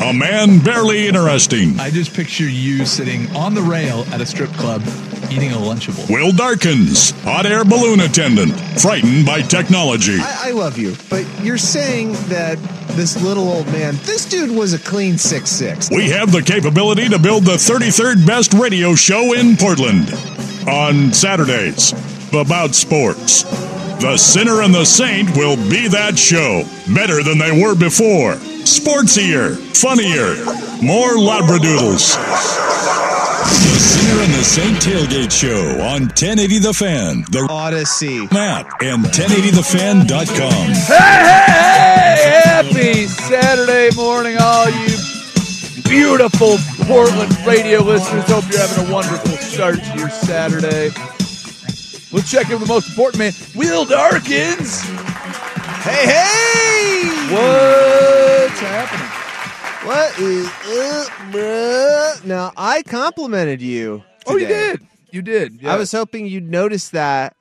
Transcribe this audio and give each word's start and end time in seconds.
A 0.00 0.14
man 0.14 0.60
barely 0.60 1.08
interesting. 1.08 1.78
I 1.78 1.90
just 1.90 2.14
picture 2.14 2.48
you 2.48 2.86
sitting 2.86 3.28
on 3.36 3.52
the 3.52 3.60
rail 3.60 4.06
at 4.12 4.22
a 4.22 4.26
strip 4.26 4.50
club 4.52 4.80
eating 5.30 5.52
a 5.52 5.56
Lunchable. 5.56 6.08
Will 6.10 6.32
Darkins, 6.32 7.10
hot 7.22 7.44
air 7.44 7.64
balloon 7.64 8.00
attendant, 8.00 8.54
frightened 8.80 9.26
by 9.26 9.42
technology. 9.42 10.16
I, 10.18 10.48
I 10.48 10.50
love 10.52 10.78
you, 10.78 10.96
but 11.10 11.26
you're 11.42 11.58
saying 11.58 12.12
that 12.28 12.58
this 12.96 13.22
little 13.22 13.46
old 13.46 13.66
man, 13.66 13.96
this 14.04 14.24
dude 14.24 14.50
was 14.50 14.72
a 14.72 14.78
clean 14.78 15.18
six 15.18 15.50
six. 15.50 15.90
We 15.90 16.08
have 16.08 16.32
the 16.32 16.42
capability 16.42 17.08
to 17.10 17.18
build 17.18 17.44
the 17.44 17.56
33rd 17.56 18.26
best 18.26 18.54
radio 18.54 18.94
show 18.94 19.34
in 19.34 19.56
Portland 19.56 20.12
on 20.66 21.12
Saturdays 21.12 21.92
about 22.32 22.74
sports. 22.74 23.42
The 24.00 24.16
Sinner 24.16 24.62
and 24.62 24.74
the 24.74 24.86
Saint 24.86 25.36
will 25.36 25.56
be 25.56 25.86
that 25.88 26.18
show, 26.18 26.64
better 26.94 27.22
than 27.22 27.36
they 27.36 27.52
were 27.52 27.74
before. 27.74 28.38
Sportsier, 28.64 29.56
funnier, 29.76 30.34
more 30.84 31.16
Labradoodles. 31.16 32.16
The 33.40 33.78
Sinner 33.78 34.22
and 34.22 34.32
the 34.34 34.44
Saint 34.44 34.76
Tailgate 34.78 35.32
Show 35.32 35.80
on 35.82 36.02
1080 36.02 36.58
The 36.58 36.72
Fan, 36.74 37.22
the 37.30 37.46
Audacy. 37.50 38.30
map, 38.32 38.70
and 38.82 39.04
1080thefan.com. 39.04 40.52
Hey, 40.52 40.94
hey, 40.94 41.44
hey! 41.46 42.40
Happy 42.44 43.06
Saturday 43.06 43.94
morning, 43.96 44.36
all 44.40 44.68
you 44.70 44.96
beautiful 45.88 46.58
Portland 46.86 47.34
radio 47.46 47.82
listeners. 47.82 48.24
Hope 48.30 48.44
you're 48.50 48.60
having 48.60 48.86
a 48.88 48.92
wonderful 48.92 49.36
start 49.38 49.82
to 49.82 49.98
your 49.98 50.10
Saturday. 50.10 50.90
Let's 52.12 52.30
check 52.30 52.46
in 52.50 52.58
with 52.58 52.68
the 52.68 52.74
most 52.74 52.88
important 52.90 53.18
man, 53.18 53.32
Will 53.54 53.84
Darkins. 53.84 54.82
Hey, 55.82 56.04
hey! 56.06 57.34
What's 57.34 58.60
happening? 58.60 59.88
What 59.88 60.18
is 60.18 60.46
up, 60.46 61.08
bruh? 61.32 62.24
Now, 62.24 62.52
I 62.56 62.82
complimented 62.82 63.62
you. 63.62 64.04
Oh, 64.26 64.34
you 64.36 64.40
today. 64.46 64.70
did. 64.72 64.86
You 65.10 65.22
did. 65.22 65.62
Yeah. 65.62 65.72
I 65.72 65.76
was 65.76 65.90
hoping 65.90 66.26
you'd 66.26 66.50
notice 66.50 66.90
that 66.90 67.34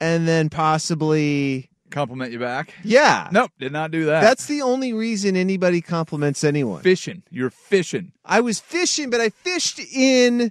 and 0.00 0.26
then 0.26 0.48
possibly. 0.48 1.68
compliment 1.90 2.32
you 2.32 2.38
back. 2.38 2.72
Yeah. 2.82 3.28
Nope, 3.30 3.50
did 3.58 3.72
not 3.72 3.90
do 3.90 4.06
that. 4.06 4.22
That's 4.22 4.46
the 4.46 4.62
only 4.62 4.94
reason 4.94 5.36
anybody 5.36 5.82
compliments 5.82 6.42
anyone. 6.42 6.80
fishing. 6.82 7.22
You're 7.30 7.50
fishing. 7.50 8.12
I 8.24 8.40
was 8.40 8.58
fishing, 8.58 9.10
but 9.10 9.20
I 9.20 9.28
fished 9.28 9.78
in 9.78 10.50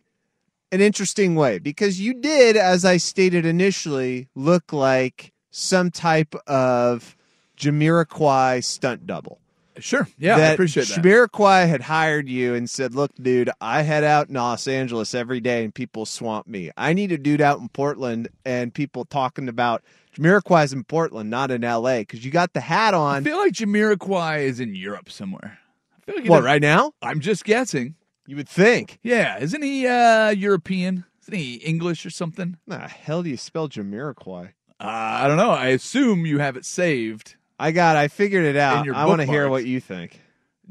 an 0.71 0.81
interesting 0.81 1.33
way 1.33 1.57
because 1.57 1.99
you 1.99 2.13
did, 2.13 2.55
as 2.55 2.85
I 2.85 2.97
stated 2.97 3.47
initially, 3.47 4.27
look 4.35 4.71
like 4.71 5.33
some 5.51 5.91
type 5.91 6.35
of 6.47 7.15
Jamiroquai 7.57 8.63
stunt 8.63 9.05
double. 9.05 9.39
Sure. 9.77 10.07
Yeah, 10.17 10.35
I 10.35 10.39
appreciate 10.47 10.87
that. 10.87 11.01
Jamiroquai 11.01 11.67
had 11.67 11.81
hired 11.81 12.27
you 12.27 12.53
and 12.53 12.69
said, 12.69 12.93
"Look, 12.93 13.11
dude, 13.15 13.49
I 13.61 13.83
head 13.83 14.03
out 14.03 14.27
in 14.27 14.35
Los 14.35 14.67
Angeles 14.67 15.13
every 15.15 15.39
day, 15.39 15.63
and 15.63 15.73
people 15.73 16.05
swamp 16.05 16.47
me. 16.47 16.69
I 16.75 16.93
need 16.93 17.11
a 17.11 17.17
dude 17.17 17.39
out 17.41 17.59
in 17.59 17.69
Portland, 17.69 18.27
and 18.43 18.73
people 18.73 19.05
talking 19.05 19.47
about 19.47 19.83
Jamiroquai's 20.15 20.73
in 20.73 20.83
Portland, 20.83 21.29
not 21.29 21.49
in 21.51 21.63
L.A. 21.63 22.01
Because 22.01 22.25
you 22.25 22.31
got 22.31 22.53
the 22.53 22.59
hat 22.59 22.93
on. 22.93 23.21
I 23.21 23.23
feel 23.23 23.37
like 23.37 23.53
Jamiroquai 23.53 24.41
is 24.41 24.59
in 24.59 24.75
Europe 24.75 25.09
somewhere. 25.09 25.59
I 25.97 26.01
feel 26.05 26.15
like 26.21 26.29
What 26.29 26.43
right 26.43 26.61
now? 26.61 26.91
I'm 27.01 27.21
just 27.21 27.45
guessing. 27.45 27.95
You 28.27 28.35
would 28.35 28.49
think. 28.49 28.99
Yeah, 29.01 29.39
isn't 29.39 29.61
he 29.61 29.87
uh 29.87 30.29
European? 30.29 31.05
Isn't 31.21 31.33
he 31.35 31.55
English 31.55 32.05
or 32.05 32.09
something? 32.09 32.57
Nah, 32.67 32.87
hell 32.87 33.23
do 33.23 33.29
you 33.29 33.37
spell 33.37 33.69
Jamiroquai? 33.69 34.53
Uh, 34.79 34.85
I 34.87 35.27
don't 35.27 35.37
know. 35.37 35.51
I 35.51 35.67
assume 35.67 36.25
you 36.25 36.39
have 36.39 36.55
it 36.57 36.65
saved. 36.65 37.35
I 37.59 37.71
got. 37.71 37.95
I 37.97 38.07
figured 38.07 38.45
it 38.45 38.55
out. 38.55 38.85
your 38.85 38.95
I 38.95 39.05
want 39.05 39.19
to 39.21 39.25
hear 39.27 39.43
bookmarks. 39.45 39.63
what 39.63 39.69
you 39.69 39.79
think. 39.81 40.21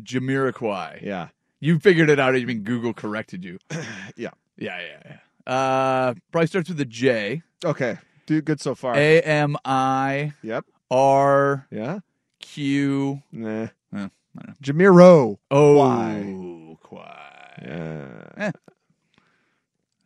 Jamiroquai. 0.02 1.02
Yeah. 1.02 1.28
You 1.60 1.78
figured 1.78 2.08
it 2.08 2.18
out. 2.20 2.34
I 2.34 2.44
mean, 2.44 2.60
Google 2.62 2.92
corrected 2.94 3.44
you. 3.44 3.58
Yeah. 4.16 4.30
Yeah, 4.56 4.80
yeah, 4.80 5.02
yeah. 5.46 5.52
Uh, 5.54 6.14
probably 6.32 6.46
starts 6.48 6.68
with 6.68 6.80
a 6.80 6.84
J. 6.84 7.42
Okay. 7.64 7.98
Do 8.26 8.40
good 8.42 8.60
so 8.60 8.74
far. 8.74 8.96
A 8.96 9.20
M 9.22 9.56
I 9.64 10.32
Yep. 10.42 10.64
R 10.90 11.66
Yeah. 11.70 12.00
Q 12.40 13.22
Nah. 13.32 13.48
Eh, 13.48 13.68
I 13.92 13.96
don't 13.96 14.10
know. 14.34 14.54
Jamiro. 14.62 15.38
O 15.50 15.74
Quai. 15.76 16.76
Quai. 16.82 17.62
Yeah. 17.62 18.50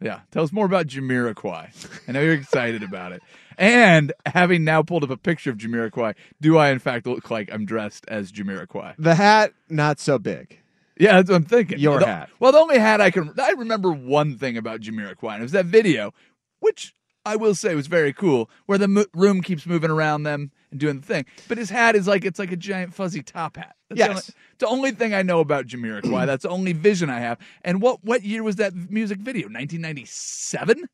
Yeah, 0.03 0.21
tell 0.31 0.43
us 0.43 0.53
more 0.53 0.67
about 0.67 0.87
Jamiroquai. 0.89 2.09
I 2.09 2.13
know 2.13 2.21
you're 2.21 2.35
excited 2.35 2.83
about 2.83 3.13
it. 3.13 3.23
And 3.59 4.13
having 4.27 4.65
now 4.65 4.83
pulled 4.83 5.05
up 5.05 5.11
a 5.11 5.17
picture 5.17 5.51
of 5.51 5.59
Jamiroquai, 5.59 6.15
do 6.41 6.57
I 6.59 6.71
in 6.71 6.79
fact 6.79 7.07
look 7.07 7.31
like 7.31 7.53
I'm 7.53 7.65
dressed 7.67 8.05
as 8.09 8.33
Jamiroquai? 8.33 8.95
The 8.99 9.15
hat 9.15 9.53
not 9.69 10.01
so 10.01 10.19
big. 10.19 10.59
Yeah, 10.99 11.15
that's 11.17 11.31
what 11.31 11.37
I'm 11.37 11.45
thinking. 11.45 11.79
Your 11.79 12.01
The- 12.01 12.07
hat. 12.07 12.31
Well, 12.41 12.53
the 12.53 12.59
only 12.59 12.79
hat 12.79 13.01
I 13.01 13.11
can 13.11 13.33
I 13.41 13.51
remember 13.53 13.93
one 13.93 14.39
thing 14.39 14.57
about 14.57 14.81
Jamiroquai, 14.81 15.33
and 15.35 15.41
it 15.41 15.43
was 15.43 15.53
that 15.53 15.67
video, 15.67 16.13
which 16.61 16.95
I 17.25 17.37
will 17.37 17.55
say 17.55 17.73
it 17.73 17.77
was 17.77 17.87
very 17.87 18.13
cool, 18.13 18.51
where 18.67 18.79
the 18.79 18.89
mo- 18.89 19.05
room 19.15 19.43
keeps 19.43 19.65
moving 19.67 19.91
around 19.91 20.25
them 20.25 20.51
and 20.71 20.81
doing 20.81 21.01
the 21.01 21.07
thing. 21.07 21.25
But 21.49 21.59
his 21.59 21.71
hat 21.71 21.95
is 21.95 22.07
like 22.09 22.25
it's 22.25 22.39
like 22.39 22.51
a 22.53 22.57
giant 22.57 22.95
fuzzy 22.95 23.23
top 23.23 23.57
hat. 23.57 23.77
That's 23.89 23.99
the 24.01 24.05
Yes. 24.07 24.09
only, 24.11 24.23
the 24.59 24.67
only 24.69 24.91
thing 24.93 25.15
I 25.15 25.23
know 25.23 25.41
about 25.41 25.67
Jamiroquai. 25.67 26.27
That's 26.27 26.43
the 26.43 26.49
only 26.49 26.73
vision 26.73 27.11
I 27.11 27.21
have. 27.21 27.39
And 27.63 27.81
what 27.81 28.03
what 28.05 28.23
year 28.25 28.43
was 28.43 28.57
that 28.57 28.75
music 28.91 29.19
video? 29.19 29.47
1997. 29.49 30.89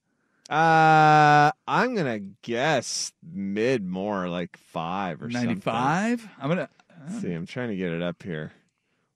Uh, 0.50 1.50
I'm 1.66 1.94
gonna 1.94 2.20
guess 2.42 3.12
mid 3.22 3.86
more 3.86 4.28
like 4.28 4.56
five 4.56 5.22
or 5.22 5.30
something. 5.30 5.46
95. 5.48 6.28
I'm 6.40 6.48
gonna. 6.48 6.68
Let's 7.06 7.20
see, 7.22 7.32
I'm 7.32 7.46
trying 7.46 7.68
to 7.68 7.76
get 7.76 7.92
it 7.92 8.02
up 8.02 8.22
here. 8.22 8.52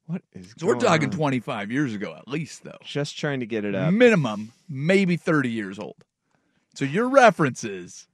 What 0.07 0.23
is? 0.35 0.55
So 0.59 0.67
we're 0.67 0.77
talking 0.79 1.09
on? 1.09 1.17
25 1.17 1.73
years 1.73 1.95
ago 1.95 2.15
at 2.15 2.29
least, 2.29 2.65
though. 2.65 2.77
Just 2.85 3.17
trying 3.19 3.41
to 3.41 3.47
get 3.47 3.65
it 3.65 3.75
up. 3.75 3.93
minimum 3.95 4.53
maybe 4.69 5.17
30 5.17 5.49
years 5.51 5.79
old. 5.79 5.97
So 6.75 6.85
your 6.85 7.09
references 7.09 8.07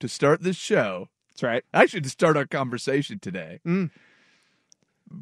to 0.00 0.08
start 0.08 0.42
this 0.42 0.56
show, 0.56 1.08
That's 1.30 1.42
right. 1.42 1.64
actually 1.72 2.02
to 2.02 2.10
start 2.10 2.36
our 2.36 2.46
conversation 2.46 3.18
today, 3.18 3.60
Mm. 3.66 3.90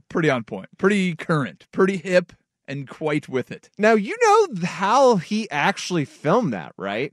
pretty 0.09 0.29
on 0.31 0.45
point, 0.45 0.69
pretty 0.79 1.15
current, 1.15 1.67
pretty 1.73 1.97
hip, 1.99 2.33
and 2.69 2.89
quite 2.89 3.29
with 3.29 3.51
it. 3.53 3.71
Now 3.79 3.93
you 3.95 4.17
know 4.23 4.67
how 4.67 5.17
he 5.17 5.49
actually 5.51 6.05
filmed 6.05 6.53
that, 6.53 6.73
right? 6.77 7.13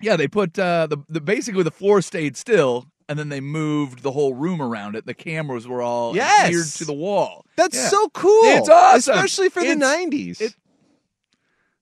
Yeah, 0.00 0.16
they 0.16 0.28
put 0.28 0.58
uh, 0.58 0.86
the 0.86 0.98
the 1.08 1.20
basically 1.20 1.62
the 1.64 1.70
floor 1.70 2.00
stayed 2.02 2.36
still, 2.36 2.86
and 3.08 3.18
then 3.18 3.28
they 3.28 3.40
moved 3.40 4.02
the 4.02 4.12
whole 4.12 4.34
room 4.34 4.60
around 4.62 4.94
it. 4.96 5.06
The 5.06 5.14
cameras 5.14 5.66
were 5.66 5.82
all 5.82 6.14
Yes. 6.14 6.44
adhered 6.46 6.66
to 6.78 6.84
the 6.84 6.92
wall. 6.94 7.44
That's 7.56 7.76
Yeah. 7.76 7.88
so 7.88 8.08
cool. 8.10 8.44
It's 8.44 8.68
awesome. 8.68 9.14
especially 9.14 9.48
for 9.48 9.62
the 9.64 9.74
'90s. 9.76 10.54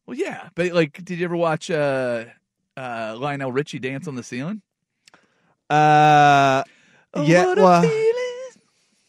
Well, 0.07 0.17
yeah, 0.17 0.49
but 0.55 0.73
like, 0.73 1.05
did 1.05 1.19
you 1.19 1.25
ever 1.25 1.37
watch 1.37 1.71
uh, 1.71 2.25
uh, 2.81 3.17
Lionel 3.19 3.53
Richie 3.53 3.79
dance 3.79 4.09
on 4.09 4.15
the 4.15 4.23
ceiling? 4.23 4.63
uh, 5.69 6.63
Oh, 7.13 7.23
yeah. 7.25 7.45
what 7.47 7.59
a 7.59 7.63
Well, 7.63 7.91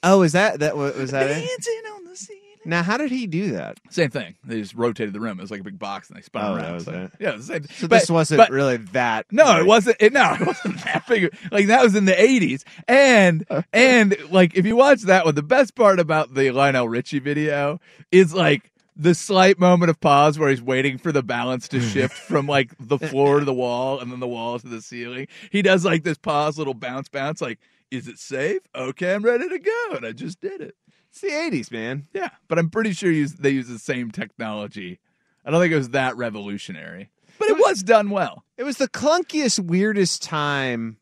oh, 0.03 0.21
is 0.23 0.31
that 0.33 0.59
that 0.61 0.75
was, 0.75 1.11
that 1.11 1.29
it? 1.29 1.85
on 1.93 2.03
the 2.05 2.15
ceiling. 2.15 2.41
Now, 2.65 2.81
how 2.83 2.97
did 2.97 3.11
he 3.11 3.27
do 3.27 3.51
that? 3.51 3.79
Same 3.91 4.09
thing. 4.09 4.35
They 4.43 4.59
just 4.59 4.73
rotated 4.75 5.13
the 5.13 5.19
rim. 5.19 5.37
It 5.39 5.41
was 5.43 5.51
like 5.51 5.61
a 5.61 5.63
big 5.63 5.77
box, 5.79 6.09
and 6.09 6.17
they 6.17 6.21
spun 6.21 6.43
Oh, 6.45 6.55
around. 6.55 6.63
that 6.65 6.73
was 6.73 6.83
So, 6.85 6.91
it. 6.93 7.11
Yeah, 7.19 7.35
was 7.35 7.45
same. 7.47 7.63
So 7.65 7.87
But- 7.87 7.99
this 8.01 8.09
wasn't 8.09 8.39
but- 8.39 8.49
really 8.49 8.77
that. 8.77 9.27
No, 9.31 9.45
like- 9.45 9.61
it 9.61 9.65
wasn't. 9.67 9.97
It, 9.99 10.13
no, 10.13 10.33
it 10.39 10.45
wasn't 10.47 10.83
that 10.83 11.05
big. 11.07 11.35
Like 11.51 11.67
that 11.67 11.83
was 11.83 11.95
in 11.95 12.05
the 12.05 12.13
'80s, 12.13 12.63
and 12.87 13.45
and 13.73 14.15
like 14.31 14.55
if 14.55 14.65
you 14.65 14.75
watch 14.75 15.01
that 15.03 15.25
one, 15.25 15.35
the 15.35 15.43
best 15.43 15.75
part 15.75 15.99
about 15.99 16.33
the 16.33 16.49
Lionel 16.51 16.89
Richie 16.89 17.19
video 17.19 17.79
is 18.11 18.33
like 18.33 18.71
the 18.95 19.15
slight 19.15 19.59
moment 19.59 19.89
of 19.89 19.99
pause 19.99 20.37
where 20.37 20.49
he's 20.49 20.61
waiting 20.61 20.97
for 20.97 21.11
the 21.11 21.23
balance 21.23 21.67
to 21.69 21.79
hmm. 21.79 21.87
shift 21.87 22.13
from 22.13 22.47
like 22.47 22.73
the 22.79 22.99
floor 23.09 23.39
to 23.39 23.45
the 23.45 23.53
wall 23.53 23.99
and 23.99 24.11
then 24.11 24.19
the 24.19 24.27
wall 24.27 24.59
to 24.59 24.67
the 24.67 24.81
ceiling. 24.81 25.27
He 25.49 25.61
does 25.61 25.85
like 25.85 26.03
this 26.03 26.17
pause, 26.17 26.57
little 26.57 26.73
bounce, 26.73 27.09
bounce. 27.09 27.41
Like, 27.41 27.59
is 27.89 28.07
it 28.07 28.19
safe? 28.19 28.61
Okay, 28.75 29.13
I'm 29.13 29.23
ready 29.23 29.47
to 29.47 29.59
go, 29.59 29.95
and 29.95 30.05
I 30.05 30.11
just 30.11 30.41
did 30.41 30.61
it. 30.61 30.75
It's 31.09 31.21
the 31.21 31.29
'80s, 31.29 31.71
man. 31.71 32.07
Yeah, 32.13 32.29
but 32.47 32.57
I'm 32.57 32.69
pretty 32.69 32.93
sure 32.93 33.11
use, 33.11 33.33
they 33.33 33.49
use 33.49 33.67
the 33.67 33.79
same 33.79 34.11
technology. 34.11 34.99
I 35.43 35.51
don't 35.51 35.59
think 35.59 35.73
it 35.73 35.77
was 35.77 35.89
that 35.89 36.15
revolutionary, 36.15 37.09
but 37.39 37.49
it 37.49 37.57
was 37.57 37.83
done 37.83 38.09
well. 38.09 38.45
It 38.57 38.63
was 38.63 38.77
the 38.77 38.87
clunkiest, 38.87 39.59
weirdest 39.59 40.21
time 40.21 40.97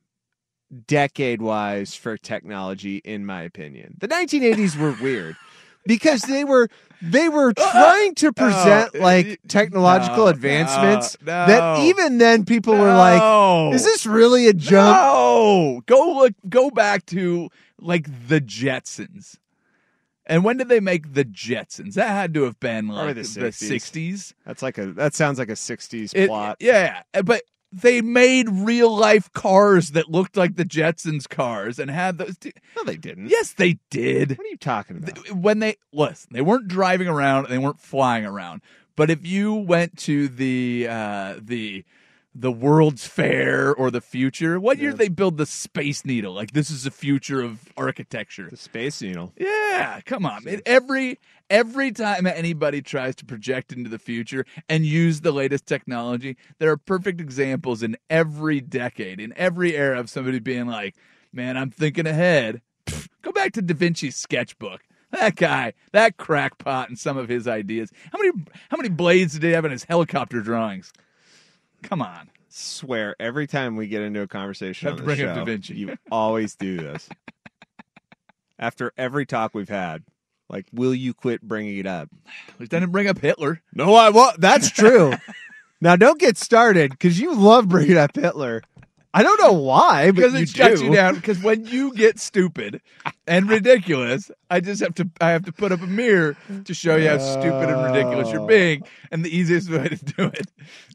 decade 0.88 1.42
wise 1.42 1.96
for 1.96 2.18
technology, 2.18 2.98
in 2.98 3.26
my 3.26 3.42
opinion. 3.42 3.96
The 4.00 4.08
1980s 4.08 4.78
were 4.78 4.96
weird 5.02 5.36
because 5.86 6.22
they 6.22 6.44
were 6.44 6.70
they 7.02 7.30
were 7.30 7.50
uh, 7.58 7.62
uh, 7.62 7.72
trying 7.72 8.16
to 8.16 8.34
present 8.34 8.92
Oh, 8.96 9.00
like 9.00 9.40
technological 9.48 10.26
no, 10.26 10.28
advancements 10.28 11.18
no, 11.22 11.46
that 11.48 11.80
even 11.86 12.18
then 12.18 12.46
people 12.46 12.74
were 12.76 12.94
like, 12.94 13.74
"Is 13.74 13.84
this 13.84 14.06
really 14.06 14.48
a 14.48 14.54
jump?" 14.54 14.96
No, 14.98 15.82
go 15.86 16.14
look. 16.20 16.34
Go 16.50 16.70
back 16.70 17.06
to 17.08 17.50
like 17.80 18.08
the 18.28 18.42
Jetsons. 18.42 19.38
And 20.26 20.44
when 20.44 20.58
did 20.58 20.70
they 20.70 20.80
make 20.80 21.14
the 21.16 21.26
Jetsons? 21.26 21.96
That 21.96 22.10
had 22.10 22.34
to 22.36 22.44
have 22.44 22.60
been 22.60 22.88
like 22.88 23.06
Probably 23.16 23.24
the 23.24 23.40
the 23.40 23.48
60s. 23.48 23.54
sixties. 23.54 24.34
That's 24.46 24.62
like 24.62 24.78
a 24.78 24.88
that 24.94 25.14
sounds 25.16 25.40
like 25.40 25.50
a 25.50 25.54
60s 25.54 26.12
It- 26.14 26.28
plot. 26.28 26.58
Yeah, 26.60 27.02
but 27.24 27.42
they 27.72 28.02
made 28.02 28.50
real 28.50 28.96
life 28.96 29.32
cars 29.34 29.92
that 29.92 30.10
looked 30.10 30.36
like 30.36 30.56
the 30.56 30.66
Jetsons 30.66 31.28
cars 31.30 31.78
and 31.78 31.92
had 31.92 32.18
those. 32.18 32.36
No, 32.76 32.84
they 32.84 32.98
didn't. 32.98 33.30
Yes, 33.30 33.54
they 33.54 33.80
did. 33.90 34.32
What 34.32 34.46
are 34.46 34.50
you 34.50 34.58
talking 34.58 34.98
about? 34.98 35.32
When 35.32 35.60
they 35.60 35.78
listen, 35.94 36.30
they 36.32 36.42
weren't 36.42 36.68
driving 36.68 37.08
around 37.08 37.46
and 37.46 37.54
they 37.54 37.58
weren't 37.58 37.80
flying 37.80 38.26
around. 38.26 38.62
But 38.96 39.10
if 39.10 39.26
you 39.26 39.54
went 39.54 39.98
to 40.00 40.28
the 40.28 40.88
uh, 40.90 41.36
the 41.40 41.86
the 42.36 42.52
World's 42.52 43.08
Fair 43.08 43.74
or 43.74 43.90
the 43.92 44.02
future, 44.02 44.60
what 44.60 44.78
year 44.78 44.92
did 44.92 45.00
they 45.00 45.10
build 45.10 45.38
the 45.38 45.46
Space 45.46 46.06
Needle? 46.06 46.34
Like 46.34 46.52
this 46.52 46.70
is 46.70 46.84
the 46.84 46.92
future 46.92 47.42
of 47.42 47.60
architecture. 47.76 48.48
The 48.50 48.58
Space 48.58 49.02
Needle. 49.02 49.34
Yeah, 49.38 50.02
come 50.06 50.26
on. 50.26 50.44
man. 50.44 50.62
every 50.66 51.20
every 51.50 51.92
time 51.92 52.28
anybody 52.28 52.82
tries 52.82 53.16
to 53.18 53.26
project 53.26 53.74
into 53.74 53.90
the 53.90 54.00
future 54.00 54.46
and 54.68 54.86
use 54.86 55.22
the 55.22 55.32
latest 55.32 55.66
technology, 55.66 56.38
there 56.60 56.72
are 56.72 56.78
perfect 56.78 57.20
examples 57.20 57.82
in 57.82 57.98
every 58.10 58.62
decade, 58.62 59.20
in 59.20 59.34
every 59.36 59.76
era 59.76 60.00
of 60.00 60.10
somebody 60.10 60.40
being 60.40 60.68
like, 60.68 60.96
"Man, 61.34 61.58
I'm 61.58 61.72
thinking 61.72 62.06
ahead." 62.06 62.62
Pfft, 62.86 63.10
Go 63.22 63.32
back 63.32 63.54
to 63.54 63.62
Da 63.62 63.74
Vinci's 63.74 64.16
sketchbook. 64.16 64.82
That 65.12 65.36
guy, 65.36 65.74
that 65.92 66.18
crackpot, 66.18 66.90
and 66.90 66.98
some 66.98 67.18
of 67.18 67.30
his 67.30 67.48
ideas. 67.48 67.92
How 68.12 68.20
many 68.20 68.32
how 68.70 68.78
many 68.78 68.90
blades 68.90 69.34
did 69.34 69.44
he 69.44 69.52
have 69.52 69.66
in 69.66 69.72
his 69.72 69.86
helicopter 69.86 70.42
drawings? 70.42 70.94
Come 71.84 72.02
on. 72.02 72.30
Swear 72.50 73.16
every 73.20 73.48
time 73.48 73.76
we 73.76 73.88
get 73.88 74.02
into 74.02 74.22
a 74.22 74.28
conversation 74.28 74.88
Have 74.88 74.94
on 74.94 74.98
to 74.98 75.04
the 75.04 75.06
bring 75.06 75.22
up 75.28 75.36
show, 75.36 75.40
Da 75.40 75.46
Vinci. 75.46 75.76
you 75.76 75.96
always 76.12 76.56
do 76.56 76.78
this. 76.78 77.10
After 78.60 78.92
every 78.98 79.26
talk 79.26 79.54
we've 79.54 79.70
had, 79.70 80.04
like, 80.50 80.66
will 80.74 80.94
you 80.94 81.14
quit 81.14 81.42
bringing 81.42 81.78
it 81.78 81.86
up? 81.86 82.10
At 82.50 82.60
least 82.60 82.74
I 82.74 82.80
didn't 82.80 82.92
bring 82.92 83.08
up 83.08 83.20
Hitler. 83.20 83.62
No, 83.74 83.94
I 83.94 84.10
won't. 84.10 84.42
That's 84.42 84.70
true. 84.72 85.14
now, 85.82 85.96
don't 85.96 86.20
get 86.20 86.38
started 86.38 86.92
because 86.92 87.20
you 87.20 87.36
love 87.36 87.70
bringing 87.70 87.98
up 87.98 88.16
Hitler. 88.16 88.64
I 89.14 89.24
don't 89.24 89.40
know 89.42 89.54
why, 89.54 90.08
but 90.12 90.16
because 90.18 90.34
you 90.34 90.40
it 90.42 90.50
shuts 90.50 90.82
do. 90.82 90.88
you 90.88 90.94
down. 90.96 91.16
Because 91.16 91.42
when 91.42 91.66
you 91.66 91.94
get 91.96 92.20
stupid 92.20 92.82
and 93.26 93.50
ridiculous, 93.58 94.30
I 94.52 94.60
just 94.60 94.82
have 94.82 94.94
to 94.96 95.10
I 95.20 95.32
have 95.32 95.46
to 95.46 95.52
put 95.52 95.72
up 95.72 95.82
a 95.82 95.88
mirror 95.88 96.38
to 96.66 96.74
show 96.74 96.96
you 96.96 97.10
how 97.10 97.18
stupid 97.18 97.70
and 97.70 97.84
ridiculous 97.86 98.32
you're 98.32 98.48
being. 98.48 98.84
And 99.12 99.26
the 99.26 99.36
easiest 99.36 99.70
way 99.70 99.88
to 99.90 99.96
do 99.98 100.26
it 100.26 100.48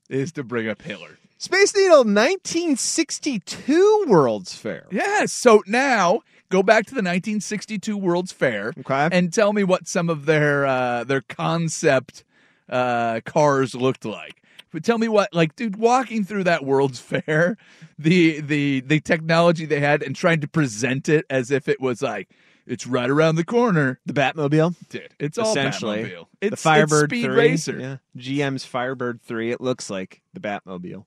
is 0.09 0.33
to 0.33 0.45
bring 0.45 0.69
up 0.69 0.81
Hitler. 0.83 1.19
Space 1.39 1.75
Needle 1.75 2.05
1962 2.05 4.05
World's 4.07 4.55
Fair. 4.55 4.87
Yes. 4.91 5.33
So 5.33 5.63
now 5.67 6.21
go 6.51 6.63
back 6.63 6.85
to 6.87 6.91
the 6.95 7.03
1962 7.03 7.97
World's 7.97 8.33
Fair 8.33 8.73
Okay. 8.79 9.09
and 9.11 9.33
tell 9.33 9.53
me 9.53 9.65
what 9.65 9.89
some 9.89 10.09
of 10.09 10.27
their 10.27 10.67
uh, 10.67 11.05
their 11.05 11.23
concept 11.23 12.25
uh, 12.69 13.21
cars 13.25 13.75
looked 13.75 14.05
like. 14.05 14.41
But 14.73 14.83
tell 14.85 14.99
me 14.99 15.07
what, 15.09 15.33
like, 15.33 15.55
dude, 15.57 15.77
walking 15.77 16.25
through 16.25 16.45
that 16.45 16.65
World's 16.65 16.99
Fair, 17.01 17.57
the 17.99 18.41
the 18.41 18.81
the 18.81 19.01
technology 19.01 19.67
they 19.67 19.81
had 19.81 20.03
and 20.03 20.17
trying 20.17 20.41
to 20.41 20.49
present 20.49 21.09
it 21.09 21.25
as 21.31 21.51
if 21.51 21.69
it 21.69 21.81
was 21.81 22.03
like 22.03 22.29
it's 22.67 22.87
right 22.87 23.11
around 23.11 23.37
the 23.37 23.45
corner, 23.45 24.01
The 24.07 24.15
Batmobile, 24.15 24.75
dude. 24.89 25.11
It's 25.21 25.37
all 25.39 25.51
essentially. 25.51 26.05
Batmobile. 26.05 26.51
the 26.51 26.57
Firebird 26.57 27.13
it's 27.13 27.21
Speed 27.21 27.27
3. 27.27 27.37
Racer. 27.37 27.79
Yeah. 27.79 27.97
GM's 28.17 28.65
Firebird 28.65 29.21
3. 29.23 29.51
It 29.53 29.61
looks 29.61 29.91
like 29.91 30.23
the 30.33 30.41
Batmobile. 30.41 31.05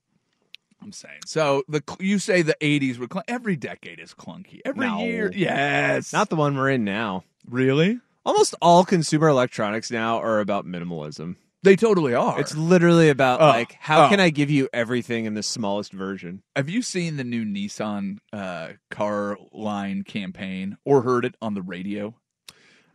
I'm 0.80 0.92
saying. 0.92 1.18
So 1.26 1.64
the 1.68 1.82
you 1.98 2.20
say 2.20 2.42
the 2.42 2.56
80s 2.60 2.98
were 2.98 3.08
cl- 3.12 3.24
every 3.26 3.56
decade 3.56 3.98
is 3.98 4.14
clunky. 4.14 4.60
Every 4.64 4.86
No. 4.86 5.00
year, 5.00 5.32
yes. 5.34 6.12
Not 6.12 6.30
the 6.30 6.36
one 6.36 6.56
we're 6.56 6.70
in 6.70 6.84
now. 6.84 7.24
really. 7.48 7.98
Almost 8.24 8.54
all 8.62 8.84
consumer 8.84 9.26
electronics 9.28 9.90
now 9.90 10.18
are 10.18 10.38
about 10.38 10.66
minimalism. 10.66 11.36
They 11.64 11.74
totally 11.74 12.14
are. 12.14 12.38
It's 12.40 12.54
literally 12.56 13.08
about 13.08 13.40
Oh, 13.40 13.46
like 13.48 13.76
how 13.80 14.06
oh. 14.06 14.08
can 14.08 14.20
I 14.20 14.30
give 14.30 14.48
you 14.50 14.68
everything 14.72 15.24
in 15.24 15.34
the 15.34 15.42
smallest 15.42 15.92
version? 15.92 16.42
Have 16.54 16.68
you 16.68 16.82
seen 16.82 17.16
the 17.16 17.24
new 17.24 17.44
Nissan 17.44 18.18
uh, 18.32 18.70
car 18.90 19.36
line 19.52 20.04
campaign 20.04 20.76
or 20.84 21.02
heard 21.02 21.24
it 21.24 21.34
on 21.42 21.54
the 21.54 21.62
radio? 21.62 22.14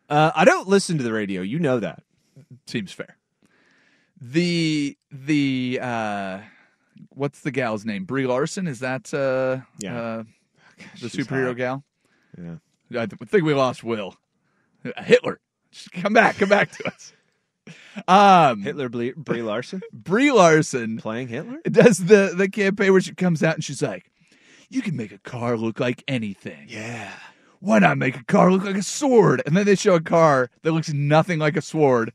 Uh, 0.10 0.32
I 0.34 0.46
don't 0.46 0.68
listen 0.68 0.98
to 0.98 1.04
the 1.04 1.12
radio. 1.14 1.42
You 1.42 1.60
know 1.60 1.80
that. 1.80 2.04
Seems 2.66 2.92
fair. 2.94 3.18
The 4.22 4.98
the 5.12 5.80
uh, 5.82 6.40
what's 7.10 7.42
the 7.42 7.52
gal's 7.52 7.86
name? 7.86 8.06
Brie 8.06 8.28
Larson 8.28 8.68
is 8.68 8.80
that 8.80 9.14
uh, 9.14 9.62
Yeah. 9.80 9.98
uh, 10.02 10.24
the 11.02 11.08
superhero 11.08 11.48
hot. 11.48 11.58
gal? 11.58 11.84
Yeah. 12.38 12.56
I 13.02 13.06
th- 13.08 13.20
think 13.30 13.44
we 13.44 13.54
lost 13.54 13.84
Will. 13.84 14.16
Hitler, 14.98 15.40
Just 15.72 15.92
come 15.92 16.14
back, 16.14 16.38
come 16.38 16.50
back 16.50 16.72
to 16.72 16.88
us. 16.88 17.14
Um, 18.08 18.62
Hitler 18.62 18.90
Brie, 18.90 19.14
Brie 19.16 19.42
Larson 19.42 19.82
Brie 19.94 20.32
Larson 20.32 20.98
playing 20.98 21.30
Hitler. 21.30 21.60
does 21.66 21.98
the 22.00 22.34
the 22.36 22.50
campaign 22.50 22.92
where 22.92 23.02
she 23.02 23.14
comes 23.14 23.42
out 23.44 23.56
and 23.56 23.64
she's 23.64 23.82
like, 23.82 24.12
"You 24.70 24.82
can 24.82 24.96
make 24.98 25.12
a 25.12 25.18
car 25.20 25.56
look 25.58 25.80
like 25.80 26.04
anything." 26.08 26.66
Yeah. 26.68 27.12
why 27.60 27.80
not 27.80 27.98
make 27.98 28.18
a 28.18 28.24
car 28.26 28.52
look 28.52 28.64
like 28.66 28.76
a 28.76 28.84
sword? 28.84 29.42
And 29.46 29.56
then 29.56 29.66
they 29.66 29.76
show 29.76 29.96
a 29.96 30.02
car 30.02 30.50
that 30.64 30.72
looks 30.74 30.92
nothing 30.92 31.40
like 31.40 31.56
a 31.56 31.62
sword. 31.62 32.12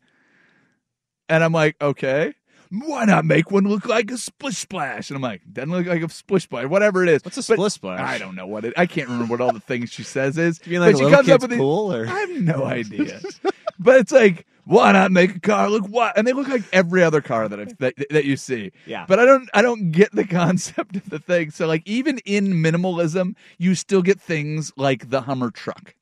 And 1.31 1.43
I'm 1.43 1.53
like, 1.53 1.77
okay. 1.81 2.35
Why 2.71 3.07
not 3.07 3.25
make 3.25 3.51
one 3.51 3.65
look 3.65 3.87
like 3.87 4.11
a 4.11 4.19
splish 4.19 4.59
splash? 4.59 5.09
And 5.09 5.17
I'm 5.17 5.23
like, 5.23 5.41
doesn't 5.51 5.71
look 5.71 5.87
like 5.87 6.03
a 6.03 6.09
splish 6.11 6.43
splash, 6.43 6.67
whatever 6.67 7.03
it 7.03 7.09
is. 7.09 7.25
What's 7.25 7.39
a 7.39 7.41
But 7.51 7.55
splish 7.57 7.73
splash? 7.73 8.01
I 8.01 8.19
don't 8.19 8.35
know 8.35 8.47
what 8.47 8.67
it. 8.67 8.75
I 8.77 8.85
can't 8.85 9.09
remember 9.09 9.33
what 9.33 9.41
all 9.41 9.53
the 9.55 9.61
things 9.61 9.91
she 9.91 10.03
says 10.03 10.37
is. 10.37 10.61
You 10.67 10.73
mean 10.73 10.81
like 10.81 10.93
but 10.93 10.99
she 10.99 11.05
little 11.05 11.17
comes 11.17 11.29
up 11.31 11.35
kid's 11.41 11.43
with 11.45 11.51
these- 11.53 11.59
pool 11.61 11.95
or 11.95 12.07
I 12.07 12.19
have 12.21 12.31
no 12.31 12.65
idea. 12.67 13.21
But 13.79 13.97
it's 13.97 14.13
like, 14.13 14.47
why 14.65 14.93
not 14.93 15.11
make 15.13 15.35
a 15.37 15.41
car 15.41 15.71
look 15.71 15.87
what? 15.87 16.17
And 16.19 16.27
they 16.27 16.33
look 16.33 16.49
like 16.49 16.63
every 16.73 17.03
other 17.03 17.21
car 17.23 17.49
that 17.49 17.59
I've, 17.59 17.79
that 17.79 17.95
that 18.11 18.25
you 18.27 18.37
see. 18.37 18.73
Yeah. 18.87 19.07
But 19.09 19.19
I 19.19 19.25
don't 19.25 19.49
I 19.55 19.63
don't 19.63 19.91
get 19.93 20.13
the 20.13 20.25
concept 20.27 20.97
of 20.97 21.09
the 21.09 21.19
thing. 21.19 21.51
So 21.51 21.67
like 21.67 21.83
even 21.87 22.19
in 22.27 22.53
minimalism, 22.55 23.35
you 23.57 23.75
still 23.75 24.03
get 24.03 24.21
things 24.21 24.71
like 24.77 25.09
the 25.11 25.23
Hummer 25.23 25.51
truck. 25.51 25.95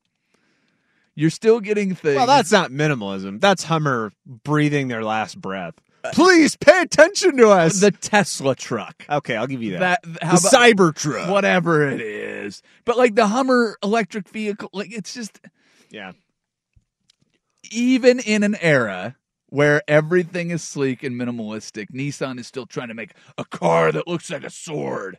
You're 1.14 1.30
still 1.30 1.61
getting 1.61 1.95
things. 1.95 2.16
Well, 2.16 2.26
that's 2.26 2.52
not 2.52 2.71
minimalism. 2.71 3.40
That's 3.40 3.62
Hummer 3.64 4.12
breathing 4.26 4.88
their 4.88 5.02
last 5.04 5.40
breath. 5.40 5.75
Uh, 6.04 6.11
Please 6.12 6.56
pay 6.56 6.83
attention 6.83 7.37
to 7.38 7.49
us. 7.49 7.80
the 7.80 7.90
Tesla 7.90 8.54
truck. 8.54 9.06
okay, 9.09 9.35
I'll 9.37 9.47
give 9.47 9.62
you 9.62 9.78
that. 9.78 10.02
That 10.02 10.21
the 10.21 10.26
how 10.26 10.37
about, 10.37 10.52
cyber 10.52 10.95
truck. 10.95 11.30
whatever 11.30 11.88
it 11.88 12.00
is. 12.02 12.62
But 12.85 12.99
like 12.99 13.14
the 13.14 13.28
Hummer 13.28 13.78
electric 13.83 14.28
vehicle, 14.28 14.68
like 14.73 14.92
it's 14.92 15.14
just 15.14 15.40
Yeah. 15.90 16.12
Even 17.70 18.18
in 18.20 18.42
an 18.42 18.56
era 18.61 19.16
where 19.49 19.82
everything 19.88 20.50
is 20.50 20.62
sleek 20.62 21.02
and 21.02 21.14
minimalistic, 21.20 21.90
Nissan 21.92 22.38
is 22.38 22.46
still 22.46 22.66
trying 22.66 22.88
to 22.88 22.94
make 22.94 23.12
a 23.38 23.44
car 23.44 23.92
that 23.92 24.06
looks 24.08 24.30
like 24.30 24.44
a 24.44 24.50
sword. 24.50 25.18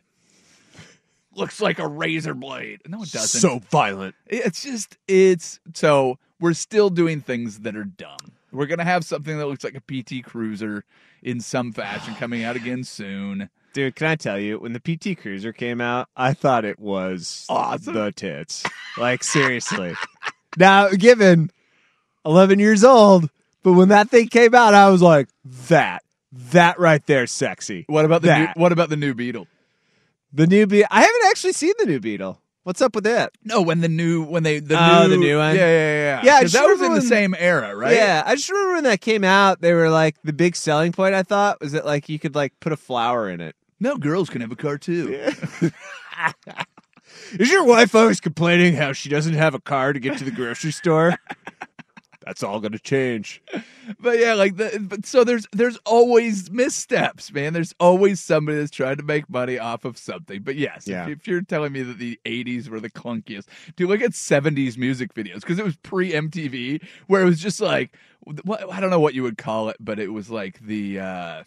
Looks 1.34 1.60
like 1.60 1.78
a 1.78 1.86
razor 1.86 2.34
blade. 2.34 2.80
No, 2.86 3.02
it 3.02 3.12
doesn't. 3.12 3.40
So 3.40 3.60
violent. 3.70 4.14
it's 4.26 4.62
just 4.62 4.96
it's 5.06 5.60
so 5.74 6.18
we're 6.40 6.52
still 6.54 6.90
doing 6.90 7.20
things 7.20 7.60
that 7.60 7.76
are 7.76 7.84
dumb. 7.84 8.32
We're 8.50 8.66
gonna 8.66 8.84
have 8.84 9.04
something 9.04 9.38
that 9.38 9.46
looks 9.46 9.62
like 9.62 9.76
a 9.76 9.80
PT 9.80 10.24
Cruiser 10.24 10.84
in 11.22 11.40
some 11.40 11.72
fashion 11.72 12.14
coming 12.18 12.44
out 12.44 12.56
again 12.56 12.82
soon. 12.82 13.50
Dude, 13.74 13.94
can 13.94 14.08
I 14.08 14.16
tell 14.16 14.38
you, 14.40 14.58
when 14.58 14.72
the 14.72 14.80
PT 14.80 15.20
Cruiser 15.20 15.52
came 15.52 15.80
out, 15.80 16.08
I 16.16 16.32
thought 16.32 16.64
it 16.64 16.78
was 16.80 17.44
Awesome. 17.48 17.94
the 17.94 18.10
tits. 18.10 18.64
Like, 18.96 19.22
seriously. 19.22 19.94
now, 20.56 20.88
given 20.88 21.50
11 22.24 22.58
years 22.58 22.84
old, 22.84 23.28
but 23.62 23.72
when 23.74 23.88
that 23.88 24.10
thing 24.10 24.28
came 24.28 24.54
out, 24.54 24.74
I 24.74 24.88
was 24.90 25.02
like, 25.02 25.28
that, 25.68 26.02
that 26.52 26.78
right 26.78 27.04
there, 27.06 27.26
sexy. 27.26 27.84
What 27.88 28.04
about 28.04 28.22
the 28.22 28.28
That. 28.28 28.56
new, 28.56 28.62
what 28.62 28.72
about 28.72 28.88
the 28.90 28.96
new 28.96 29.14
Beetle? 29.14 29.46
The 30.32 30.46
new 30.46 30.66
Beetle. 30.66 30.88
I 30.90 31.00
haven't 31.02 31.24
actually 31.26 31.52
seen 31.54 31.72
the 31.78 31.86
new 31.86 32.00
Beetle. 32.00 32.40
What's 32.64 32.82
up 32.82 32.94
with 32.94 33.04
that? 33.04 33.32
No, 33.44 33.62
when 33.62 33.80
the 33.80 33.88
new 33.88 34.22
when 34.24 34.42
they 34.42 34.58
the 34.60 34.76
Oh, 34.78 35.04
new 35.04 35.08
the 35.08 35.16
new 35.16 35.38
one? 35.38 35.56
Yeah, 35.56 35.60
yeah, 35.66 35.70
yeah. 35.70 36.20
Yeah, 36.22 36.34
I 36.34 36.40
'Cause 36.42 36.52
just 36.52 36.54
that 36.62 36.68
was 36.68 36.78
in 36.80 36.82
remember 36.82 36.94
the 36.96 37.00
when- 37.00 37.08
same 37.08 37.34
era, 37.38 37.74
right? 37.74 37.94
Yeah, 37.96 38.22
I 38.26 38.34
just 38.34 38.50
remember 38.50 38.74
when 38.74 38.84
that 38.84 39.00
came 39.00 39.24
out, 39.24 39.62
they 39.62 39.72
were 39.72 39.88
like 39.88 40.16
the 40.22 40.34
big 40.34 40.54
selling 40.54 40.92
point. 40.92 41.14
I 41.14 41.22
thought 41.22 41.62
was 41.62 41.72
that 41.72 41.86
like 41.86 42.10
you 42.10 42.18
could 42.18 42.34
like 42.34 42.52
put 42.60 42.72
a 42.72 42.76
flower 42.76 43.30
in 43.30 43.40
it. 43.40 43.56
No, 43.80 43.96
girls 43.96 44.28
can 44.28 44.42
have 44.42 44.52
a 44.52 44.56
car 44.56 44.76
too. 44.76 45.32
Is 47.32 47.50
your 47.50 47.64
wife 47.64 47.94
always 47.94 48.20
complaining 48.20 48.74
how 48.74 48.92
she 48.92 49.08
doesn't 49.08 49.34
have 49.34 49.54
a 49.54 49.60
car 49.60 49.92
to 49.94 50.00
get 50.00 50.18
to 50.18 50.24
the 50.24 50.30
grocery 50.30 50.72
store? 50.72 51.14
That's 52.28 52.42
all 52.42 52.60
going 52.60 52.72
to 52.72 52.78
change. 52.78 53.40
But 53.98 54.18
yeah, 54.18 54.34
like 54.34 54.58
the 54.58 54.78
but 54.86 55.06
so 55.06 55.24
there's 55.24 55.46
there's 55.52 55.78
always 55.86 56.50
missteps, 56.50 57.32
man. 57.32 57.54
There's 57.54 57.74
always 57.80 58.20
somebody 58.20 58.58
that's 58.58 58.70
trying 58.70 58.98
to 58.98 59.02
make 59.02 59.30
money 59.30 59.58
off 59.58 59.86
of 59.86 59.96
something. 59.96 60.42
But 60.42 60.56
yes, 60.56 60.86
Yeah. 60.86 61.04
if, 61.04 61.20
if 61.20 61.26
you're 61.26 61.40
telling 61.40 61.72
me 61.72 61.80
that 61.84 61.96
the 61.98 62.20
80s 62.26 62.68
were 62.68 62.80
the 62.80 62.90
clunkiest, 62.90 63.46
dude, 63.76 63.88
look 63.88 64.02
at 64.02 64.10
70s 64.10 64.76
music 64.76 65.14
videos 65.14 65.40
because 65.40 65.58
it 65.58 65.64
was 65.64 65.76
pre 65.76 66.12
MTV 66.12 66.82
where 67.06 67.22
it 67.22 67.24
was 67.24 67.40
just 67.40 67.62
like 67.62 67.96
what 68.44 68.70
I 68.70 68.78
don't 68.78 68.90
know 68.90 69.00
what 69.00 69.14
you 69.14 69.22
would 69.22 69.38
call 69.38 69.70
it, 69.70 69.78
but 69.80 69.98
it 69.98 70.08
was 70.12 70.28
like 70.28 70.60
the 70.60 71.00
uh 71.00 71.44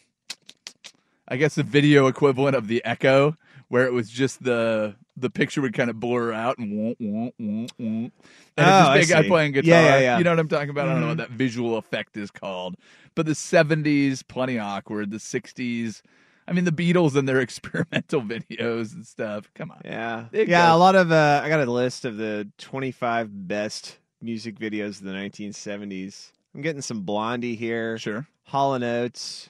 I 1.28 1.38
guess 1.38 1.54
the 1.54 1.64
video 1.64 2.08
equivalent 2.08 2.56
of 2.56 2.68
the 2.68 2.84
Echo, 2.84 3.38
where 3.72 3.86
it 3.86 3.94
was 3.94 4.10
just 4.10 4.44
the 4.44 4.96
the 5.16 5.30
picture 5.30 5.62
would 5.62 5.74
kind 5.74 5.90
of 5.90 5.98
blur 5.98 6.34
out 6.34 6.58
and 6.58 6.78
won't 6.78 6.98
won't 7.00 7.34
won't 7.40 7.72
won't. 7.80 8.14
And 8.58 8.68
Oh, 8.68 8.80
it's 8.80 8.90
I 8.90 8.98
just 9.00 9.12
a 9.12 9.14
guy 9.14 9.28
playing 9.30 9.54
guitar. 9.54 9.70
Yeah, 9.70 9.82
yeah, 9.82 10.00
yeah. 10.00 10.18
You 10.18 10.24
know 10.26 10.32
what 10.32 10.40
I'm 10.40 10.50
talking 10.50 10.70
about? 10.70 10.90
I 10.90 10.92
don't 10.92 11.02
know 11.02 11.08
what 11.08 11.14
Mhm. 11.18 11.20
that 11.20 11.30
visual 11.32 11.78
effect 11.78 12.18
is 12.18 12.30
called. 12.32 12.76
But 13.16 13.26
the 13.28 13.32
70s, 13.36 14.24
plenty 14.28 14.60
awkward. 14.60 15.12
The 15.12 15.20
60s, 15.20 16.02
I 16.48 16.52
mean, 16.54 16.66
the 16.66 16.72
Beatles 16.72 17.16
and 17.16 17.30
their 17.30 17.40
experimental 17.48 18.22
videos 18.22 18.94
and 18.94 19.08
stuff. 19.08 19.50
Come 19.56 19.72
on. 19.72 19.82
Yeah, 19.86 20.26
It 20.34 20.50
yeah. 20.50 20.66
goes- 20.68 20.76
A 20.76 20.78
lot 20.78 20.96
of 20.96 21.12
uh, 21.12 21.42
I 21.44 21.48
got 21.48 21.62
a 21.66 21.72
list 21.72 22.04
of 22.04 22.18
the 22.18 22.50
25 22.58 23.48
best 23.48 24.00
music 24.22 24.60
videos 24.60 25.00
of 25.00 25.04
the 25.04 25.14
1970s. 25.14 26.32
I'm 26.54 26.62
getting 26.62 26.82
some 26.82 27.02
Blondie 27.04 27.56
here. 27.56 27.98
Sure. 27.98 28.28
Hall 28.48 28.74
Oates. 28.74 29.50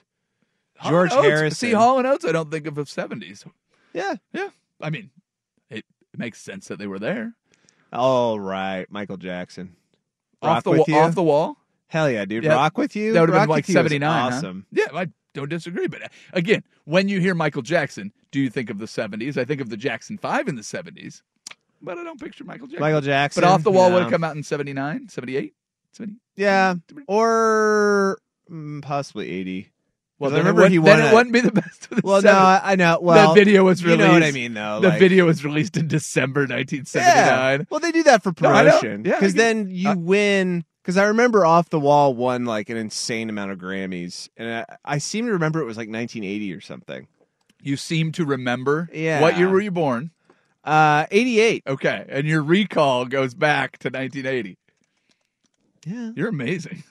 Hall 0.78 0.92
George 0.92 1.12
Oates- 1.12 1.24
Harrison. 1.26 1.56
See, 1.56 1.72
Hall 1.72 1.98
Oates, 2.04 2.24
I 2.24 2.30
don't 2.32 2.50
think 2.52 2.66
of 2.68 2.74
the 2.76 2.82
70s. 2.84 3.44
Yeah. 3.94 4.14
Yeah. 4.32 4.48
I 4.80 4.90
mean, 4.90 5.10
it, 5.70 5.84
it 6.12 6.18
makes 6.18 6.40
sense 6.40 6.68
that 6.68 6.78
they 6.78 6.86
were 6.86 6.98
there. 6.98 7.34
All 7.92 8.40
right, 8.40 8.86
Michael 8.90 9.18
Jackson. 9.18 9.76
off 10.40 10.64
the 10.64 10.70
with 10.70 10.78
wa- 10.80 10.84
you. 10.88 10.96
off 10.96 11.14
the 11.14 11.22
wall. 11.22 11.58
Hell 11.88 12.10
yeah, 12.10 12.24
dude. 12.24 12.44
Yeah. 12.44 12.54
Rock 12.54 12.78
with 12.78 12.96
you. 12.96 13.12
That 13.12 13.20
would 13.20 13.28
have 13.28 13.42
been 13.42 13.50
like 13.50 13.68
You 13.68 13.72
was 13.72 13.90
79. 13.90 14.10
huh? 14.10 14.36
Awesome. 14.36 14.66
Yeah, 14.72 14.86
I 14.94 15.08
don't 15.34 15.50
disagree. 15.50 15.88
But 15.88 16.04
uh, 16.04 16.08
again, 16.32 16.64
when 16.84 17.08
you 17.08 17.20
hear 17.20 17.34
Michael 17.34 17.60
Jackson, 17.60 18.12
do 18.30 18.40
you 18.40 18.48
think 18.48 18.70
of 18.70 18.78
the 18.78 18.86
70s? 18.86 19.36
I 19.36 19.44
think 19.44 19.60
of 19.60 19.68
the 19.68 19.76
Jackson 19.76 20.16
5 20.16 20.48
in 20.48 20.56
the 20.56 20.62
70s, 20.62 21.20
but 21.82 21.98
I 21.98 22.04
don't 22.04 22.18
picture 22.18 22.44
Michael 22.44 22.66
Jackson. 22.66 22.80
Michael 22.80 23.02
Jackson. 23.02 23.42
but 23.42 23.46
Off 23.48 23.62
the 23.62 23.70
Wall 23.70 23.90
no. 23.90 23.96
would 23.96 24.02
have 24.04 24.12
come 24.12 24.24
out 24.24 24.34
in 24.36 24.42
79, 24.42 25.08
78, 25.10 25.54
70. 25.92 26.16
Yeah, 26.36 26.76
or 27.06 28.18
mm, 28.50 28.80
possibly 28.82 29.30
80. 29.30 29.71
Well, 30.22 30.34
I 30.34 30.38
remember 30.38 30.68
he 30.68 30.78
then 30.78 30.84
won 30.84 31.00
it 31.00 31.14
wouldn't 31.14 31.32
be 31.32 31.40
the 31.40 31.52
best 31.52 31.88
of 31.90 31.96
the 31.96 32.02
Well, 32.04 32.22
no, 32.22 32.32
I, 32.32 32.76
know. 32.76 32.98
Well, 33.02 33.34
that 33.34 33.34
video 33.34 33.64
was 33.64 33.84
released. 33.84 34.00
you 34.00 34.06
know 34.06 34.12
what 34.12 34.22
I 34.22 34.30
mean, 34.30 34.54
though. 34.54 34.80
The 34.80 34.90
like- 34.90 35.00
video 35.00 35.26
was 35.26 35.44
released 35.44 35.76
in 35.76 35.88
December 35.88 36.42
1979. 36.42 37.60
Yeah. 37.60 37.64
Well, 37.70 37.80
they 37.80 37.90
do 37.90 38.04
that 38.04 38.22
for 38.22 38.28
No, 38.30 38.32
promotion 38.32 39.04
Yeah, 39.04 39.14
because 39.14 39.34
then 39.34 39.68
you 39.70 39.88
uh, 39.88 39.96
win. 39.96 40.64
Because 40.82 40.96
I 40.96 41.04
remember 41.04 41.44
Off 41.44 41.70
the 41.70 41.78
Wall 41.80 42.14
won 42.14 42.44
like 42.44 42.68
an 42.68 42.76
insane 42.76 43.30
amount 43.30 43.52
of 43.52 43.58
Grammys, 43.58 44.28
and 44.36 44.64
I, 44.68 44.76
I 44.84 44.98
seem 44.98 45.26
to 45.26 45.32
remember 45.32 45.60
it 45.60 45.64
was 45.64 45.76
like 45.76 45.88
1980 45.88 46.52
or 46.52 46.60
something. 46.60 47.06
You 47.60 47.76
seem 47.76 48.12
to 48.12 48.24
remember. 48.24 48.88
Yeah. 48.92 49.20
What 49.20 49.38
year 49.38 49.48
were 49.48 49.60
you 49.60 49.70
born? 49.70 50.10
Uh, 50.64 51.06
88. 51.10 51.64
Okay, 51.66 52.04
and 52.08 52.26
your 52.26 52.42
recall 52.42 53.04
goes 53.06 53.34
back 53.34 53.78
to 53.78 53.88
1980. 53.88 54.58
Yeah. 55.86 56.12
You're 56.14 56.28
amazing. 56.28 56.84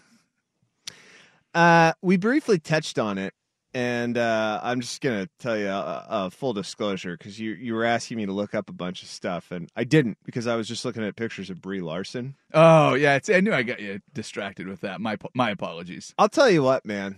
Uh, 1.54 1.94
we 2.02 2.18
briefly 2.18 2.60
touched 2.60 2.98
on 2.98 3.18
it, 3.18 3.34
and 3.74 4.18
uh, 4.18 4.60
I'm 4.64 4.82
just 4.82 5.02
gonna 5.02 5.28
tell 5.40 5.58
you 5.58 5.68
a, 5.68 6.06
a 6.10 6.32
full 6.32 6.54
disclosure 6.54 7.18
because 7.18 7.40
you 7.40 7.52
you 7.54 7.74
were 7.74 7.86
asking 7.86 8.18
me 8.18 8.26
to 8.26 8.32
look 8.32 8.54
up 8.54 8.70
a 8.70 8.74
bunch 8.74 9.04
of 9.04 9.10
stuff, 9.10 9.52
and 9.52 9.70
I 9.76 9.84
didn't 9.84 10.18
because 10.26 10.48
I 10.48 10.56
was 10.56 10.68
just 10.68 10.86
looking 10.86 11.04
at 11.04 11.16
pictures 11.16 11.50
of 11.50 11.62
Brie 11.62 11.82
Larson. 11.82 12.36
Oh 12.54 12.94
yeah, 12.94 13.16
it's, 13.16 13.30
I 13.30 13.40
knew 13.42 13.54
I 13.54 13.64
got 13.64 13.80
you 13.80 14.00
distracted 14.14 14.68
with 14.68 14.82
that. 14.82 15.02
My 15.02 15.18
my 15.34 15.52
apologies. 15.52 16.14
I'll 16.18 16.30
tell 16.30 16.50
you 16.50 16.64
what, 16.64 16.86
man, 16.86 17.18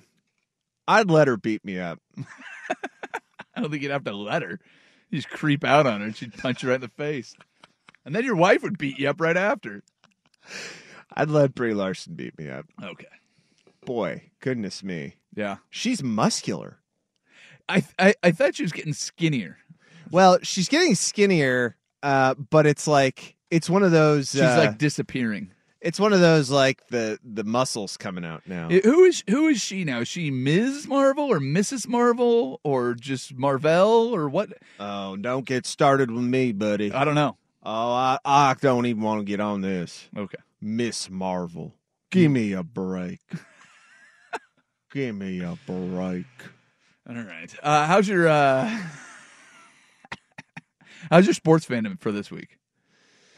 I'd 0.87 1.09
let 1.09 1.27
her 1.27 1.37
beat 1.37 1.63
me 1.63 1.79
up. 1.79 1.99
I 3.55 3.61
don't 3.61 3.69
think 3.69 3.83
you'd 3.83 3.91
have 3.91 4.05
to 4.05 4.15
let 4.15 4.41
her. 4.41 4.59
You 5.09 5.19
just 5.19 5.29
creep 5.29 5.63
out 5.63 5.85
on 5.85 6.01
her 6.01 6.07
and 6.07 6.15
she'd 6.15 6.37
punch 6.37 6.63
you 6.63 6.69
right 6.69 6.75
in 6.75 6.81
the 6.81 6.87
face. 6.87 7.35
And 8.05 8.15
then 8.15 8.25
your 8.25 8.35
wife 8.35 8.63
would 8.63 8.77
beat 8.77 8.97
you 8.97 9.09
up 9.09 9.21
right 9.21 9.37
after. 9.37 9.83
I'd 11.13 11.29
let 11.29 11.53
Brie 11.53 11.73
Larson 11.75 12.15
beat 12.15 12.37
me 12.37 12.49
up. 12.49 12.65
Okay. 12.83 13.05
Boy, 13.85 14.31
goodness 14.39 14.83
me, 14.83 15.15
Yeah. 15.35 15.57
she's 15.69 16.01
muscular. 16.03 16.79
I 17.69 17.83
I, 17.97 18.13
I 18.23 18.31
thought 18.31 18.55
she 18.55 18.63
was 18.63 18.71
getting 18.73 18.93
skinnier. 18.93 19.57
Well, 20.11 20.37
she's 20.43 20.67
getting 20.69 20.95
skinnier, 20.95 21.75
uh, 22.03 22.33
but 22.35 22.65
it's 22.65 22.87
like 22.87 23.35
it's 23.49 23.69
one 23.69 23.83
of 23.83 23.91
those. 23.91 24.31
She's 24.31 24.41
uh, 24.41 24.65
like 24.67 24.77
disappearing. 24.77 25.51
it's 25.81 25.99
one 25.99 26.11
of 26.13 26.19
those 26.19 26.49
like 26.51 26.85
the 26.87 27.17
the 27.23 27.43
muscles 27.43 27.95
coming 27.97 28.25
out 28.25 28.43
now. 28.47 28.67
I- 28.69 28.81
Who 28.83 29.03
is 29.05 29.23
who 29.29 29.47
is 29.47 29.61
she 29.61 29.83
now? 29.85 29.99
Is 30.01 30.07
she 30.09 30.29
Ms. 30.29 30.87
Marvel 30.87 31.25
or 31.25 31.39
Mrs. 31.39 31.87
Marvel 31.87 32.59
or 32.63 32.93
just 32.95 33.33
Marvel 33.35 34.13
or 34.13 34.27
what? 34.29 34.49
oh, 34.79 35.15
don't 35.15 35.45
get 35.45 35.65
started 35.65 36.11
with 36.11 36.23
me, 36.25 36.51
buddy. 36.51 36.91
I 36.91 37.05
don't 37.05 37.15
know. 37.15 37.37
Oh, 37.65 37.93
I, 37.93 38.17
I 38.25 38.55
don't 38.59 38.85
even 38.87 39.01
want 39.03 39.21
to 39.21 39.25
get 39.25 39.39
on 39.39 39.61
this. 39.61 40.09
Okay. 40.17 40.37
Miss 40.59 41.09
Marvel. 41.09 41.73
Give 42.11 42.29
me 42.29 42.51
a 42.51 42.61
break. 42.61 43.21
Give 44.93 45.15
me 45.15 45.41
a 45.41 45.57
break. 45.65 46.25
All 47.09 47.15
right. 47.15 47.53
Uh, 47.61 47.85
how's 47.87 48.07
your 48.07 48.27
uh, 48.27 48.69
how's 51.11 51.25
your 51.25 51.33
sports 51.33 51.65
fandom 51.65 51.99
for 51.99 52.11
this 52.11 52.31
week? 52.31 52.57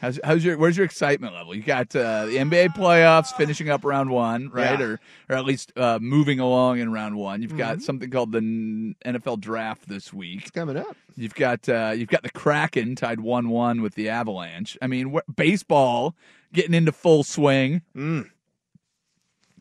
How's 0.00 0.20
how's 0.22 0.44
your 0.44 0.58
where's 0.58 0.76
your 0.76 0.84
excitement 0.84 1.32
level? 1.32 1.54
You 1.54 1.62
got 1.62 1.96
uh, 1.96 2.26
the 2.26 2.36
NBA 2.36 2.76
playoffs 2.76 3.34
finishing 3.34 3.70
up 3.70 3.82
round 3.84 4.10
one, 4.10 4.50
right? 4.50 4.78
Yeah. 4.78 4.84
Or 4.86 5.00
or 5.30 5.36
at 5.36 5.44
least 5.46 5.72
uh, 5.76 5.98
moving 6.02 6.38
along 6.38 6.80
in 6.80 6.92
round 6.92 7.16
one. 7.16 7.40
You've 7.40 7.52
Mm-hmm. 7.52 7.58
got 7.58 7.82
something 7.82 8.10
called 8.10 8.32
the 8.32 8.40
NFL 8.40 9.40
draft 9.40 9.88
this 9.88 10.12
week. 10.12 10.42
It's 10.42 10.50
coming 10.50 10.76
up. 10.76 10.94
You've 11.16 11.34
got 11.34 11.66
uh, 11.68 11.94
you've 11.96 12.10
got 12.10 12.22
the 12.22 12.30
Kraken 12.30 12.94
tied 12.94 13.20
one 13.20 13.48
one 13.48 13.80
with 13.80 13.94
the 13.94 14.10
Avalanche. 14.10 14.76
I 14.82 14.86
mean, 14.86 15.14
wh- 15.14 15.34
baseball 15.34 16.14
getting 16.52 16.74
into 16.74 16.92
full 16.92 17.24
swing. 17.24 17.80
Mm. 17.96 18.28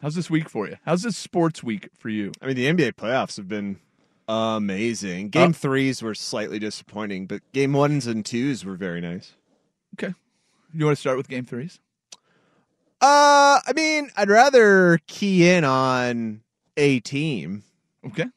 How's 0.06 0.14
this 0.14 0.30
week 0.30 0.50
for 0.50 0.68
you? 0.68 0.76
How's 0.86 1.02
this 1.02 1.18
sports 1.18 1.64
week 1.64 1.90
for 1.98 2.10
you? 2.10 2.32
I 2.40 2.46
mean, 2.46 2.56
the 2.56 2.68
NBA 2.68 2.94
playoffs 2.94 3.38
have 3.38 3.48
been 3.48 3.80
amazing. 4.28 5.30
Game 5.30 5.50
Uh, 5.50 5.54
threes 5.54 6.04
were 6.04 6.14
slightly 6.14 6.60
disappointing, 6.60 7.26
but 7.26 7.42
game 7.54 7.74
ones 7.74 8.06
and 8.06 8.24
twos 8.24 8.64
were 8.64 8.76
very 8.76 9.02
nice. 9.02 9.34
Okay, 9.96 10.14
you 10.72 10.86
want 10.86 10.96
to 10.96 11.02
start 11.02 11.18
with 11.18 11.28
game 11.28 11.44
threes? 11.44 11.80
Uh, 13.02 13.58
I 13.66 13.74
mean, 13.76 14.12
I'd 14.16 14.30
rather 14.30 15.00
key 15.08 15.50
in 15.50 15.64
on 15.64 16.42
a 16.78 17.00
team. 17.00 17.64
Okay. 18.06 18.28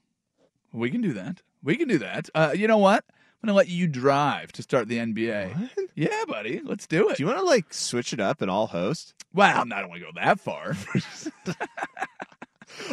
We 0.72 0.88
can 0.88 1.02
do 1.02 1.12
that. 1.12 1.42
We 1.62 1.76
can 1.76 1.86
do 1.86 1.98
that. 1.98 2.30
Uh, 2.34 2.54
you 2.56 2.66
know 2.66 2.78
what? 2.78 3.04
I'm 3.42 3.46
to 3.48 3.52
let 3.54 3.68
you 3.68 3.86
drive 3.86 4.50
to 4.52 4.62
start 4.62 4.88
the 4.88 4.98
NBA. 4.98 5.70
Yeah, 5.94 6.24
buddy. 6.26 6.60
Let's 6.64 6.86
do 6.86 7.08
it. 7.08 7.16
Do 7.16 7.22
you 7.22 7.26
want 7.28 7.38
to 7.38 7.44
like 7.44 7.72
switch 7.72 8.12
it 8.12 8.20
up 8.20 8.42
and 8.42 8.50
all 8.50 8.66
host? 8.68 9.14
well, 9.32 9.60
I 9.60 9.80
don't 9.80 9.88
want 9.88 10.00
to 10.02 10.06
go 10.06 10.12
that 10.16 10.40
far. 10.40 10.74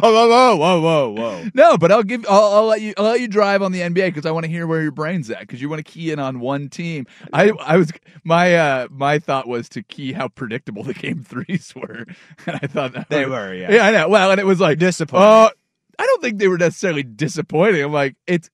Oh, 0.02 0.12
whoa, 0.14 0.28
whoa, 0.30 0.56
whoa, 0.58 0.80
whoa, 0.82 1.10
whoa! 1.12 1.50
no, 1.54 1.78
but 1.78 1.92
I'll 1.92 2.02
give. 2.02 2.26
I'll, 2.30 2.44
I'll 2.56 2.66
let 2.66 2.82
you. 2.82 2.94
I'll 2.98 3.04
let 3.04 3.20
you 3.20 3.28
drive 3.28 3.62
on 3.62 3.72
the 3.72 3.82
NBA 3.82 4.08
because 4.08 4.26
I 4.26 4.32
want 4.32 4.46
to 4.46 4.50
hear 4.50 4.66
where 4.66 4.82
your 4.82 4.92
brain's 4.92 5.30
at. 5.30 5.42
Because 5.42 5.62
you 5.62 5.70
want 5.70 5.86
to 5.86 5.92
key 5.92 6.12
in 6.12 6.18
on 6.18 6.40
one 6.40 6.70
team. 6.70 7.06
I, 7.34 7.52
I 7.60 7.78
was 7.78 7.92
my 8.24 8.56
uh 8.56 8.88
my 8.90 9.20
thought 9.20 9.48
was 9.48 9.70
to 9.70 9.84
key 9.84 10.14
how 10.14 10.30
predictable 10.30 10.84
the 10.84 10.94
game 10.94 11.24
threes 11.24 11.74
were, 11.76 12.06
and 12.48 12.60
I 12.64 12.68
thought 12.68 12.94
that 12.94 13.10
They 13.10 13.26
was- 13.26 13.32
were, 13.32 13.54
yeah. 13.54 13.72
yeah, 13.74 13.86
I 13.88 13.92
know. 13.92 14.10
Well, 14.10 14.32
and 14.32 14.40
it 14.40 14.46
was 14.46 14.60
like 14.62 14.80
Disappointing. 14.80 15.28
Uh, 15.28 15.50
I 16.00 16.06
don't 16.06 16.22
think 16.22 16.40
they 16.40 16.48
were 16.48 16.58
necessarily 16.58 17.04
disappointing. 17.04 17.84
I'm 17.84 17.94
like, 17.94 18.16
it's 18.28 18.50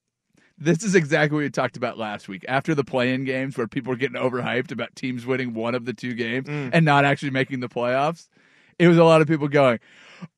this 0.61 0.83
is 0.83 0.93
exactly 0.93 1.35
what 1.35 1.41
we 1.41 1.49
talked 1.49 1.75
about 1.75 1.97
last 1.97 2.27
week 2.27 2.45
after 2.47 2.75
the 2.75 2.83
play-in 2.83 3.25
games 3.25 3.57
where 3.57 3.67
people 3.67 3.91
were 3.91 3.97
getting 3.97 4.21
overhyped 4.21 4.71
about 4.71 4.95
teams 4.95 5.25
winning 5.25 5.55
one 5.55 5.73
of 5.73 5.85
the 5.85 5.93
two 5.93 6.13
games 6.13 6.47
mm. 6.47 6.69
and 6.71 6.85
not 6.85 7.03
actually 7.03 7.31
making 7.31 7.61
the 7.61 7.67
playoffs. 7.67 8.29
It 8.77 8.87
was 8.87 8.97
a 8.97 9.03
lot 9.03 9.21
of 9.21 9.27
people 9.27 9.47
going, 9.47 9.79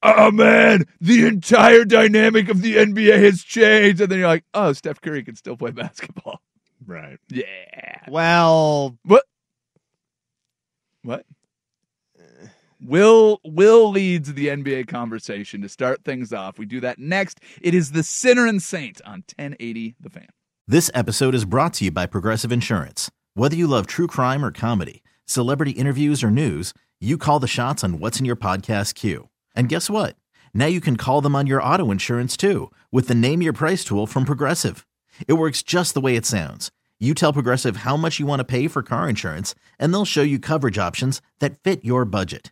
"Oh 0.02 0.32
man, 0.32 0.86
the 1.02 1.28
entire 1.28 1.84
dynamic 1.84 2.50
of 2.50 2.62
the 2.62 2.76
NBA 2.78 3.22
has 3.22 3.44
changed," 3.44 4.02
and 4.02 4.10
then 4.10 4.20
you're 4.20 4.28
like, 4.28 4.46
"Oh, 4.54 4.72
Steph 4.74 5.02
Curry 5.02 5.24
can 5.24 5.36
still 5.36 5.58
play 5.58 5.72
basketball." 5.84 6.42
Right. 6.86 7.20
Yeah. 7.30 8.00
Well, 8.08 8.98
What? 9.04 9.24
What? 11.04 11.26
Will 12.86 13.40
Will 13.46 13.90
leads 13.90 14.34
the 14.34 14.48
NBA 14.48 14.88
conversation 14.88 15.62
to 15.62 15.70
start 15.70 16.04
things 16.04 16.34
off. 16.34 16.60
We 16.60 16.66
do 16.66 16.82
that 16.82 17.00
next. 17.00 17.40
It 17.62 17.74
is 17.74 17.94
the 17.94 18.04
Sinner 18.04 18.46
and 18.46 18.62
Saint 18.62 19.02
on 19.06 19.24
1080 19.38 19.96
The 20.02 20.10
Fan. 20.10 20.28
This 20.68 20.92
episode 20.94 21.34
is 21.34 21.46
brought 21.46 21.74
to 21.76 21.86
you 21.86 21.92
by 21.92 22.08
Progressive 22.08 22.52
Insurance. 22.52 23.10
Whether 23.36 23.56
you 23.56 23.68
love 23.68 23.88
true 23.88 24.08
crime 24.08 24.44
or 24.44 24.52
comedy, 24.52 25.02
celebrity 25.26 25.72
interviews 25.72 26.26
or 26.26 26.30
news, 26.30 26.74
you 27.00 27.18
call 27.18 27.40
the 27.40 27.48
shots 27.48 27.86
on 27.86 28.00
what's 28.00 28.20
in 28.20 28.26
your 28.26 28.36
podcast 28.36 28.96
queue. 28.96 29.30
And 29.56 29.70
guess 29.70 29.90
what? 29.90 30.18
Now 30.54 30.66
you 30.66 30.82
can 30.82 30.98
call 30.98 31.22
them 31.22 31.36
on 31.36 31.48
your 31.48 31.64
auto 31.64 31.90
insurance 31.90 32.36
too 32.36 32.70
with 32.92 33.08
the 33.08 33.16
Name 33.16 33.42
Your 33.42 33.54
Price 33.54 33.86
tool 33.86 34.08
from 34.08 34.26
Progressive. 34.26 34.86
It 35.26 35.34
works 35.34 35.64
just 35.64 35.94
the 35.94 36.02
way 36.02 36.18
it 36.18 36.26
sounds. 36.26 36.70
You 37.00 37.14
tell 37.14 37.32
Progressive 37.32 37.78
how 37.78 37.96
much 37.96 38.20
you 38.20 38.26
want 38.26 38.42
to 38.42 38.46
pay 38.46 38.68
for 38.68 38.84
car 38.84 39.08
insurance, 39.08 39.56
and 39.80 39.94
they'll 39.94 40.06
show 40.06 40.22
you 40.22 40.40
coverage 40.40 40.78
options 40.78 41.22
that 41.40 41.62
fit 41.64 41.84
your 41.86 42.04
budget. 42.06 42.52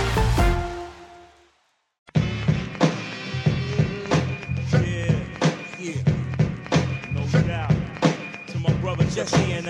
The 9.13 9.25
Sinner 9.25 9.67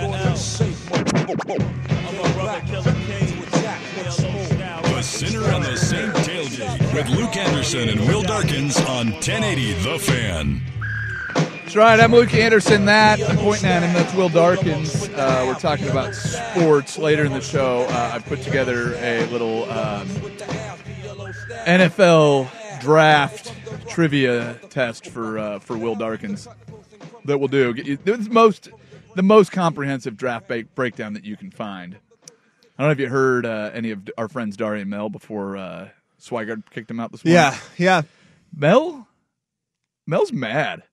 and 5.50 5.66
the 5.66 5.76
Saint 5.76 6.14
Tailgate 6.14 6.94
with 6.94 7.10
Luke 7.10 7.36
Anderson 7.36 7.90
and 7.90 8.02
Will 8.02 8.22
Darkins 8.22 8.78
on 8.82 9.14
1080 9.14 9.74
The 9.74 9.98
Fan. 9.98 10.62
That's 11.34 11.76
right. 11.76 12.00
I'm 12.00 12.12
Luke 12.12 12.36
Anderson. 12.36 12.86
That 12.86 13.20
I'm 13.28 13.38
pointing 13.38 13.68
at 13.68 13.82
him. 13.82 13.94
That's 13.94 14.14
Will 14.14 14.30
Darkins. 14.30 15.10
Uh, 15.10 15.46
we're 15.48 15.56
talking 15.56 15.90
about 15.90 16.14
sports 16.14 17.00
later 17.00 17.26
in 17.26 17.34
the 17.34 17.42
show. 17.42 17.88
Uh, 17.90 18.12
I 18.14 18.20
put 18.20 18.44
together 18.44 18.94
a 18.98 19.26
little 19.32 19.64
um, 19.72 20.08
NFL 21.66 22.48
draft 22.80 23.56
trivia 23.90 24.60
test 24.70 25.08
for 25.08 25.40
uh, 25.40 25.58
for 25.58 25.76
Will 25.78 25.96
Darkins 25.96 26.48
that 27.26 27.40
we'll 27.40 27.48
do. 27.48 27.74
It's 27.78 28.30
most 28.30 28.70
the 29.16 29.24
most 29.24 29.52
comprehensive 29.52 30.18
draft 30.18 30.48
ba- 30.48 30.66
breakdown 30.76 31.14
that 31.14 31.26
you 31.26 31.38
can 31.38 31.52
find. 31.52 31.96
I 32.78 32.84
don't 32.84 32.88
know 32.88 32.92
if 32.92 33.00
you 33.00 33.10
heard 33.10 33.46
uh, 33.46 33.72
any 33.74 33.92
of 33.92 34.10
our 34.18 34.28
friends 34.28 34.58
Dari 34.58 34.82
and 34.82 34.90
Mel 34.90 35.10
before 35.10 35.58
uh, 35.58 35.90
Swigert 36.20 36.64
kicked 36.72 36.90
him 36.90 37.00
out 37.00 37.12
this 37.12 37.24
morning. 37.24 37.36
Yeah, 37.36 37.58
yeah. 37.78 38.02
Mel, 38.56 39.08
Mel's 40.08 40.32
mad. 40.32 40.84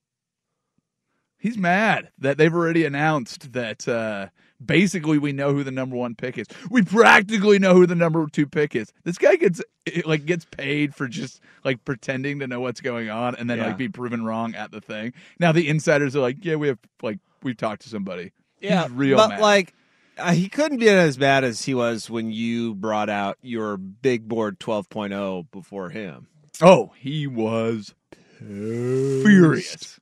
He's 1.39 1.57
mad 1.57 2.09
that 2.19 2.37
they've 2.37 2.53
already 2.53 2.83
announced 2.83 3.53
that 3.53 3.87
uh, 3.87 4.27
basically 4.63 5.17
we 5.17 5.31
know 5.31 5.53
who 5.53 5.63
the 5.63 5.71
number 5.71 5.95
one 5.95 6.13
pick 6.13 6.37
is. 6.37 6.47
We 6.69 6.81
practically 6.81 7.59
know 7.59 7.73
who 7.73 7.85
the 7.87 7.95
number 7.95 8.27
two 8.27 8.45
pick 8.45 8.75
is. 8.75 8.91
This 9.05 9.17
guy 9.17 9.37
gets 9.37 9.61
like 10.05 10.25
gets 10.25 10.43
paid 10.45 10.93
for 10.93 11.07
just 11.07 11.39
like 11.63 11.85
pretending 11.85 12.39
to 12.39 12.47
know 12.47 12.59
what's 12.59 12.81
going 12.81 13.09
on 13.09 13.35
and 13.35 13.49
then 13.49 13.57
Yeah. 13.57 13.67
like 13.67 13.77
be 13.77 13.87
proven 13.87 14.25
wrong 14.25 14.53
at 14.53 14.71
the 14.71 14.81
thing. 14.81 15.13
Now 15.39 15.53
the 15.53 15.69
insiders 15.69 16.13
are 16.15 16.19
like, 16.19 16.43
yeah, 16.43 16.55
we 16.55 16.67
have 16.67 16.79
like 17.01 17.19
we've 17.43 17.57
talked 17.57 17.81
to 17.83 17.89
somebody. 17.89 18.31
Yeah, 18.61 18.83
He's 18.83 18.91
real 18.91 19.17
but 19.17 19.29
mad. 19.29 19.41
like 19.41 19.73
uh, 20.17 20.31
he 20.33 20.49
couldn't 20.49 20.79
be 20.79 20.89
as 20.89 21.17
bad 21.17 21.43
as 21.43 21.63
he 21.63 21.73
was 21.73 22.09
when 22.09 22.31
you 22.31 22.75
brought 22.75 23.09
out 23.09 23.37
your 23.41 23.77
big 23.77 24.27
board 24.27 24.59
12.0 24.59 25.49
before 25.51 25.89
him. 25.89 26.27
oh, 26.61 26.91
he 26.97 27.25
was 27.27 27.93
furious, 28.39 29.99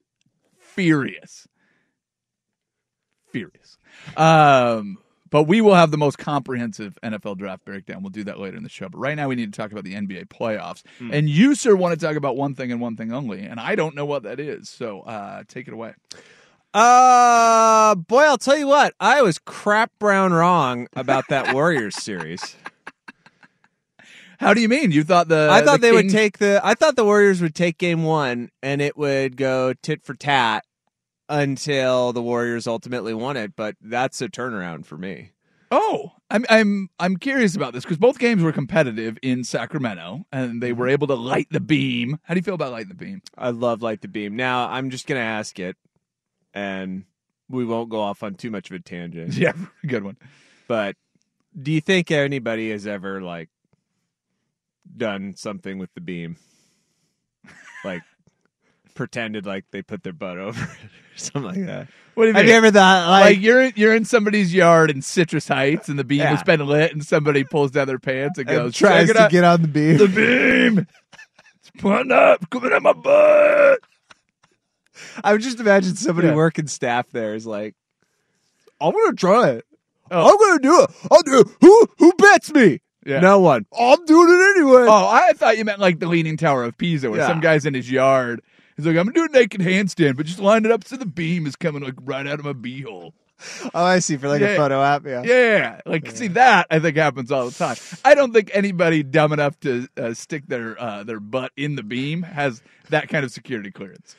furious, 0.60 1.48
furious. 3.32 3.78
Um, 4.16 4.98
but 5.30 5.44
we 5.44 5.60
will 5.62 5.76
have 5.76 5.92
the 5.92 5.98
most 5.98 6.18
comprehensive 6.18 6.98
NFL 7.04 7.38
draft 7.38 7.66
breakdown. 7.66 8.02
We'll 8.02 8.12
do 8.12 8.24
that 8.26 8.40
later 8.40 8.56
in 8.58 8.64
the 8.64 8.70
show. 8.70 8.88
But 8.90 9.00
right 9.00 9.16
now, 9.16 9.28
we 9.28 9.36
need 9.36 9.52
to 9.54 9.58
talk 9.58 9.72
about 9.72 9.84
the 9.84 9.94
NBA 9.94 10.28
playoffs. 10.30 10.84
And 11.12 11.28
you, 11.30 11.54
sir, 11.56 11.76
want 11.76 12.00
to 12.00 12.06
talk 12.06 12.16
about 12.16 12.38
one 12.38 12.56
thing 12.56 12.72
and 12.72 12.80
one 12.80 12.96
thing 12.96 13.12
only, 13.12 13.42
and 13.42 13.60
I 13.60 13.76
don't 13.76 13.94
know 13.96 14.06
what 14.06 14.24
that 14.24 14.40
is. 14.40 14.70
So 14.70 15.02
uh, 15.02 15.44
take 15.48 15.68
it 15.68 15.74
away. 15.74 15.94
Uh, 16.74 17.96
boy, 17.96 18.24
I'll 18.24 18.38
tell 18.38 18.58
you 18.58 18.68
what, 18.68 18.94
I 19.00 19.22
was 19.22 19.40
crap 19.40 19.92
brown 20.00 20.34
wrong 20.34 20.88
about 20.96 21.26
that 21.30 21.54
Warriors 21.54 21.96
series. 21.96 22.56
How 24.40 24.54
do 24.54 24.62
you 24.62 24.70
mean? 24.70 24.92
You 24.92 25.04
thought 25.04 25.28
the 25.30 25.50
I 25.52 25.64
thought 25.64 25.82
the 25.82 25.88
they 25.88 25.92
would 25.92 26.10
take 26.12 26.38
the. 26.38 26.62
I 26.64 26.76
thought 26.76 26.96
the 26.96 27.06
Warriors 27.06 27.42
would 27.42 27.56
take 27.56 27.80
game 27.80 28.04
one, 28.04 28.50
and 28.62 28.82
it 28.82 28.96
would 28.96 29.36
go 29.36 29.74
tit 29.74 30.04
for 30.04 30.14
tat 30.14 30.64
until 31.28 32.14
the 32.14 32.22
Warriors 32.22 32.68
ultimately 32.68 33.16
won 33.16 33.36
it. 33.36 33.56
But 33.56 33.76
that's 33.82 34.22
a 34.22 34.30
turnaround 34.30 34.86
for 34.86 34.98
me. 34.98 35.32
Oh, 35.72 36.12
I'm 36.30 36.46
I'm 36.50 36.90
I'm 37.00 37.18
curious 37.18 37.56
about 37.56 37.74
this 37.74 37.84
because 37.84 37.98
both 37.98 38.20
games 38.20 38.44
were 38.44 38.52
competitive 38.52 39.18
in 39.24 39.44
Sacramento, 39.44 40.26
and 40.32 40.62
they 40.62 40.72
were 40.72 40.88
able 40.88 41.08
to 41.08 41.16
light 41.16 41.48
the 41.50 41.60
beam. 41.60 42.20
How 42.24 42.36
do 42.36 42.38
you 42.40 42.44
feel 42.44 42.54
about 42.54 42.72
light 42.72 42.90
the 42.90 42.94
beam? 42.96 43.24
I 43.36 43.50
love 43.50 43.82
light 43.82 44.02
the 44.02 44.08
beam. 44.08 44.36
Now 44.36 44.70
I'm 44.70 44.92
just 44.92 45.08
gonna 45.08 45.20
ask 45.20 45.60
it, 45.60 45.76
and 46.58 47.04
we 47.50 47.64
won't 47.66 47.90
go 47.90 48.00
off 48.02 48.24
on 48.24 48.34
too 48.36 48.50
much 48.52 48.70
of 48.72 48.76
a 48.76 48.80
tangent. 48.80 49.34
Yeah, 49.38 49.54
good 49.86 50.04
one. 50.04 50.18
But 50.68 50.96
do 51.62 51.72
you 51.72 51.82
think 51.82 52.10
anybody 52.12 52.72
has 52.72 52.88
ever 52.88 53.22
like 53.22 53.50
done 54.96 55.36
something 55.36 55.78
with 55.78 55.94
the 55.94 56.02
beam? 56.02 56.38
Like 57.86 58.02
pretended 58.96 59.46
like 59.46 59.66
they 59.72 59.84
put 59.84 60.02
their 60.04 60.12
butt 60.12 60.38
over 60.40 60.60
it 60.62 60.70
or 60.70 60.90
something 61.16 61.44
like 61.44 61.66
that. 61.68 61.88
What 62.16 62.24
do 62.24 62.30
you 62.30 62.34
Have 62.34 62.44
mean? 62.44 62.50
you 62.52 62.58
ever 62.58 62.72
thought 62.72 63.08
like, 63.08 63.24
like, 63.36 63.42
you're 63.42 63.62
in, 63.62 63.74
you're 63.76 63.96
in 63.96 64.04
somebody's 64.04 64.52
yard 64.54 64.90
in 64.90 65.04
Citrus 65.04 65.48
Heights, 65.48 65.88
and 65.88 65.98
the 66.00 66.04
beam 66.04 66.20
Yeah. 66.22 66.32
has 66.32 66.42
been 66.44 66.66
lit, 66.66 66.92
and 66.92 67.06
somebody 67.06 67.44
pulls 67.44 67.70
down 67.72 67.86
their 67.88 68.00
pants 68.00 68.40
and 68.40 68.50
And 68.50 68.58
goes, 68.58 68.76
tries 68.76 69.10
to 69.12 69.22
out. 69.22 69.32
get 69.32 69.44
on 69.44 69.62
the 69.62 69.68
beam. 69.68 69.98
the 69.98 70.08
beam. 70.08 70.88
It's 71.60 71.70
pointing 71.78 72.12
up, 72.12 72.50
coming 72.50 72.74
at 72.74 72.82
my 72.82 72.94
butt." 72.94 73.80
I 75.24 75.32
would 75.34 75.42
just 75.42 75.60
imagine 75.60 75.96
somebody 75.96 76.28
Yeah. 76.30 76.36
working 76.36 76.68
staff 76.68 77.10
there 77.12 77.34
is 77.36 77.46
like, 77.46 77.76
I'm 78.80 78.92
gonna 78.92 79.14
try 79.14 79.50
it. 79.50 79.66
Oh. 80.12 80.30
I'm 80.32 80.38
gonna 80.38 80.60
do 80.62 80.82
it. 80.84 80.90
I'll 81.12 81.22
do 81.24 81.40
it. 81.42 81.48
Who 81.62 81.88
who 81.98 82.14
bets 82.14 82.52
me? 82.54 82.80
Yeah. 83.06 83.20
No 83.20 83.40
one. 83.40 83.66
I'm 83.78 84.06
doing 84.06 84.30
it 84.30 84.58
anyway. 84.58 84.86
Oh, 84.88 85.08
I 85.08 85.34
thought 85.34 85.58
you 85.58 85.66
meant 85.66 85.80
like 85.80 86.00
the 86.00 86.08
Leaning 86.08 86.38
Tower 86.38 86.64
of 86.64 86.78
Pisa, 86.78 87.10
where 87.10 87.20
Yeah. 87.20 87.28
some 87.28 87.40
guy's 87.40 87.66
in 87.66 87.74
his 87.74 87.90
yard. 87.90 88.42
He's 88.76 88.86
like, 88.86 88.96
"I'm 88.98 89.06
gonna 89.08 89.14
do 89.14 89.26
a 89.26 89.30
naked 89.40 89.62
handstand, 89.62 90.18
but 90.18 90.26
just 90.26 90.40
line 90.40 90.66
it 90.66 90.72
up 90.72 90.84
so 90.84 90.98
the 90.98 91.06
beam 91.06 91.48
is 91.48 91.56
coming 91.56 91.82
like 91.84 91.96
right 92.04 92.28
out 92.28 92.40
of 92.40 92.46
my 92.46 92.54
beehole." 92.54 93.14
Oh, 93.74 93.84
I 93.84 94.00
see. 94.00 94.18
For 94.18 94.28
like 94.28 94.42
Yeah. 94.42 94.48
a 94.50 94.56
photo 94.58 94.82
app. 94.84 95.06
Yeah. 95.06 95.24
Yeah, 95.24 95.82
like 95.86 96.10
see 96.12 96.28
that 96.30 96.68
I 96.70 96.80
think 96.80 96.98
happens 96.98 97.32
all 97.32 97.50
the 97.50 97.52
time. 97.58 97.76
I 98.06 98.14
don't 98.16 98.34
think 98.34 98.52
anybody 98.54 99.04
dumb 99.04 99.32
enough 99.34 99.60
to 99.62 99.88
uh, 99.98 100.14
stick 100.14 100.44
their 100.48 100.80
uh, 100.82 101.04
their 101.04 101.20
butt 101.20 101.52
in 101.58 101.76
the 101.76 101.84
beam 101.84 102.24
has 102.24 102.62
that 102.90 103.10
kind 103.10 103.24
of 103.26 103.32
security 103.32 103.72
clearance. 103.72 104.16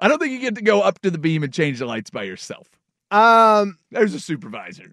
I 0.00 0.08
don't 0.08 0.18
think 0.18 0.32
you 0.32 0.38
get 0.40 0.54
to 0.56 0.62
go 0.62 0.80
up 0.80 1.00
to 1.00 1.10
the 1.10 1.18
beam 1.18 1.42
and 1.42 1.52
change 1.52 1.78
the 1.78 1.86
lights 1.86 2.10
by 2.10 2.24
yourself. 2.24 2.68
Um. 3.10 3.78
There's 3.90 4.14
a 4.14 4.20
supervisor. 4.20 4.92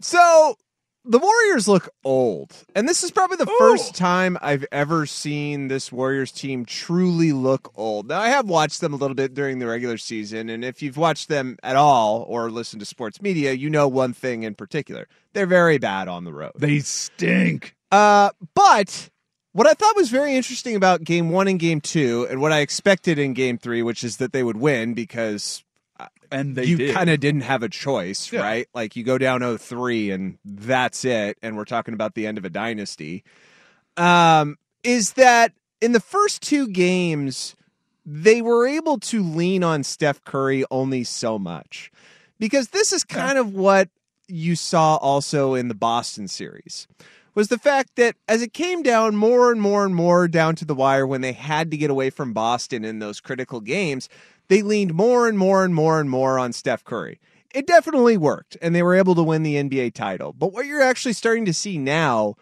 So 0.00 0.56
the 1.04 1.18
Warriors 1.18 1.66
look 1.66 1.88
old. 2.04 2.52
And 2.74 2.88
this 2.88 3.02
is 3.02 3.10
probably 3.10 3.36
the 3.36 3.48
Oh. 3.50 3.58
first 3.58 3.94
time 3.94 4.38
I've 4.40 4.64
ever 4.72 5.06
seen 5.06 5.68
this 5.68 5.90
Warriors 5.90 6.30
team 6.32 6.64
truly 6.64 7.32
look 7.32 7.72
old. 7.76 8.08
Now, 8.08 8.20
I 8.20 8.28
have 8.28 8.48
watched 8.48 8.80
them 8.80 8.92
a 8.92 8.96
little 8.96 9.14
bit 9.16 9.34
during 9.34 9.58
the 9.58 9.66
regular 9.66 9.98
season. 9.98 10.48
And 10.48 10.64
if 10.64 10.80
you've 10.82 10.96
watched 10.96 11.28
them 11.28 11.56
at 11.62 11.76
all 11.76 12.24
or 12.28 12.50
listened 12.50 12.80
to 12.80 12.86
sports 12.86 13.20
media, 13.20 13.52
you 13.52 13.68
know 13.70 13.88
one 13.88 14.12
thing 14.12 14.42
in 14.44 14.54
particular 14.54 15.08
they're 15.34 15.46
very 15.46 15.78
bad 15.78 16.08
on 16.08 16.24
the 16.24 16.32
road. 16.32 16.52
They 16.56 16.80
stink. 16.80 17.74
Uh, 17.90 18.30
but 18.54 19.08
what 19.52 19.66
I 19.66 19.74
thought 19.74 19.96
was 19.96 20.10
very 20.10 20.34
interesting 20.34 20.74
about 20.76 21.04
game 21.04 21.30
one 21.30 21.48
and 21.48 21.58
game 21.58 21.80
two, 21.80 22.26
and 22.30 22.40
what 22.40 22.52
I 22.52 22.60
expected 22.60 23.18
in 23.18 23.34
game 23.34 23.58
three, 23.58 23.82
which 23.82 24.02
is 24.04 24.16
that 24.18 24.32
they 24.32 24.42
would 24.42 24.56
win 24.56 24.94
because 24.94 25.62
And 26.30 26.56
they 26.56 26.64
you 26.64 26.76
did. 26.78 26.94
kind 26.94 27.10
of 27.10 27.20
didn't 27.20 27.42
have 27.42 27.62
a 27.62 27.68
choice, 27.68 28.32
Yeah. 28.32 28.40
right? 28.40 28.68
Like 28.74 28.96
you 28.96 29.04
go 29.04 29.18
down 29.18 29.40
0-3 29.40 30.12
and 30.14 30.38
that's 30.44 31.04
it, 31.04 31.36
and 31.42 31.56
we're 31.56 31.66
talking 31.66 31.92
about 31.94 32.14
the 32.14 32.26
end 32.26 32.38
of 32.38 32.44
a 32.44 32.50
dynasty. 32.50 33.24
um, 33.98 34.56
is 34.82 35.12
that 35.12 35.52
in 35.80 35.92
the 35.92 36.00
first 36.00 36.42
two 36.42 36.66
games, 36.68 37.54
they 38.06 38.40
were 38.42 38.66
able 38.66 38.98
to 38.98 39.22
lean 39.22 39.62
on 39.62 39.82
Steph 39.84 40.24
Curry 40.24 40.64
only 40.70 41.04
so 41.04 41.38
much. 41.38 41.92
Because 42.40 42.68
this 42.68 42.92
is 42.92 43.04
kind 43.04 43.38
of 43.38 43.54
what 43.54 43.90
you 44.26 44.56
saw 44.56 44.96
also 44.96 45.54
in 45.54 45.68
the 45.68 45.74
Boston 45.74 46.26
series 46.26 46.88
was 47.34 47.48
the 47.48 47.58
fact 47.58 47.96
that 47.96 48.16
as 48.28 48.42
it 48.42 48.52
came 48.52 48.82
down 48.82 49.16
more 49.16 49.50
and 49.50 49.60
more 49.60 49.84
and 49.84 49.94
more 49.94 50.28
down 50.28 50.54
to 50.56 50.64
the 50.64 50.74
wire 50.74 51.06
when 51.06 51.20
they 51.20 51.32
had 51.32 51.70
to 51.70 51.76
get 51.76 51.90
away 51.90 52.10
from 52.10 52.32
Boston 52.32 52.84
in 52.84 52.98
those 52.98 53.20
critical 53.20 53.60
games, 53.60 54.08
they 54.48 54.62
leaned 54.62 54.94
more 54.94 55.28
and 55.28 55.38
more 55.38 55.64
and 55.64 55.74
more 55.74 56.00
and 56.00 56.10
more 56.10 56.38
on 56.38 56.52
Steph 56.52 56.84
Curry. 56.84 57.20
It 57.54 57.66
definitely 57.66 58.16
worked, 58.16 58.56
and 58.62 58.74
they 58.74 58.82
were 58.82 58.94
able 58.94 59.14
to 59.14 59.22
win 59.22 59.42
the 59.42 59.56
NBA 59.56 59.94
title. 59.94 60.32
But 60.32 60.52
what 60.52 60.66
you're 60.66 60.82
actually 60.82 61.12
starting 61.12 61.44
to 61.46 61.52
see 61.52 61.78
now 61.78 62.34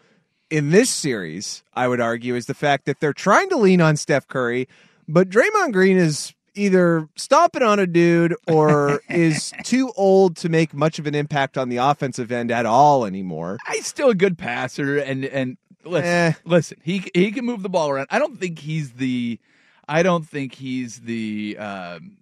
in 0.49 0.69
this 0.69 0.89
series, 0.89 1.63
I 1.73 1.87
would 1.87 2.01
argue, 2.01 2.35
is 2.35 2.45
the 2.45 2.53
fact 2.53 2.85
that 2.85 2.99
they're 2.99 3.13
trying 3.13 3.49
to 3.49 3.57
lean 3.57 3.81
on 3.81 3.97
Steph 3.97 4.27
Curry, 4.27 4.67
but 5.07 5.29
Draymond 5.29 5.73
Green 5.73 5.97
is 5.97 6.33
either 6.55 7.07
stomping 7.15 7.61
on 7.63 7.79
a 7.79 7.87
dude 7.87 8.35
or 8.47 9.01
is 9.09 9.53
too 9.63 9.91
old 9.95 10.35
to 10.37 10.49
make 10.49 10.73
much 10.73 10.99
of 10.99 11.07
an 11.07 11.15
impact 11.15 11.57
on 11.57 11.69
the 11.69 11.77
offensive 11.77 12.31
end 12.31 12.51
at 12.51 12.65
all 12.65 13.05
anymore. 13.05 13.57
He's 13.71 13.87
still 13.87 14.09
a 14.09 14.15
good 14.15 14.37
passer, 14.37 14.97
and 14.97 15.25
and 15.25 15.57
listen, 15.83 16.05
Eh. 16.07 16.33
listen, 16.45 16.77
he 16.83 17.09
he 17.13 17.31
can 17.31 17.45
move 17.45 17.63
the 17.63 17.69
ball 17.69 17.89
around. 17.89 18.07
I 18.11 18.19
don't 18.19 18.39
think 18.39 18.59
he's 18.59 18.93
the, 18.93 19.39
I 19.87 20.03
don't 20.03 20.27
think 20.27 20.53
he's 20.55 20.99
the. 21.01 21.57
Um, 21.57 22.17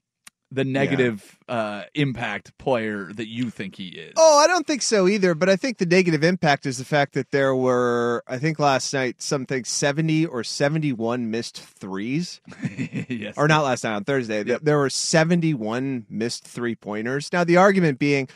the 0.51 0.63
negative 0.65 1.37
uh, 1.47 1.83
impact 1.93 2.57
player 2.57 3.11
that 3.13 3.27
you 3.27 3.49
think 3.49 3.75
he 3.75 3.89
is. 3.89 4.13
Oh, 4.17 4.39
I 4.39 4.47
don't 4.47 4.65
think 4.65 4.81
so 4.81 5.07
either. 5.07 5.35
But 5.35 5.49
I 5.49 5.55
think 5.55 5.77
the 5.77 5.85
negative 5.85 6.23
impact 6.23 6.65
is 6.65 6.77
the 6.77 6.85
fact 6.85 7.13
that 7.13 7.31
there 7.31 7.55
were, 7.55 8.23
I 8.27 8.39
think 8.39 8.57
last 8.57 8.93
night, 8.93 9.21
something 9.21 9.63
70 9.63 10.25
or 10.25 10.43
71 10.43 11.29
missed 11.29 11.61
threes. 11.61 12.41
yes. 13.09 13.35
Or 13.37 13.47
not 13.47 13.63
last 13.63 13.83
night, 13.83 13.95
on 13.95 14.03
Thursday. 14.03 14.43
Yep. 14.43 14.61
There 14.63 14.77
were 14.77 14.89
71 14.89 16.05
missed 16.09 16.45
three 16.45 16.75
pointers. 16.75 17.31
Now, 17.31 17.43
the 17.43 17.57
argument 17.57 17.99
being, 17.99 18.27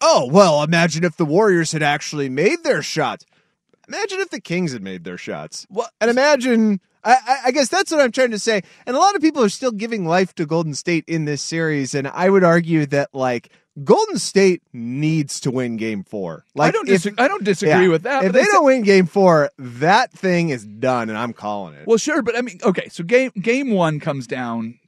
oh, 0.00 0.28
well, 0.30 0.62
imagine 0.62 1.04
if 1.04 1.16
the 1.16 1.24
Warriors 1.24 1.72
had 1.72 1.82
actually 1.82 2.28
made 2.28 2.64
their 2.64 2.82
shots. 2.82 3.24
Imagine 3.88 4.20
if 4.20 4.30
the 4.30 4.40
Kings 4.40 4.72
had 4.72 4.82
made 4.82 5.04
their 5.04 5.18
shots. 5.18 5.66
What? 5.70 5.90
And 6.00 6.10
imagine, 6.10 6.80
I, 7.04 7.12
I, 7.12 7.38
I 7.46 7.50
guess 7.50 7.68
that's 7.68 7.90
what 7.90 8.00
I'm 8.00 8.12
trying 8.12 8.30
to 8.30 8.38
say. 8.38 8.62
And 8.86 8.96
a 8.96 8.98
lot 8.98 9.14
of 9.14 9.22
people 9.22 9.42
are 9.42 9.48
still 9.48 9.72
giving 9.72 10.06
life 10.06 10.34
to 10.36 10.46
Golden 10.46 10.74
State 10.74 11.04
in 11.06 11.24
this 11.24 11.42
series. 11.42 11.94
And 11.94 12.08
I 12.08 12.30
would 12.30 12.44
argue 12.44 12.86
that, 12.86 13.10
like, 13.12 13.50
Golden 13.82 14.18
State 14.18 14.62
needs 14.72 15.40
to 15.40 15.50
win 15.50 15.76
game 15.78 16.04
four. 16.04 16.44
Like, 16.54 16.68
I 16.68 16.70
don't 16.72 16.88
if- 16.88 17.02
dis- 17.02 17.14
I 17.18 17.26
don't 17.26 17.44
disagree 17.44 17.86
yeah, 17.86 17.88
with 17.88 18.02
that. 18.02 18.24
If 18.24 18.32
they 18.32 18.44
don't 18.44 18.64
win 18.64 18.82
game 18.82 19.06
four, 19.06 19.50
that 19.58 20.12
thing 20.12 20.50
is 20.50 20.64
done, 20.64 21.08
and 21.08 21.18
I'm 21.18 21.32
calling 21.32 21.74
it. 21.74 21.86
Well, 21.86 21.96
sure, 21.96 22.22
but 22.22 22.36
I 22.36 22.42
mean, 22.42 22.58
okay, 22.62 22.88
so 22.90 23.02
game 23.02 23.30
game 23.40 23.70
one 23.70 23.98
comes 23.98 24.26
down 24.26 24.78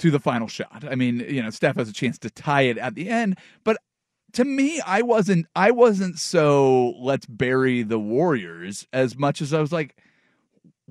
to 0.00 0.10
the 0.10 0.18
final 0.18 0.48
shot. 0.48 0.84
I 0.90 0.96
mean, 0.96 1.20
you 1.20 1.40
know, 1.40 1.50
Steph 1.50 1.76
has 1.76 1.88
a 1.88 1.92
chance 1.92 2.18
to 2.18 2.30
tie 2.30 2.62
it 2.62 2.78
at 2.78 2.96
the 2.96 3.08
end, 3.08 3.38
but 3.62 3.76
to 4.32 4.44
me, 4.44 4.80
I 4.84 5.02
wasn't 5.02 5.46
I 5.54 5.70
wasn't 5.70 6.18
so 6.18 6.94
let's 6.98 7.26
bury 7.26 7.84
the 7.84 8.00
Warriors 8.00 8.88
as 8.92 9.16
much 9.16 9.40
as 9.40 9.54
I 9.54 9.60
was 9.60 9.70
like, 9.70 9.96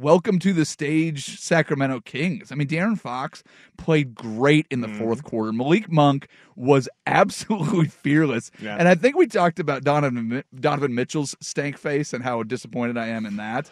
welcome 0.01 0.39
to 0.39 0.51
the 0.53 0.65
stage, 0.65 1.39
Sacramento 1.39 2.01
Kings. 2.01 2.51
I 2.51 2.55
mean, 2.55 2.67
De'Aaron 2.67 2.99
Fox 2.99 3.43
played 3.77 4.15
great 4.15 4.65
in 4.71 4.81
the 4.81 4.87
Mm-hmm. 4.87 4.97
fourth 4.99 5.23
quarter. 5.23 5.53
Malik 5.53 5.91
Monk 5.91 6.27
was 6.55 6.89
absolutely 7.05 7.85
fearless, 8.03 8.51
Yeah. 8.59 8.75
and 8.77 8.87
I 8.87 8.95
think 8.95 9.15
we 9.15 9.27
talked 9.27 9.59
about 9.59 9.83
Donovan 9.83 10.43
Donovan 10.59 10.95
Mitchell's 10.95 11.35
stank 11.39 11.77
face 11.77 12.13
and 12.13 12.23
how 12.23 12.41
disappointed 12.43 12.97
I 12.97 13.07
am 13.07 13.25
in 13.25 13.37
that. 13.37 13.69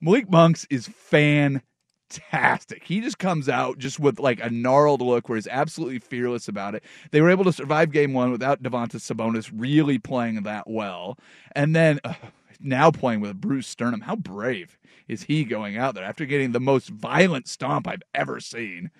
Malik 0.00 0.30
Monk's 0.30 0.66
is 0.70 0.88
fantastic. 0.88 1.62
He 2.84 3.00
just 3.00 3.18
comes 3.18 3.48
out 3.48 3.78
just 3.78 3.98
with 4.00 4.18
like 4.20 4.40
a 4.44 4.50
gnarled 4.50 5.00
look 5.00 5.28
where 5.28 5.36
he's 5.36 5.46
absolutely 5.48 5.98
fearless 6.00 6.48
about 6.48 6.74
it. 6.74 6.82
They 7.10 7.20
were 7.20 7.30
able 7.30 7.44
to 7.44 7.52
survive 7.52 7.92
game 7.92 8.12
one 8.12 8.30
without 8.30 8.62
Domantas 8.62 9.00
Sabonis 9.12 9.50
really 9.54 9.98
playing 9.98 10.42
that 10.42 10.68
well. 10.68 11.18
And 11.54 11.74
then 11.74 12.00
uh, 12.04 12.14
now 12.62 12.90
playing 12.90 13.20
with 13.20 13.40
Bruce 13.40 13.66
Sternum. 13.66 14.02
How 14.02 14.16
brave 14.16 14.78
is 15.08 15.24
he 15.24 15.44
going 15.44 15.76
out 15.76 15.94
there 15.94 16.04
after 16.04 16.26
getting 16.26 16.52
the 16.52 16.60
most 16.60 16.88
violent 16.88 17.48
stomp 17.48 17.86
I've 17.86 18.02
ever 18.14 18.40
seen? 18.40 18.90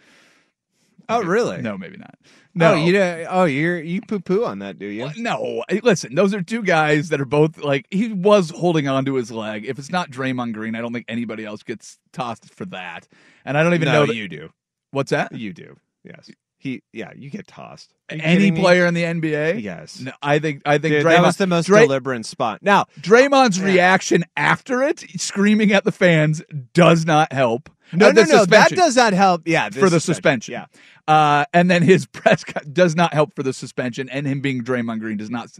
oh, 1.08 1.22
really? 1.22 1.60
No, 1.60 1.76
maybe 1.76 1.96
not. 1.96 2.18
No, 2.54 2.74
No, 2.74 2.84
you 2.84 2.92
don't, 2.92 3.26
oh, 3.30 3.44
you're 3.44 3.80
you 3.80 4.00
poo 4.02 4.20
poo 4.20 4.44
on 4.44 4.60
that, 4.60 4.78
do 4.78 4.86
you? 4.86 5.04
Well, 5.04 5.12
No, 5.16 5.64
listen, 5.82 6.14
those 6.14 6.34
are 6.34 6.42
two 6.42 6.62
guys 6.62 7.08
that 7.08 7.20
are 7.20 7.26
both 7.26 7.58
like 7.58 7.86
he 7.90 8.12
was 8.12 8.50
holding 8.50 8.88
on 8.88 9.04
to 9.06 9.14
his 9.14 9.30
leg. 9.30 9.64
If 9.66 9.78
it's 9.78 9.90
not 9.90 10.10
Draymond 10.10 10.52
Green, 10.52 10.74
I 10.74 10.80
don't 10.80 10.92
think 10.92 11.06
anybody 11.08 11.44
else 11.44 11.62
gets 11.62 11.98
tossed 12.12 12.52
for 12.52 12.64
that. 12.66 13.08
And 13.44 13.56
I 13.58 13.62
don't 13.62 13.74
even 13.74 13.86
no, 13.86 13.92
know 13.92 14.06
that, 14.06 14.16
you 14.16 14.28
do. 14.28 14.50
what's 14.90 15.10
that. 15.10 15.32
You 15.32 15.52
do. 15.52 15.76
Yes. 16.04 16.30
He. 16.62 16.84
Yeah. 16.92 17.10
You 17.16 17.28
get 17.28 17.48
tossed. 17.48 17.92
You 18.08 18.18
Any 18.22 18.52
player 18.52 18.86
in 18.86 18.94
the 18.94 19.02
NBA? 19.02 19.60
Yes. 19.60 19.98
No, 19.98 20.12
I 20.22 20.38
think 20.38 20.62
I 20.64 20.78
think 20.78 20.94
Dude, 20.94 21.04
Draymond, 21.06 21.10
that 21.10 21.22
was 21.22 21.36
the 21.36 21.46
most 21.48 21.66
Dray- 21.66 21.80
deliberate 21.82 22.24
spot. 22.24 22.60
Now, 22.62 22.84
Draymond's 23.00 23.60
reaction 23.60 24.24
after 24.36 24.80
it, 24.84 25.00
screaming 25.16 25.72
at 25.72 25.82
the 25.82 25.90
fans, 25.90 26.40
does 26.72 27.04
not 27.04 27.32
help. 27.32 27.68
No, 27.92 28.10
no, 28.10 28.22
no, 28.22 28.44
that 28.46 28.70
does 28.70 28.96
not 28.96 29.12
help. 29.12 29.42
Yeah, 29.46 29.70
for 29.70 29.90
the 29.90 30.00
suspension. 30.00 30.52
Yeah. 30.52 30.66
Uh, 31.06 31.44
and 31.52 31.70
then 31.70 31.82
his 31.82 32.06
press 32.12 32.44
does 32.72 32.94
not 32.96 33.12
help 33.12 33.34
for 33.34 33.42
the 33.42 33.52
suspension, 33.52 34.08
and 34.08 34.26
him 34.26 34.40
being 34.40 34.62
Draymond 34.62 35.00
Green 35.00 35.16
does 35.16 35.30
not 35.30 35.50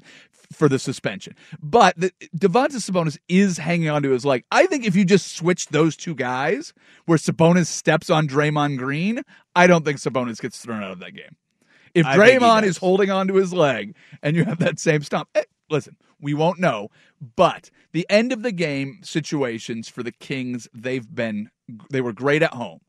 for 0.52 0.68
the 0.68 0.78
suspension. 0.78 1.34
But 1.62 1.94
the, 1.96 2.12
Domantas 2.36 2.90
Sabonis 2.90 3.18
is 3.28 3.58
hanging 3.58 3.88
on 3.88 4.02
to 4.02 4.10
his 4.10 4.24
leg. 4.24 4.44
I 4.50 4.66
think 4.66 4.84
if 4.84 4.94
you 4.94 5.04
just 5.04 5.36
switch 5.36 5.66
those 5.68 5.96
two 5.96 6.14
guys, 6.14 6.72
where 7.06 7.18
Sabonis 7.18 7.66
steps 7.66 8.10
on 8.10 8.28
Draymond 8.28 8.78
Green, 8.78 9.22
I 9.56 9.66
don't 9.66 9.84
think 9.84 9.98
Sabonis 9.98 10.40
gets 10.40 10.58
thrown 10.58 10.82
out 10.82 10.92
of 10.92 11.00
that 11.00 11.14
game. 11.14 11.36
If 11.94 12.06
Draymond 12.06 12.62
is 12.62 12.78
holding 12.78 13.10
on 13.10 13.28
to 13.28 13.34
his 13.34 13.52
leg 13.52 13.94
and 14.22 14.34
you 14.34 14.44
have 14.44 14.58
that 14.60 14.78
same 14.78 15.02
stomp, 15.02 15.28
eh, 15.34 15.42
listen, 15.72 15.96
we 16.20 16.34
won't 16.34 16.60
know. 16.60 16.88
But 17.36 17.70
the 17.92 18.06
end 18.08 18.32
of 18.32 18.42
the 18.42 18.52
game 18.52 19.00
situations 19.02 19.88
for 19.88 20.02
the 20.02 20.12
Kings, 20.12 20.68
they've 20.72 21.12
been 21.12 21.50
they 21.90 22.00
were 22.00 22.12
great 22.12 22.42
at 22.42 22.54
home. 22.54 22.80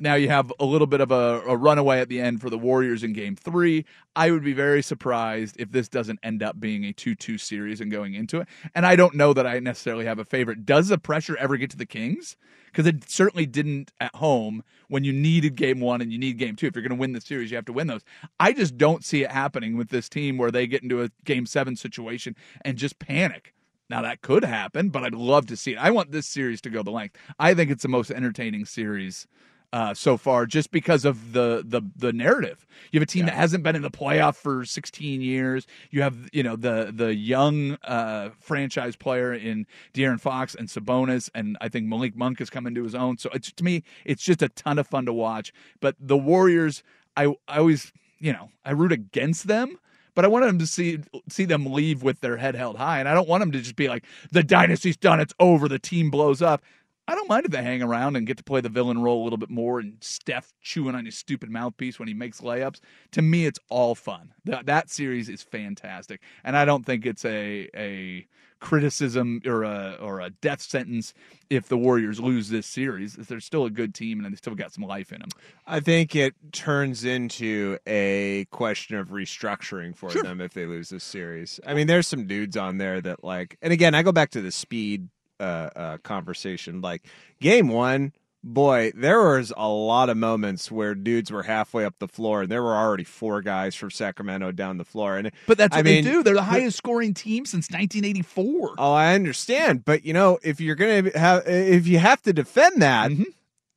Now 0.00 0.14
you 0.14 0.28
have 0.28 0.52
a 0.60 0.64
little 0.64 0.86
bit 0.86 1.00
of 1.00 1.10
a, 1.10 1.42
a 1.46 1.56
runaway 1.56 2.00
at 2.00 2.08
the 2.08 2.20
end 2.20 2.40
for 2.40 2.50
the 2.50 2.58
Warriors 2.58 3.02
in 3.02 3.12
game 3.12 3.34
three. 3.34 3.84
I 4.14 4.30
would 4.30 4.44
be 4.44 4.52
very 4.52 4.82
surprised 4.82 5.56
if 5.58 5.72
this 5.72 5.88
doesn't 5.88 6.20
end 6.22 6.42
up 6.42 6.60
being 6.60 6.84
a 6.84 6.92
2 6.92 7.14
2 7.14 7.38
series 7.38 7.80
and 7.80 7.90
going 7.90 8.14
into 8.14 8.40
it. 8.40 8.48
And 8.74 8.86
I 8.86 8.96
don't 8.96 9.14
know 9.14 9.32
that 9.32 9.46
I 9.46 9.58
necessarily 9.58 10.04
have 10.04 10.18
a 10.18 10.24
favorite. 10.24 10.64
Does 10.64 10.88
the 10.88 10.98
pressure 10.98 11.36
ever 11.36 11.56
get 11.56 11.70
to 11.70 11.76
the 11.76 11.86
Kings? 11.86 12.36
Because 12.66 12.86
it 12.86 13.10
certainly 13.10 13.46
didn't 13.46 13.92
at 14.00 14.14
home 14.14 14.62
when 14.88 15.02
you 15.02 15.12
needed 15.12 15.56
game 15.56 15.80
one 15.80 16.00
and 16.00 16.12
you 16.12 16.18
need 16.18 16.38
game 16.38 16.54
two. 16.54 16.66
If 16.66 16.76
you're 16.76 16.82
going 16.82 16.96
to 16.96 17.00
win 17.00 17.12
the 17.12 17.20
series, 17.20 17.50
you 17.50 17.56
have 17.56 17.64
to 17.66 17.72
win 17.72 17.86
those. 17.86 18.04
I 18.38 18.52
just 18.52 18.76
don't 18.76 19.04
see 19.04 19.24
it 19.24 19.32
happening 19.32 19.76
with 19.76 19.88
this 19.88 20.08
team 20.08 20.38
where 20.38 20.50
they 20.50 20.66
get 20.66 20.82
into 20.82 21.02
a 21.02 21.10
game 21.24 21.46
seven 21.46 21.76
situation 21.76 22.36
and 22.62 22.76
just 22.76 22.98
panic. 22.98 23.54
Now 23.90 24.02
that 24.02 24.20
could 24.20 24.44
happen, 24.44 24.90
but 24.90 25.02
I'd 25.02 25.14
love 25.14 25.46
to 25.46 25.56
see 25.56 25.72
it. 25.72 25.78
I 25.78 25.90
want 25.90 26.12
this 26.12 26.26
series 26.26 26.60
to 26.62 26.70
go 26.70 26.82
the 26.82 26.90
length. 26.90 27.16
I 27.38 27.54
think 27.54 27.70
it's 27.70 27.82
the 27.82 27.88
most 27.88 28.10
entertaining 28.10 28.66
series 28.66 29.26
uh, 29.72 29.92
so 29.92 30.16
far, 30.16 30.46
just 30.46 30.70
because 30.70 31.04
of 31.04 31.32
the 31.32 31.62
the 31.66 31.82
the 31.96 32.12
narrative. 32.12 32.66
You 32.90 33.00
have 33.00 33.08
a 33.08 33.10
team 33.10 33.26
that 33.26 33.34
hasn't 33.34 33.62
been 33.62 33.76
in 33.76 33.82
the 33.82 33.90
playoff 33.90 34.36
for 34.36 34.64
16 34.64 35.20
years. 35.20 35.66
You 35.90 36.02
have 36.02 36.16
you 36.32 36.42
know 36.42 36.56
the 36.56 36.92
the 36.94 37.14
young 37.14 37.74
uh, 37.84 38.30
franchise 38.40 38.96
player 38.96 39.34
in 39.34 39.66
De'Aaron 39.92 40.20
Fox 40.20 40.54
and 40.54 40.68
Sabonis, 40.68 41.28
and 41.34 41.58
I 41.60 41.68
think 41.68 41.86
Malik 41.86 42.16
Monk 42.16 42.38
has 42.38 42.48
come 42.50 42.66
into 42.66 42.82
his 42.82 42.94
own. 42.94 43.18
So 43.18 43.30
it's 43.34 43.52
to 43.52 43.64
me, 43.64 43.82
it's 44.04 44.22
just 44.22 44.42
a 44.42 44.48
ton 44.48 44.78
of 44.78 44.86
fun 44.86 45.04
to 45.06 45.12
watch. 45.12 45.52
But 45.80 45.96
the 46.00 46.16
Warriors, 46.16 46.82
I 47.16 47.34
I 47.46 47.58
always 47.58 47.92
you 48.18 48.32
know 48.32 48.50
I 48.64 48.70
root 48.72 48.92
against 48.92 49.48
them 49.48 49.78
but 50.18 50.24
I 50.24 50.28
want 50.28 50.44
them 50.46 50.58
to 50.58 50.66
see 50.66 50.98
see 51.28 51.44
them 51.44 51.64
leave 51.66 52.02
with 52.02 52.22
their 52.22 52.38
head 52.38 52.56
held 52.56 52.76
high, 52.76 52.98
and 52.98 53.08
I 53.08 53.14
don't 53.14 53.28
want 53.28 53.40
them 53.40 53.52
to 53.52 53.60
just 53.60 53.76
be 53.76 53.86
like 53.86 54.02
the 54.32 54.42
dynasty's 54.42 54.96
done, 54.96 55.20
it's 55.20 55.32
over, 55.38 55.68
the 55.68 55.78
team 55.78 56.10
blows 56.10 56.42
up. 56.42 56.60
I 57.08 57.14
don't 57.14 57.28
mind 57.28 57.46
if 57.46 57.52
they 57.52 57.62
hang 57.62 57.82
around 57.82 58.16
and 58.16 58.26
get 58.26 58.36
to 58.36 58.44
play 58.44 58.60
the 58.60 58.68
villain 58.68 59.00
role 59.00 59.22
a 59.22 59.24
little 59.24 59.38
bit 59.38 59.48
more, 59.48 59.80
and 59.80 59.96
Steph 60.02 60.52
chewing 60.60 60.94
on 60.94 61.06
his 61.06 61.16
stupid 61.16 61.50
mouthpiece 61.50 61.98
when 61.98 62.06
he 62.06 62.12
makes 62.12 62.42
layups. 62.42 62.80
To 63.12 63.22
me, 63.22 63.46
it's 63.46 63.58
all 63.70 63.94
fun. 63.94 64.34
That 64.44 64.66
that 64.66 64.90
series 64.90 65.30
is 65.30 65.42
fantastic, 65.42 66.20
and 66.44 66.54
I 66.54 66.66
don't 66.66 66.84
think 66.84 67.06
it's 67.06 67.24
a 67.24 67.70
a 67.74 68.26
criticism 68.60 69.40
or 69.46 69.62
a 69.62 69.96
or 70.02 70.20
a 70.20 70.28
death 70.28 70.60
sentence 70.60 71.14
if 71.48 71.66
the 71.68 71.78
Warriors 71.78 72.20
lose 72.20 72.50
this 72.50 72.66
series. 72.66 73.14
They're 73.14 73.40
still 73.40 73.64
a 73.64 73.70
good 73.70 73.94
team, 73.94 74.22
and 74.22 74.30
they 74.30 74.36
still 74.36 74.54
got 74.54 74.74
some 74.74 74.84
life 74.84 75.10
in 75.10 75.20
them. 75.20 75.30
I 75.66 75.80
think 75.80 76.14
it 76.14 76.34
turns 76.52 77.04
into 77.04 77.78
a 77.86 78.46
question 78.50 78.98
of 78.98 79.08
restructuring 79.08 79.96
for 79.96 80.10
them 80.10 80.42
if 80.42 80.52
they 80.52 80.66
lose 80.66 80.90
this 80.90 81.04
series. 81.04 81.58
I 81.66 81.72
mean, 81.72 81.86
there's 81.86 82.06
some 82.06 82.26
dudes 82.26 82.58
on 82.58 82.76
there 82.76 83.00
that 83.00 83.24
like, 83.24 83.56
and 83.62 83.72
again, 83.72 83.94
I 83.94 84.02
go 84.02 84.12
back 84.12 84.28
to 84.32 84.42
the 84.42 84.52
speed 84.52 85.08
uh, 85.40 85.42
uh, 85.76 85.98
conversation. 85.98 86.80
Like 86.80 87.02
game 87.40 87.68
one 87.68 88.12
boy, 88.44 88.92
there 88.94 89.20
was 89.20 89.52
a 89.56 89.68
lot 89.68 90.08
of 90.08 90.16
moments 90.16 90.70
where 90.70 90.94
dudes 90.94 91.30
were 91.30 91.42
halfway 91.42 91.84
up 91.84 91.94
the 91.98 92.06
floor, 92.08 92.42
and 92.42 92.50
there 92.50 92.62
were 92.62 92.74
already 92.76 93.04
four 93.04 93.42
guys 93.42 93.74
from 93.74 93.90
Sacramento 93.90 94.52
down 94.52 94.78
the 94.78 94.84
floor. 94.84 95.16
And 95.18 95.32
But 95.46 95.58
that's 95.58 95.74
I 95.74 95.78
what 95.78 95.84
mean, 95.86 96.04
they 96.04 96.10
do. 96.10 96.22
They're 96.22 96.34
the 96.34 96.42
highest 96.42 96.76
scoring 96.78 97.14
team 97.14 97.44
since 97.44 97.68
1984. 97.70 98.74
Oh, 98.78 98.92
I 98.92 99.14
understand, 99.14 99.84
but 99.84 100.04
you 100.04 100.12
know, 100.12 100.38
if 100.42 100.60
you're 100.60 100.76
gonna 100.76 101.10
have, 101.18 101.42
if 101.46 101.86
you 101.86 101.98
have 101.98 102.22
to 102.22 102.32
defend 102.32 102.80
that, 102.82 103.10
Mm-hmm. 103.10 103.22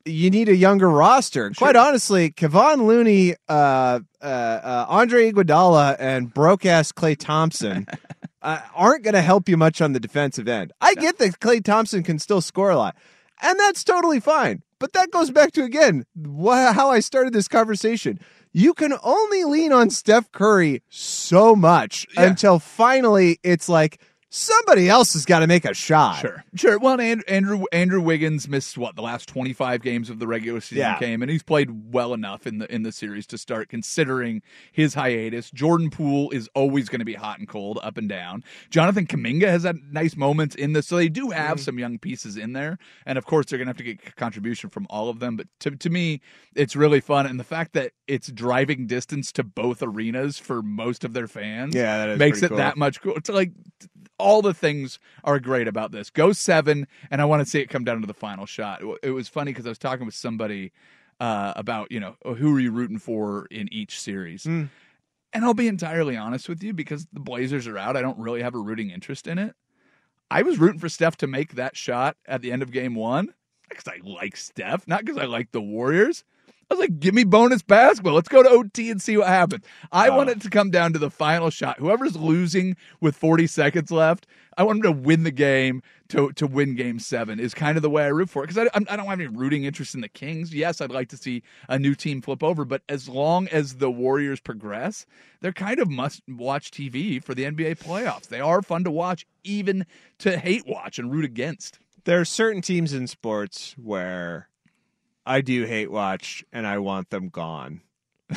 You 0.05 0.29
need 0.29 0.49
a 0.49 0.55
younger 0.55 0.89
roster. 0.89 1.51
Quite 1.57 1.75
honestly, 1.75 2.31
Kevon 2.31 2.85
Looney, 2.85 3.35
uh, 3.49 3.99
uh, 4.21 4.25
uh, 4.25 4.85
Andre 4.89 5.31
Iguodala, 5.31 5.95
and 5.99 6.33
broke 6.33 6.65
ass 6.65 6.91
Klay 6.91 7.17
Thompson. 7.17 7.87
Uh, 8.43 8.59
aren't 8.73 9.03
going 9.03 9.13
to 9.13 9.21
help 9.21 9.47
you 9.47 9.55
much 9.55 9.81
on 9.81 9.93
the 9.93 9.99
defensive 9.99 10.47
end. 10.47 10.73
I 10.81 10.95
get 10.95 11.19
that 11.19 11.39
Klay 11.39 11.63
Thompson 11.63 12.01
can 12.01 12.17
still 12.17 12.41
score 12.41 12.71
a 12.71 12.75
lot, 12.75 12.95
and 13.39 13.59
that's 13.59 13.83
totally 13.83 14.19
fine. 14.19 14.63
But 14.79 14.93
that 14.93 15.11
goes 15.11 15.29
back 15.29 15.51
to 15.51 15.63
again 15.63 16.05
wha- 16.15 16.73
how 16.73 16.89
I 16.89 17.01
started 17.01 17.33
this 17.33 17.47
conversation. 17.47 18.19
You 18.51 18.73
can 18.73 18.95
only 19.03 19.43
lean 19.43 19.71
on 19.71 19.91
Steph 19.91 20.31
Curry 20.31 20.81
so 20.89 21.55
much 21.55 22.07
Yeah. 22.15 22.23
until 22.23 22.57
finally 22.57 23.39
it's 23.43 23.69
like 23.69 24.01
somebody 24.31 24.89
else 24.89 25.11
has 25.13 25.25
got 25.25 25.39
to 25.39 25.47
make 25.47 25.65
a 25.65 25.73
shot. 25.73 26.19
Sure, 26.19 26.43
sure. 26.55 26.79
Well, 26.79 26.99
and 26.99 27.23
Andrew 27.27 27.65
Andrew 27.71 28.01
Wiggins 28.01 28.47
missed 28.47 28.77
what 28.77 28.95
the 28.95 29.01
last 29.01 29.27
twenty 29.27 29.53
five 29.53 29.81
games 29.81 30.09
of 30.09 30.19
the 30.19 30.25
regular 30.25 30.61
season 30.61 30.77
Yeah. 30.77 30.97
came, 30.97 31.21
and 31.21 31.29
he's 31.29 31.43
played 31.43 31.93
well 31.93 32.13
enough 32.13 32.47
in 32.47 32.57
the 32.57 32.73
in 32.73 32.83
the 32.83 32.91
series 32.91 33.27
to 33.27 33.37
start 33.37 33.69
considering 33.69 34.41
his 34.71 34.93
hiatus. 34.95 35.51
Jordan 35.51 35.89
Poole 35.89 36.31
is 36.31 36.49
always 36.55 36.89
going 36.89 36.99
to 36.99 37.05
be 37.05 37.13
hot 37.13 37.39
and 37.39 37.47
cold, 37.47 37.77
up 37.83 37.97
and 37.97 38.07
down. 38.09 38.43
Jonathan 38.69 39.05
Kuminga 39.05 39.47
has 39.47 39.63
had 39.63 39.77
nice 39.91 40.15
moments 40.15 40.55
in 40.55 40.73
this, 40.73 40.87
so 40.87 40.95
they 40.95 41.09
do 41.09 41.29
have 41.29 41.57
mm. 41.57 41.61
some 41.61 41.77
young 41.77 41.99
pieces 41.99 42.37
in 42.37 42.53
there, 42.53 42.77
and 43.05 43.17
of 43.17 43.25
course 43.25 43.47
they're 43.47 43.59
going 43.59 43.67
to 43.67 43.71
have 43.71 43.77
to 43.77 43.83
get 43.83 44.15
contribution 44.15 44.69
from 44.69 44.87
all 44.89 45.09
of 45.09 45.19
them. 45.19 45.35
But 45.35 45.47
to 45.59 45.71
to 45.71 45.89
me, 45.89 46.21
it's 46.55 46.75
really 46.75 47.01
fun, 47.01 47.25
and 47.25 47.37
the 47.39 47.43
fact 47.43 47.73
that 47.73 47.91
it's 48.07 48.31
driving 48.31 48.87
distance 48.87 49.31
to 49.33 49.43
both 49.43 49.83
arenas 49.83 50.37
for 50.37 50.61
most 50.61 51.03
of 51.03 51.13
their 51.13 51.27
fans, 51.27 51.75
Yeah, 51.75 52.15
makes 52.15 52.41
it 52.41 52.49
cool. 52.49 52.57
that 52.57 52.77
much 52.77 53.01
cool. 53.01 53.15
It's 53.15 53.29
like 53.29 53.51
all 54.21 54.41
the 54.41 54.53
things 54.53 54.99
are 55.23 55.39
great 55.39 55.67
about 55.67 55.91
this. 55.91 56.09
Go 56.09 56.31
seven, 56.31 56.87
and 57.09 57.21
I 57.21 57.25
want 57.25 57.43
to 57.43 57.49
see 57.49 57.59
it 57.59 57.67
come 57.69 57.83
down 57.83 58.01
to 58.01 58.07
the 58.07 58.13
final 58.13 58.45
shot. 58.45 58.81
It- 58.81 58.99
It 59.03 59.11
was 59.11 59.27
funny 59.27 59.51
because 59.51 59.65
I 59.65 59.69
was 59.69 59.77
talking 59.79 60.05
with 60.05 60.15
somebody 60.15 60.71
uh, 61.19 61.53
about 61.55 61.91
you 61.91 61.99
know 61.99 62.15
who 62.23 62.55
are 62.55 62.59
you 62.59 62.71
rooting 62.71 62.97
for 62.97 63.45
in 63.51 63.71
each 63.71 63.99
series, 63.99 64.43
Hmm. 64.45 64.65
and 65.33 65.45
I'll 65.45 65.53
be 65.53 65.67
entirely 65.67 66.17
honest 66.17 66.49
with 66.49 66.63
you 66.63 66.73
because 66.73 67.05
the 67.13 67.19
Blazers 67.19 67.67
are 67.67 67.77
out. 67.77 67.95
I 67.95 68.01
don't 68.01 68.17
really 68.17 68.41
have 68.41 68.55
a 68.55 68.59
rooting 68.59 68.89
interest 68.89 69.27
in 69.27 69.37
it. 69.37 69.55
I 70.31 70.41
was 70.41 70.57
rooting 70.57 70.79
for 70.79 70.89
Steph 70.89 71.17
to 71.17 71.27
make 71.27 71.55
that 71.55 71.75
shot 71.77 72.15
at 72.25 72.41
the 72.41 72.51
end 72.51 72.63
of 72.63 72.71
Game 72.71 72.95
One 72.95 73.33
because 73.69 73.87
I 73.87 73.99
like 74.03 74.35
Steph, 74.35 74.87
not 74.87 75.05
because 75.05 75.17
I 75.21 75.25
like 75.25 75.51
the 75.51 75.61
Warriors. 75.61 76.23
I 76.71 76.73
was 76.73 76.79
like, 76.79 77.01
give 77.01 77.13
me 77.13 77.25
bonus 77.25 77.61
basketball. 77.61 78.13
Let's 78.13 78.29
go 78.29 78.41
to 78.41 78.49
OT 78.49 78.89
and 78.91 79.01
see 79.01 79.17
what 79.17 79.27
happens. 79.27 79.65
I 79.91 80.09
want 80.09 80.29
it 80.29 80.39
to 80.43 80.49
come 80.49 80.71
down 80.71 80.93
to 80.93 80.99
the 80.99 81.09
final 81.09 81.49
shot. 81.49 81.79
Whoever's 81.79 82.15
losing 82.15 82.77
with 83.01 83.17
40 83.17 83.45
seconds 83.47 83.91
left, 83.91 84.25
I 84.57 84.63
want 84.63 84.81
them 84.81 84.93
to 84.93 85.01
win 85.01 85.23
the 85.23 85.31
game 85.31 85.83
to, 86.07 86.31
to 86.31 86.47
win 86.47 86.75
game 86.75 86.97
seven, 86.99 87.41
is 87.41 87.53
kind 87.53 87.75
of 87.75 87.81
the 87.81 87.89
way 87.89 88.05
I 88.05 88.07
root 88.07 88.29
for 88.29 88.45
it. 88.45 88.47
Because 88.47 88.69
I, 88.73 88.77
I 88.89 88.95
don't 88.95 89.05
have 89.05 89.19
any 89.19 89.27
rooting 89.27 89.65
interest 89.65 89.95
in 89.95 89.99
the 89.99 90.07
Kings. 90.07 90.55
Yes, 90.55 90.79
I'd 90.79 90.91
like 90.91 91.09
to 91.09 91.17
see 91.17 91.43
a 91.67 91.77
new 91.77 91.93
team 91.93 92.21
flip 92.21 92.41
over, 92.41 92.63
but 92.63 92.83
as 92.87 93.09
long 93.09 93.49
as 93.49 93.75
the 93.75 93.91
Warriors 93.91 94.39
progress, 94.39 95.05
they're 95.41 95.51
kind 95.51 95.77
of 95.77 95.89
must 95.89 96.21
watch 96.25 96.71
TV 96.71 97.21
for 97.21 97.35
the 97.35 97.43
NBA 97.43 97.79
playoffs. 97.79 98.29
They 98.29 98.39
are 98.39 98.61
fun 98.61 98.85
to 98.85 98.91
watch, 98.91 99.27
even 99.43 99.85
to 100.19 100.37
hate 100.37 100.65
watch 100.65 100.99
and 100.99 101.11
root 101.11 101.25
against. 101.25 101.79
There 102.05 102.21
are 102.21 102.25
certain 102.25 102.61
teams 102.61 102.93
in 102.93 103.07
sports 103.07 103.75
where 103.77 104.47
I 105.25 105.41
do 105.41 105.65
hate 105.65 105.91
watch 105.91 106.43
and 106.51 106.65
I 106.65 106.79
want 106.79 107.09
them 107.09 107.29
gone. 107.29 107.81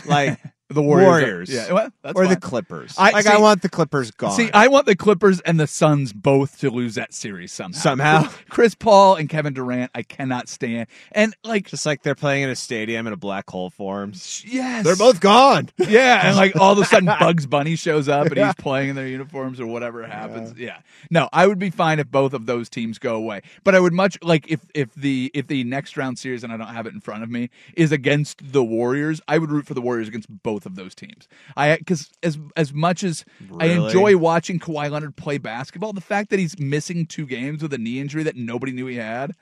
Like 0.07 0.41
The 0.71 0.81
Warriors. 0.83 1.07
Warriors. 1.09 1.51
Yeah, 1.53 1.73
well, 1.73 1.91
that's 2.03 2.17
or 2.19 2.27
the. 2.27 2.37
Clippers. 2.37 2.95
I- 2.99 3.11
like 3.11 3.25
see- 3.25 3.31
I 3.31 3.37
want 3.39 3.61
the 3.63 3.69
Clippers 3.69 4.11
gone. 4.11 4.33
See, 4.33 4.51
I 4.53 4.69
want 4.69 4.87
the 4.87 4.97
Clippers 4.97 5.41
and 5.41 5.61
the 5.61 5.67
Suns 5.67 6.13
both 6.13 6.59
to 6.61 6.71
lose 6.71 6.95
that 6.95 7.13
series 7.13 7.53
somehow. 7.53 7.79
Somehow? 7.79 8.29
Chris 8.49 8.75
Paul 8.75 9.17
and 9.17 9.29
Kevin 9.29 9.53
Durant, 9.53 9.91
I 9.95 10.03
cannot 10.03 10.49
stand. 10.49 10.89
And 11.13 11.37
like, 11.45 11.67
just 11.69 11.85
like 11.85 12.03
they're 12.03 12.15
playing 12.15 12.45
in 12.45 12.51
a 12.51 12.57
stadium 12.57 13.07
and 13.07 13.13
a 13.13 13.17
black 13.17 13.49
hole 13.51 13.69
forms. 13.71 14.43
yes, 14.47 14.85
They're 14.85 14.97
both 14.97 15.21
gone. 15.21 15.69
Yeah, 15.87 16.27
and 16.27 16.37
like 16.37 16.57
all 16.57 16.73
of 16.73 16.79
a 16.79 16.85
sudden 16.87 17.07
Bugs 17.07 17.47
Bunny 17.47 17.77
shows 17.77 18.09
up 18.09 18.27
and 18.29 18.39
he's 18.39 18.55
playing 18.55 18.89
in 18.91 18.97
their 18.97 19.07
uniforms 19.07 19.61
or 19.61 19.67
whatever 19.67 20.05
happens. 20.07 20.59
Yeah. 20.59 20.79
No, 21.11 21.29
I 21.33 21.47
would 21.47 21.59
be 21.59 21.71
fine 21.71 21.99
if 21.99 22.11
both 22.11 22.33
of 22.33 22.47
those 22.47 22.69
teams 22.71 22.99
go 22.99 23.15
away. 23.17 23.43
But 23.65 23.75
I 23.75 23.81
would 23.81 23.93
much 23.93 24.19
like 24.23 24.51
if 24.51 24.61
if 24.75 24.93
the 24.95 25.31
if 25.35 25.47
the 25.47 25.63
next 25.65 25.97
round 25.99 26.19
series 26.19 26.43
and 26.43 26.53
I 26.53 26.57
don't 26.57 26.69
have 26.75 26.87
it 26.87 26.95
in 26.95 27.01
front 27.01 27.23
of 27.23 27.31
me 27.31 27.51
is 27.77 27.93
against 27.93 28.53
the 28.53 28.65
Warriors, 28.65 29.21
I 29.29 29.37
would 29.39 29.51
root 29.51 29.67
for 29.67 29.75
the 29.75 29.83
Warriors 29.83 30.09
against 30.09 30.29
both 30.43 30.54
of 30.65 30.77
those 30.77 30.95
teams. 30.95 31.29
I 31.57 31.79
cuz 31.87 32.11
as 32.23 32.39
as 32.57 32.73
much 32.73 33.03
as 33.03 33.25
I 33.59 33.67
enjoy 33.67 34.17
watching 34.17 34.59
Kawhi 34.59 34.91
Leonard 34.91 35.17
play 35.17 35.39
basketball, 35.39 35.93
the 35.93 36.01
fact 36.01 36.31
that 36.31 36.39
he's 36.39 36.59
missing 36.59 37.07
two 37.07 37.27
games 37.27 37.63
with 37.63 37.73
a 37.73 37.79
knee 37.79 37.99
injury 37.99 38.23
that 38.23 38.37
nobody 38.37 38.73
knew 38.73 38.87
he 38.87 38.97
had 38.97 39.35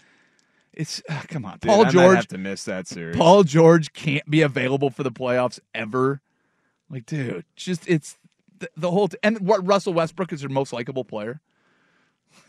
it's 0.72 1.02
ah, 1.10 1.24
come 1.28 1.44
on. 1.44 1.58
Dude, 1.58 1.70
Paul 1.70 1.86
I 1.86 1.90
George 1.90 2.16
have 2.16 2.28
to 2.28 2.38
miss 2.38 2.64
that 2.64 2.86
series. 2.86 3.16
Paul 3.16 3.44
George 3.44 3.92
can't 3.92 4.28
be 4.28 4.42
available 4.42 4.90
for 4.90 5.02
the 5.02 5.12
playoffs 5.12 5.60
ever. 5.74 6.20
Like, 6.88 7.06
dude, 7.06 7.44
just 7.56 7.88
it's 7.88 8.16
the, 8.58 8.70
the 8.76 8.90
whole 8.90 9.08
t- 9.08 9.18
and 9.22 9.40
what 9.40 9.66
Russell 9.66 9.92
Westbrook 9.92 10.32
is 10.32 10.40
their 10.40 10.48
most 10.48 10.72
likable 10.72 11.04
player. 11.04 11.40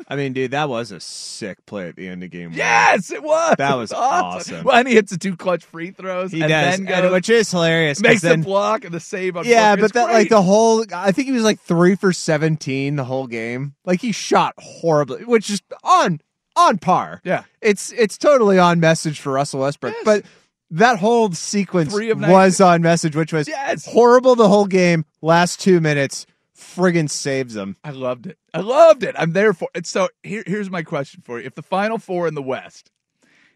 I 0.07 0.15
mean, 0.15 0.33
dude, 0.33 0.51
that 0.51 0.69
was 0.69 0.91
a 0.91 0.99
sick 0.99 1.65
play 1.65 1.87
at 1.87 1.95
the 1.95 2.07
end 2.07 2.23
of 2.23 2.29
game 2.31 2.49
one. 2.49 2.57
Yes, 2.57 3.11
it 3.11 3.23
was. 3.23 3.55
That 3.57 3.75
was 3.75 3.91
It 3.91 3.97
awesome. 3.97 4.63
Well, 4.65 4.75
and 4.77 4.87
he 4.87 4.95
hits 4.95 5.11
the 5.11 5.17
two 5.17 5.35
clutch 5.35 5.63
free 5.63 5.91
throws. 5.91 6.31
He 6.31 6.41
and 6.41 6.49
does, 6.49 6.77
then 6.79 6.87
and- 7.05 7.11
which 7.11 7.29
is 7.29 7.49
hilarious. 7.51 8.01
makes 8.01 8.21
then, 8.21 8.41
the 8.41 8.45
block 8.45 8.83
and 8.85 8.93
the 8.93 8.99
save 8.99 9.37
on. 9.37 9.45
Yeah, 9.45 9.75
but 9.75 9.93
that 9.93 10.09
like 10.11 10.29
the 10.29 10.41
whole 10.41 10.85
I 10.93 11.11
think 11.11 11.27
he 11.27 11.31
was 11.31 11.43
like 11.43 11.59
three 11.59 11.95
for 11.95 12.11
seventeen 12.13 12.95
the 12.95 13.05
whole 13.05 13.27
game. 13.27 13.75
Like 13.85 14.01
he 14.01 14.11
shot 14.11 14.53
horribly, 14.57 15.23
which 15.25 15.49
is 15.49 15.61
on 15.83 16.19
on 16.55 16.77
par. 16.77 17.21
Yeah. 17.23 17.43
It's 17.61 17.91
it's 17.93 18.17
totally 18.17 18.59
on 18.59 18.79
message 18.79 19.19
for 19.19 19.31
Russell 19.33 19.61
Westbrook. 19.61 19.95
But 20.05 20.23
that 20.71 20.97
whole 20.99 21.31
sequence 21.31 21.93
was 21.93 22.59
on 22.59 22.81
message, 22.81 23.15
which 23.15 23.31
was 23.31 23.47
Yes. 23.47 23.85
horrible 23.85 24.35
the 24.35 24.47
whole 24.49 24.65
game. 24.65 25.05
Last 25.21 25.61
two 25.61 25.79
minutes, 25.79 26.25
friggin' 26.63 27.09
saves 27.09 27.53
them. 27.53 27.75
I 27.83 27.91
loved 27.91 28.25
it. 28.27 28.37
I 28.53 28.59
loved 28.61 29.03
it. 29.03 29.15
I'm 29.17 29.33
there 29.33 29.53
for 29.53 29.67
it. 29.75 29.85
So 29.85 30.09
here, 30.23 30.43
here's 30.47 30.69
my 30.69 30.81
question 30.83 31.21
for 31.23 31.39
you: 31.39 31.45
If 31.45 31.55
the 31.55 31.61
final 31.61 31.97
four 31.97 32.27
in 32.27 32.33
the 32.35 32.41
West 32.41 32.89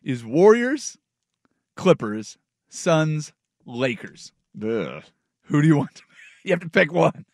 is 0.04 0.24
Warriors, 0.24 0.98
Clippers, 1.76 2.38
Suns, 2.70 3.34
Lakers, 3.66 4.32
Ugh. 4.64 5.04
who 5.44 5.62
do 5.62 5.68
you 5.68 5.78
want? 5.78 6.02
You 6.44 6.52
have 6.54 6.62
to 6.62 6.70
pick 6.70 6.94
one, 6.94 7.26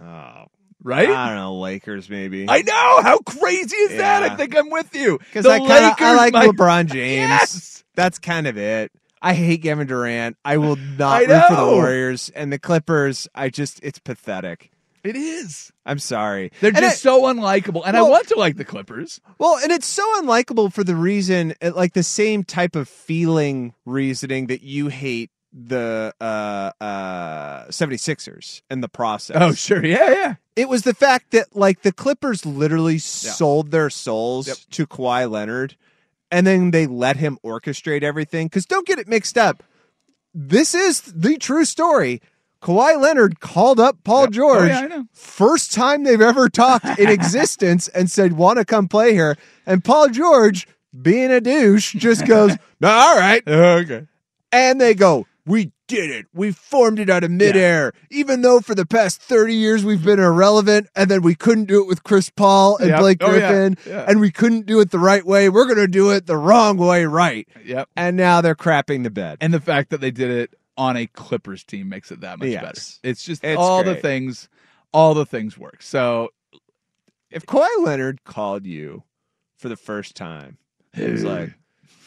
Oh, 0.00 0.44
right? 0.82 1.08
I 1.08 1.26
don't 1.28 1.36
know, 1.36 1.56
Lakers 1.58 2.08
maybe. 2.08 2.46
I 2.48 2.62
know. 2.62 3.00
How 3.02 3.18
crazy 3.18 3.76
is 3.76 3.96
that? 3.96 4.22
I 4.22 4.36
think 4.36 4.56
I'm 4.56 4.70
with 4.70 4.94
you. 4.94 5.18
Because 5.18 5.44
I, 5.46 5.58
kinda, 5.58 5.94
I 5.98 6.14
like 6.14 6.32
might- 6.32 6.50
LeBron 6.50 6.86
James. 6.86 7.28
Yes. 7.30 7.84
That's 7.96 8.18
kind 8.20 8.46
of 8.46 8.56
it. 8.58 8.92
I 9.24 9.32
hate 9.34 9.62
Kevin 9.62 9.86
Durant. 9.86 10.36
I 10.44 10.58
will 10.58 10.76
not 10.76 11.22
I 11.22 11.24
root 11.24 11.48
for 11.48 11.56
the. 11.56 11.66
Warriors 11.72 12.30
and 12.34 12.52
the 12.52 12.58
Clippers. 12.58 13.26
I 13.34 13.48
just 13.48 13.80
it's 13.82 13.98
pathetic. 13.98 14.70
It 15.02 15.16
is. 15.16 15.72
I'm 15.84 15.98
sorry. 15.98 16.50
They're 16.60 16.68
And 16.70 16.78
just 16.78 16.96
it- 16.96 17.00
so 17.00 17.22
unlikable, 17.24 17.82
and 17.84 17.96
I 17.96 18.02
want 18.02 18.28
to 18.28 18.38
like 18.38 18.56
the 18.56 18.64
Clippers. 18.64 19.20
well, 19.38 19.58
and 19.62 19.70
it's 19.72 19.86
so 19.86 20.02
unlikable 20.22 20.72
for 20.72 20.82
the 20.84 20.94
reason, 20.96 21.54
uh, 21.60 21.72
like 21.74 21.92
the 21.94 22.02
same 22.02 22.42
type 22.44 22.74
of 22.76 22.88
feeling 22.88 23.74
reasoning 23.84 24.46
that 24.46 24.62
you 24.62 24.88
hate 24.88 25.30
the 25.52 26.12
uh 26.20 26.72
uh 26.82 27.64
76ers 27.68 28.62
and 28.70 28.82
the 28.82 28.88
process. 28.88 29.36
Oh, 29.40 29.52
sure, 29.52 29.84
yeah, 29.84 30.10
yeah. 30.10 30.34
It 30.56 30.68
was 30.68 30.82
the 30.82 30.94
fact 30.94 31.30
that 31.32 31.54
like 31.54 31.82
the 31.82 31.92
Clippers 31.92 32.44
literally 32.46 32.98
sold 32.98 33.70
their 33.70 33.90
souls 33.90 34.48
Yep. 34.48 34.56
to 34.72 34.86
Kawhi 34.86 35.30
Leonard 35.30 35.76
and 36.34 36.44
then 36.44 36.72
they 36.72 36.88
let 36.88 37.16
him 37.16 37.38
orchestrate 37.44 38.02
everything. 38.02 38.48
Because 38.48 38.66
don't 38.66 38.84
get 38.84 38.98
it 38.98 39.06
mixed 39.06 39.38
up. 39.38 39.62
This 40.34 40.74
is 40.74 41.00
the 41.02 41.36
true 41.36 41.64
story. 41.64 42.20
Kawhi 42.60 43.00
Leonard 43.00 43.38
called 43.38 43.78
up 43.78 44.02
Paul 44.02 44.22
Yep. 44.22 44.28
Oh, 44.28 44.32
George 44.32 44.68
yeah, 44.68 45.02
first 45.12 45.72
time 45.72 46.02
they've 46.02 46.20
ever 46.20 46.48
talked 46.48 46.98
in 46.98 47.08
existence 47.08 47.86
and 47.86 48.10
said, 48.10 48.32
Want 48.32 48.58
to 48.58 48.64
come 48.64 48.88
play 48.88 49.12
here? 49.12 49.36
And 49.64 49.84
Paul 49.84 50.08
George, 50.08 50.66
being 51.00 51.30
a 51.30 51.40
douche, 51.40 51.94
just 51.94 52.26
goes, 52.26 52.50
All 52.82 53.16
right. 53.16 53.46
Okay. 53.46 54.08
And 54.50 54.80
they 54.80 54.94
go, 54.94 55.26
We 55.46 55.70
did 55.86 56.10
it. 56.10 56.26
We 56.32 56.52
formed 56.52 56.98
it 56.98 57.10
out 57.10 57.24
of 57.24 57.30
midair. 57.30 57.92
Even 58.10 58.42
though 58.42 58.60
for 58.60 58.74
the 58.74 58.86
past 58.86 59.20
30 59.20 59.54
years 59.54 59.84
we've 59.84 60.04
been 60.04 60.18
irrelevant, 60.20 60.88
and 60.96 61.10
then 61.10 61.22
we 61.22 61.34
couldn't 61.34 61.66
do 61.66 61.80
it 61.82 61.86
with 61.86 62.02
Chris 62.04 62.30
Paul 62.30 62.76
and 62.78 62.88
Yep. 62.88 63.00
Blake 63.00 63.18
Oh, 63.22 63.32
yeah. 63.34 63.38
Griffin, 63.38 63.76
Yeah. 63.86 64.04
and 64.08 64.20
we 64.20 64.30
couldn't 64.30 64.66
do 64.66 64.80
it 64.80 64.90
the 64.90 64.98
right 64.98 65.24
way. 65.24 65.48
We're 65.48 65.66
going 65.66 65.76
to 65.78 65.88
do 65.88 66.10
it 66.10 66.26
the 66.26 66.36
wrong 66.36 66.76
way 66.78 67.04
right. 67.04 67.46
Yep. 67.64 67.88
And 67.96 68.16
now 68.16 68.40
they're 68.40 68.54
crapping 68.54 69.02
the 69.02 69.10
bed. 69.10 69.38
And 69.40 69.52
the 69.52 69.60
fact 69.60 69.90
that 69.90 70.00
they 70.00 70.10
did 70.10 70.30
it 70.30 70.54
on 70.76 70.96
a 70.96 71.06
Clippers 71.06 71.62
team 71.64 71.88
makes 71.88 72.10
it 72.10 72.20
that 72.22 72.38
much 72.38 72.48
Yes. 72.48 72.62
better. 72.62 72.80
It's 73.10 73.24
just 73.24 73.44
It's 73.44 73.58
all 73.58 73.84
the 73.84 73.94
things, 73.94 74.48
all 74.92 75.14
the 75.14 75.26
things 75.26 75.56
work. 75.58 75.82
So 75.82 76.30
if 77.30 77.46
Kawhi 77.46 77.68
Leonard 77.84 78.24
called 78.24 78.66
you 78.66 79.04
for 79.58 79.68
the 79.68 79.76
first 79.76 80.16
time, 80.16 80.58
it 80.96 81.10
was 81.10 81.24
like, 81.24 81.52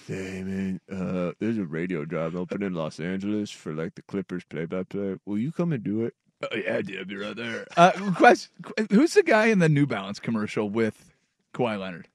Hey 0.08 0.42
man, 0.42 0.80
uh, 0.90 1.34
there's 1.38 1.58
a 1.58 1.66
radio 1.66 2.06
job 2.06 2.34
open 2.34 2.64
in 2.64 2.74
Los 2.74 2.98
Angeles 2.98 3.52
for 3.52 3.74
like 3.74 3.96
the 3.96 4.02
Clippers 4.04 4.46
play-by-play. 4.46 5.18
Will 5.26 5.38
you 5.38 5.52
come 5.52 5.74
and 5.74 5.84
do 5.84 6.06
it? 6.06 6.14
Oh 6.42 6.56
yeah, 6.56 6.82
dude, 6.82 7.00
I'll 7.00 7.06
be 7.06 7.18
right 7.18 7.36
there. 7.36 7.68
Uh, 7.76 7.92
question: 8.16 8.50
Who's 8.90 9.16
the 9.16 9.24
guy 9.24 9.48
in 9.48 9.60
the 9.60 9.68
New 9.68 9.86
Balance 9.86 10.22
commercial 10.22 10.70
with 10.70 11.14
Kawhi 11.54 11.78
Leonard? 11.78 12.08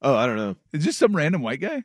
Oh, 0.00 0.16
I 0.16 0.24
don't 0.24 0.36
know. 0.36 0.56
Is 0.72 0.86
this 0.86 0.96
some 0.96 1.14
random 1.14 1.42
white 1.42 1.60
guy? 1.60 1.82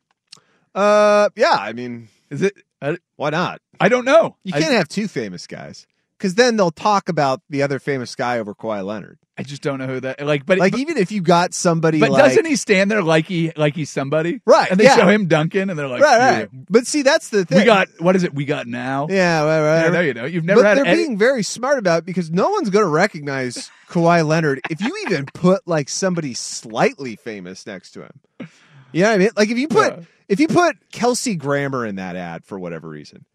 Uh, 0.74 1.28
yeah. 1.36 1.58
I 1.60 1.74
mean, 1.74 2.08
Is 2.30 2.42
it? 2.42 2.54
I, 2.82 2.98
why 3.18 3.32
not? 3.32 3.62
I 3.82 3.90
don't 3.90 4.06
know. 4.06 4.38
You 4.46 4.54
can't 4.54 4.72
have 4.72 4.88
two 4.88 5.10
famous 5.10 5.48
guys 5.48 5.86
because 6.24 6.36
then 6.36 6.56
they'll 6.56 6.72
talk 6.72 7.10
about 7.10 7.42
the 7.50 7.64
other 7.64 7.80
famous 7.80 8.16
guy 8.16 8.40
over 8.40 8.56
Kawhi 8.56 8.86
Leonard. 8.86 9.20
I, 9.38 9.44
just 9.44 9.62
don't 9.62 9.78
know 9.78 9.88
who 9.88 10.00
that. 10.00 10.26
Like, 10.26 10.46
but 10.46 10.58
Like 10.58 10.72
but, 10.72 10.80
even 10.80 10.96
if 10.96 11.12
you 11.12 11.20
got 11.20 11.54
somebody, 11.54 12.00
but 12.00 12.12
like, 12.12 12.24
doesn't 12.24 12.46
he 12.46 12.56
stand 12.56 12.90
there 12.90 13.04
like 13.04 13.26
he 13.28 13.52
like 13.58 13.76
he's 13.76 13.90
somebody? 13.90 14.40
Right, 14.46 14.72
And 14.72 14.80
they 14.80 14.86
yeah. 14.86 14.96
show 14.96 15.08
him 15.10 15.28
Duncan, 15.28 15.70
and 15.70 15.78
they're 15.78 15.90
like, 15.90 16.02
right, 16.02 16.18
yeah, 16.18 16.38
right. 16.38 16.50
But 16.70 16.88
see, 16.88 17.02
that's 17.02 17.28
the 17.28 17.44
thing. 17.44 17.58
We 17.58 17.66
got 17.66 17.90
what 18.00 18.16
is 18.16 18.24
it? 18.24 18.34
We 18.34 18.46
got 18.46 18.68
now. 18.68 19.08
yeah, 19.10 19.44
right, 19.44 19.62
right. 19.62 19.84
Yeah, 19.84 19.90
no, 19.90 20.00
you 20.00 20.14
know, 20.14 20.24
you've 20.24 20.46
never 20.46 20.64
but 20.64 20.76
they're 20.76 20.86
any- 20.86 21.04
being 21.04 21.18
very 21.18 21.44
smart 21.44 21.78
about 21.78 22.00
it 22.00 22.06
because 22.06 22.32
no 22.32 22.52
one's 22.52 22.70
going 22.70 22.86
to 22.86 22.90
recognize 22.90 23.70
Kawhi 23.90 24.26
Leonard 24.26 24.62
if 24.70 24.80
you 24.80 24.96
even 25.08 25.26
put 25.26 25.68
like 25.68 25.90
somebody 25.90 26.34
slightly 26.34 27.18
famous 27.18 27.68
next 27.68 27.92
to 27.92 28.04
him. 28.04 28.48
You 28.94 29.02
know 29.02 29.10
what 29.10 29.16
I 29.16 29.18
mean? 29.18 29.30
Like 29.36 29.50
if 29.50 29.58
you 29.58 29.68
put 29.68 30.06
if 30.30 30.40
you 30.40 30.48
put 30.48 30.78
Kelsey 30.94 31.36
Grammer 31.36 31.86
in 31.86 31.98
that 31.98 32.16
ad 32.16 32.46
for 32.46 32.58
whatever 32.58 32.88
reason, 32.88 33.26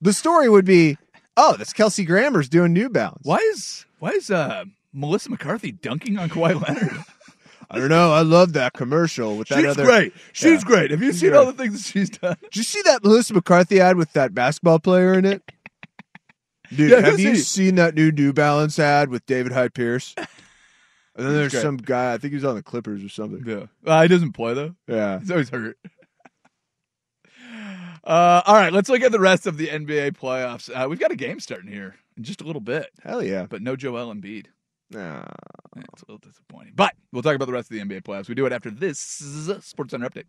the 0.00 0.12
story 0.12 0.48
would 0.48 0.66
be, 0.66 0.98
oh, 1.36 1.56
that's 1.56 1.72
Kelsey 1.72 2.04
Grammer's 2.04 2.48
doing 2.48 2.72
New 2.72 2.88
Balance. 2.88 3.22
Why 3.24 3.38
is 3.38 3.86
why 3.98 4.10
is 4.10 4.30
uh, 4.30 4.64
Melissa 4.92 5.30
McCarthy 5.30 5.72
dunking 5.72 6.18
on 6.18 6.28
Kawhi 6.28 6.60
Leonard? 6.60 7.04
I 7.70 7.78
don't 7.78 7.88
know. 7.88 8.12
I 8.12 8.20
love 8.20 8.52
that 8.52 8.74
commercial 8.74 9.36
with 9.36 9.48
that 9.48 9.56
she's 9.60 9.66
other. 9.66 9.84
great. 9.84 10.12
She's 10.32 10.62
Yeah. 10.62 10.68
great. 10.68 10.90
Have 10.90 11.02
you 11.02 11.12
She's 11.12 11.20
seen 11.22 11.30
great. 11.30 11.38
all 11.38 11.46
the 11.46 11.54
things 11.54 11.72
that 11.82 11.88
she's 11.90 12.10
done? 12.10 12.36
Did 12.42 12.56
you 12.56 12.62
see 12.62 12.82
that 12.82 13.02
Melissa 13.02 13.34
McCarthy 13.34 13.80
ad 13.80 13.96
with 13.96 14.12
that 14.12 14.34
basketball 14.34 14.78
player 14.78 15.14
in 15.14 15.24
it? 15.24 15.42
Dude, 16.74 16.90
Yeah, 16.90 17.00
have 17.00 17.18
you 17.18 17.36
seen 17.36 17.76
that 17.76 17.94
new 17.94 18.12
New 18.12 18.32
Balance 18.32 18.78
ad 18.78 19.08
with 19.08 19.24
David 19.26 19.52
Hyde 19.52 19.74
Pierce? 19.74 20.14
And 21.16 21.24
then 21.24 21.34
there's 21.34 21.56
some 21.62 21.76
guy, 21.76 22.12
I 22.12 22.18
think 22.18 22.32
he 22.32 22.34
was 22.34 22.44
on 22.44 22.56
the 22.56 22.62
Clippers 22.64 23.04
or 23.04 23.08
something. 23.08 23.44
Yeah, 23.46 23.66
uh, 23.86 24.02
he 24.02 24.08
doesn't 24.08 24.32
play 24.32 24.52
though. 24.54 24.74
Yeah. 24.88 25.20
He's 25.20 25.30
always 25.30 25.48
hurt. 25.48 25.78
Uh, 28.04 28.42
all 28.44 28.54
right, 28.54 28.72
let's 28.72 28.88
look 28.90 29.00
at 29.02 29.12
the 29.12 29.20
rest 29.20 29.46
of 29.46 29.56
the 29.56 29.68
NBA 29.68 30.12
playoffs. 30.18 30.68
Uh, 30.70 30.86
we've 30.88 30.98
got 30.98 31.10
a 31.10 31.16
game 31.16 31.40
starting 31.40 31.70
here 31.70 31.96
in 32.16 32.22
just 32.22 32.42
a 32.42 32.44
little 32.44 32.60
bit, 32.60 32.90
Hell 33.02 33.22
yeah. 33.24 33.46
but 33.48 33.62
no 33.62 33.76
Joel 33.76 34.12
Embiid. 34.14 34.46
Nah. 34.90 35.24
Yeah, 35.74 35.82
it's 35.92 36.02
a 36.02 36.06
little 36.06 36.18
disappointing. 36.18 36.74
But 36.76 36.94
we'll 37.12 37.22
talk 37.22 37.34
about 37.34 37.46
the 37.46 37.52
rest 37.52 37.70
of 37.70 37.76
the 37.76 37.82
NBA 37.84 38.02
playoffs. 38.02 38.28
We 38.28 38.34
do 38.34 38.44
it 38.46 38.52
after 38.52 38.70
this 38.70 38.98
Sports 39.62 39.92
Center 39.92 40.08
update. 40.08 40.24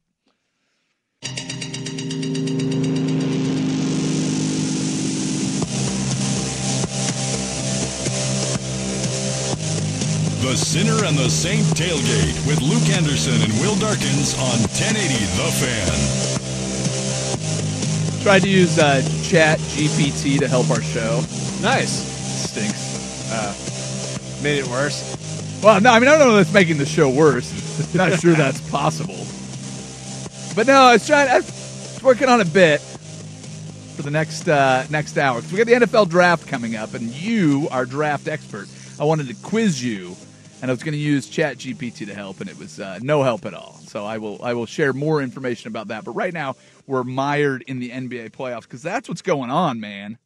The 10.42 10.56
Sinner 10.56 11.06
and 11.06 11.18
the 11.18 11.30
Saint 11.30 11.66
tailgate 11.74 12.38
with 12.46 12.62
Luke 12.62 12.88
Anderson 12.96 13.42
and 13.42 13.52
Will 13.60 13.76
Darkins 13.78 14.36
on 14.38 14.60
1080 14.78 15.26
The 15.36 15.50
Fan. 15.58 16.55
Tried 18.26 18.42
to 18.42 18.50
use 18.50 18.80
uh, 18.80 19.04
Chat 19.22 19.60
GPT 19.60 20.40
to 20.40 20.48
help 20.48 20.72
our 20.72 20.82
show. 20.82 21.22
Nice. 21.62 21.92
Stinks. 22.50 22.82
Made 24.42 24.58
it 24.58 24.68
worse. 24.68 25.60
Well, 25.64 25.80
no, 25.80 25.92
I 25.92 26.00
mean 26.00 26.10
I 26.10 26.18
don't 26.18 26.30
know 26.30 26.40
if 26.40 26.48
that's 26.48 26.54
making 26.54 26.80
the 26.80 26.88
show 26.88 27.08
worse. 27.08 27.94
Not 27.94 28.20
sure 28.20 28.34
that's 28.36 28.68
possible. 28.72 29.28
But 30.56 30.66
no, 30.66 30.74
I 30.74 30.94
was 30.94 31.06
trying. 31.06 31.30
I 31.30 31.36
was 31.36 32.00
working 32.02 32.28
on 32.28 32.42
a 32.42 32.46
bit 32.46 32.82
for 32.82 34.02
the 34.02 34.10
next 34.10 34.48
uh, 34.48 34.88
next 34.90 35.20
hour 35.20 35.40
'Cause 35.42 35.52
we 35.52 35.60
got 35.64 35.68
the 35.68 35.86
NFL 35.86 36.10
draft 36.10 36.48
coming 36.48 36.76
up, 36.76 36.96
and 36.96 37.12
you 37.14 37.68
are 37.70 37.86
draft 37.86 38.28
expert. 38.28 38.68
I 39.00 39.04
wanted 39.04 39.28
to 39.28 39.36
quiz 39.36 39.84
you, 39.84 40.16
and 40.64 40.72
I 40.72 40.74
was 40.74 40.82
going 40.82 40.94
to 40.94 40.98
use 40.98 41.30
Chat 41.30 41.60
GPT 41.60 42.08
to 42.08 42.16
help, 42.16 42.42
and 42.42 42.50
it 42.50 42.58
was 42.58 42.80
uh, 42.80 42.98
no 43.04 43.22
help 43.22 43.46
at 43.46 43.54
all. 43.54 43.80
So 43.86 44.04
I 44.04 44.18
will 44.18 44.40
I 44.42 44.54
will 44.54 44.66
share 44.66 44.94
more 44.94 45.22
information 45.22 45.68
about 45.68 45.90
that. 45.90 46.04
But 46.06 46.14
right 46.14 46.34
now 46.34 46.56
we're 46.88 47.04
mired 47.04 47.64
in 47.64 47.80
the 47.80 47.90
NBA 47.90 48.32
playoffs 48.32 48.64
because 48.64 48.82
that's 48.82 49.08
what's 49.10 49.22
going 49.22 49.50
on, 49.50 49.80
man. 49.80 50.18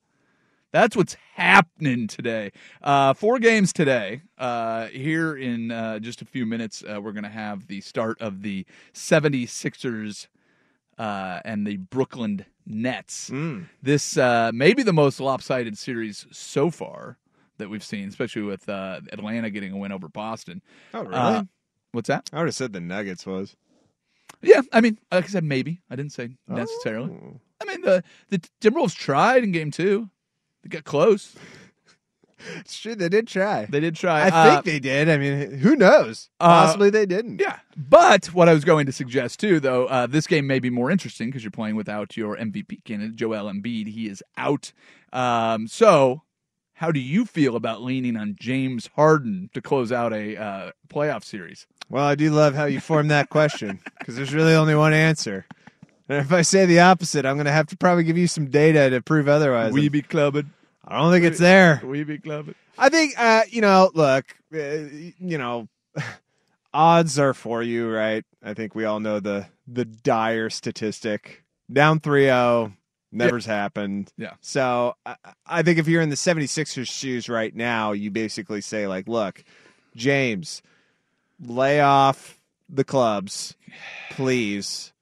That's 0.71 0.95
what's 0.95 1.15
happening 1.33 2.07
today. 2.07 2.51
Uh, 2.83 3.13
four 3.15 3.39
games 3.39 3.73
today. 3.73 4.21
Uh, 4.37 4.85
here 4.87 5.35
in 5.35 5.71
uh, 5.71 5.97
just 5.99 6.21
a 6.21 6.25
few 6.25 6.45
minutes, 6.45 6.83
uh, 6.83 7.01
we're 7.01 7.11
going 7.11 7.23
to 7.23 7.29
have 7.29 7.65
the 7.67 7.81
start 7.81 8.21
of 8.21 8.43
the 8.43 8.65
76ers 8.93 10.27
uh, 10.99 11.39
and 11.43 11.65
the 11.65 11.77
Brooklyn 11.77 12.45
Nets. 12.67 13.29
This 13.81 14.15
uh, 14.17 14.51
may 14.53 14.73
be 14.73 14.83
the 14.83 14.93
most 14.93 15.19
lopsided 15.19 15.77
series 15.77 16.27
so 16.31 16.69
far 16.69 17.17
that 17.57 17.69
we've 17.69 17.83
seen, 17.83 18.07
especially 18.07 18.43
with 18.43 18.69
uh, 18.69 19.01
Atlanta 19.11 19.49
getting 19.49 19.71
a 19.73 19.77
win 19.77 19.91
over 19.91 20.07
Boston. 20.07 20.61
Oh, 20.93 21.01
really? 21.03 21.15
What's 21.93 22.07
that? 22.09 22.29
I 22.31 22.37
would 22.37 22.47
have 22.47 22.55
said 22.55 22.73
the 22.73 22.79
Nuggets 22.79 23.25
was. 23.25 23.55
Yeah, 24.41 24.61
I 24.71 24.81
mean, 24.81 24.97
like 25.11 25.25
I 25.25 25.27
said, 25.27 25.43
maybe. 25.43 25.81
I 25.89 25.95
didn't 25.95 26.13
say 26.13 26.29
necessarily. 26.47 27.11
Oh. 27.11 27.39
I 27.61 27.65
mean, 27.65 27.81
the, 27.81 28.03
the 28.29 28.39
Timberwolves 28.61 28.95
tried 28.95 29.43
in 29.43 29.51
game 29.51 29.69
two. 29.71 30.09
They 30.63 30.69
got 30.69 30.83
close. 30.85 31.35
It's 32.59 32.79
true. 32.79 32.95
They 32.95 33.09
did 33.09 33.27
try. 33.27 33.65
They 33.65 33.81
did 33.81 33.97
try. 33.97 34.21
I 34.21 34.27
Uh, 34.29 34.51
think 34.53 34.65
they 34.65 34.79
did. 34.79 35.09
I 35.09 35.17
mean, 35.17 35.57
who 35.59 35.75
knows? 35.75 36.29
uh, 36.39 36.47
Possibly 36.47 36.89
they 36.89 37.05
didn't. 37.05 37.41
Yeah, 37.41 37.59
but 37.75 38.27
what 38.27 38.47
I 38.47 38.53
was 38.53 38.63
going 38.63 38.85
to 38.85 38.93
suggest 38.93 39.41
too, 39.41 39.59
though, 39.59 39.87
uh, 39.87 40.07
this 40.07 40.25
game 40.25 40.47
may 40.47 40.59
be 40.59 40.69
more 40.69 40.89
interesting 40.89 41.27
because 41.27 41.43
you're 41.43 41.51
playing 41.51 41.75
without 41.75 42.15
your 42.15 42.37
MVP 42.37 42.85
candidate, 42.85 43.17
Joel 43.17 43.51
Embiid. 43.51 43.87
He 43.87 44.07
is 44.07 44.23
out. 44.37 44.71
Um, 45.11 45.67
so, 45.67 46.21
how 46.79 46.93
do 46.93 46.99
you 47.01 47.25
feel 47.25 47.57
about 47.57 47.81
leaning 47.81 48.15
on 48.15 48.37
James 48.39 48.89
Harden 48.95 49.49
to 49.53 49.61
close 49.61 49.91
out 49.91 50.13
a 50.13 50.37
uh, 50.37 50.71
playoff 50.87 51.25
series? 51.25 51.67
Well, 51.89 52.05
I 52.05 52.15
do 52.15 52.31
love 52.31 52.55
how 52.55 52.65
you 52.65 52.79
formed 52.79 53.11
that 53.11 53.29
question 53.29 53.81
because 53.99 54.15
there's 54.15 54.33
really 54.33 54.53
only 54.53 54.75
one 54.75 54.93
answer. 54.93 55.45
And 56.07 56.19
if 56.19 56.31
I 56.31 56.41
say 56.41 56.65
the 56.65 56.79
opposite, 56.79 57.25
I'm 57.25 57.35
going 57.35 57.47
to 57.47 57.51
have 57.51 57.67
to 57.67 57.77
probably 57.77 58.05
give 58.05 58.17
you 58.17 58.27
some 58.27 58.49
data 58.49 58.89
to 58.91 59.01
prove 59.01 59.27
otherwise. 59.27 59.73
We 59.73 59.89
be 59.89 60.01
clubbing. 60.01 60.51
I 60.87 60.99
don't 60.99 61.11
think 61.11 61.25
it's 61.25 61.37
there. 61.37 61.81
We 61.83 62.05
be 62.05 62.17
clubbing. 62.17 62.55
I 62.77 62.87
think, 62.87 63.13
uh, 63.19 63.41
you 63.49 63.59
know, 63.59 63.91
look, 63.93 64.33
uh, 64.55 64.59
you 65.19 65.37
know, 65.37 65.67
odds 66.73 67.19
are 67.19 67.33
for 67.33 67.61
you, 67.61 67.91
right? 67.91 68.23
I 68.41 68.53
think 68.53 68.73
we 68.73 68.85
all 68.85 69.01
know 69.01 69.19
the 69.19 69.47
the 69.67 69.83
dire 69.83 70.49
statistic. 70.49 71.43
Down 71.71 71.99
3-0, 71.99 72.73
never's 73.11 73.45
happened. 73.45 74.11
Yeah. 74.17 74.33
So 74.41 74.95
I, 75.05 75.15
I 75.45 75.61
think 75.63 75.79
if 75.79 75.87
you're 75.87 76.01
in 76.01 76.09
the 76.09 76.15
76ers 76.15 76.87
shoes 76.87 77.27
right 77.29 77.55
now, 77.55 77.91
you 77.91 78.11
basically 78.11 78.61
say 78.61 78.87
like, 78.87 79.07
look, 79.07 79.43
James, 79.95 80.61
lay 81.41 81.81
off 81.81 82.39
the 82.69 82.83
clubs, 82.83 83.55
please. 84.11 84.93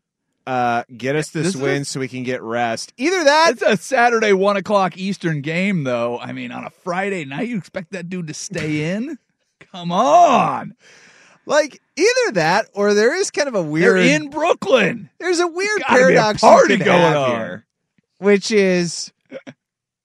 Uh, 0.46 0.84
get 0.96 1.18
us 1.18 1.30
this, 1.32 1.48
This 1.48 1.56
is- 1.56 1.62
win 1.62 1.84
so 1.84 2.00
we 2.00 2.08
can 2.08 2.24
get 2.24 2.42
rest. 2.42 2.94
Either 2.96 3.22
that 3.26 3.52
It's 3.52 3.62
a 3.62 3.76
Saturday 3.76 4.32
one 4.32 4.56
o'clock 4.56 4.96
Eastern 4.98 5.42
game, 5.42 5.84
though. 5.84 6.18
I 6.20 6.32
mean, 6.32 6.54
on 6.54 6.64
a 6.64 6.70
Friday 6.70 7.26
night, 7.26 7.50
you 7.50 7.58
expect 7.58 7.92
that 7.92 8.08
dude 8.10 8.28
to 8.28 8.34
stay 8.34 8.92
in? 8.96 9.18
Come 9.74 9.92
on, 9.92 10.74
Like 11.46 11.82
either 11.98 12.32
that, 12.36 12.68
or 12.74 12.94
there 12.94 13.14
is 13.14 13.30
kind 13.30 13.50
of 13.50 13.56
a 13.56 13.62
they're 13.62 13.70
weird. 13.70 14.00
in 14.06 14.30
Brooklyn. 14.30 15.10
there's 15.20 15.40
a 15.42 15.48
weird 15.48 15.82
Gotta 15.82 15.94
be 15.94 15.98
a 15.98 16.06
paradox 16.08 16.40
party 16.42 16.78
going 16.78 17.14
on. 17.14 17.30
here, 17.32 17.66
which 18.20 18.52
is 18.52 19.12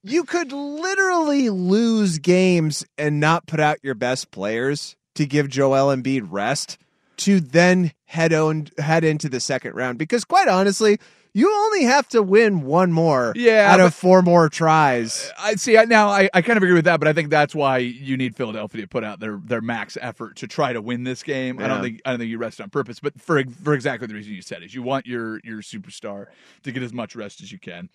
you 0.02 0.24
could 0.24 0.52
literally 0.52 1.50
lose 1.50 2.18
games 2.18 2.84
and 2.98 3.20
not 3.20 3.46
put 3.46 3.60
out 3.60 3.78
your 3.82 3.94
best 3.94 4.30
players 4.30 4.96
to 5.14 5.26
give 5.26 5.48
Joel 5.48 5.94
Embiid 5.94 6.26
rest 6.30 6.78
to 7.18 7.40
then 7.40 7.92
head 8.06 8.32
on 8.32 8.68
head 8.78 9.04
into 9.04 9.28
the 9.28 9.40
second 9.40 9.74
round. 9.74 9.98
Because 9.98 10.24
quite 10.24 10.48
honestly, 10.48 10.98
you 11.34 11.50
only 11.50 11.84
have 11.84 12.08
to 12.08 12.22
win 12.22 12.62
one 12.62 12.90
more 12.92 13.32
Yeah, 13.36 13.70
out 13.72 13.80
of 13.80 13.94
four 13.94 14.20
more 14.22 14.48
tries. 14.50 15.30
I 15.38 15.54
see. 15.54 15.78
I- 15.78 15.84
Now, 15.84 16.08
I, 16.08 16.28
I 16.34 16.42
kind 16.42 16.56
of 16.56 16.62
agree 16.62 16.74
with 16.74 16.84
that, 16.86 16.98
but 17.00 17.08
I 17.08 17.12
think 17.14 17.30
that's 17.30 17.54
why 17.54 17.78
you 17.78 18.16
need 18.16 18.34
Philadelphia 18.36 18.82
to 18.82 18.88
put 18.88 19.04
out 19.04 19.20
their, 19.20 19.40
their 19.44 19.60
max 19.62 19.96
effort 20.00 20.36
to 20.36 20.46
try 20.48 20.72
to 20.74 20.80
win 20.82 21.04
this 21.04 21.22
game. 21.22 21.58
I 21.60 21.68
don't 21.68 21.80
think 21.82 22.00
I 22.04 22.10
don't 22.10 22.18
think 22.18 22.30
you 22.30 22.38
rest 22.38 22.60
on 22.60 22.70
purpose, 22.70 22.98
but 23.00 23.18
for 23.20 23.42
for 23.62 23.72
exactly 23.72 24.08
the 24.08 24.14
reason 24.14 24.32
you 24.34 24.42
said 24.42 24.62
is 24.62 24.74
you 24.74 24.82
want 24.82 25.06
your 25.06 25.38
your 25.44 25.62
superstar 25.62 26.26
to 26.64 26.72
get 26.72 26.82
as 26.82 26.92
much 26.92 27.14
rest 27.14 27.40
as 27.40 27.52
you 27.52 27.58
can. 27.58 27.88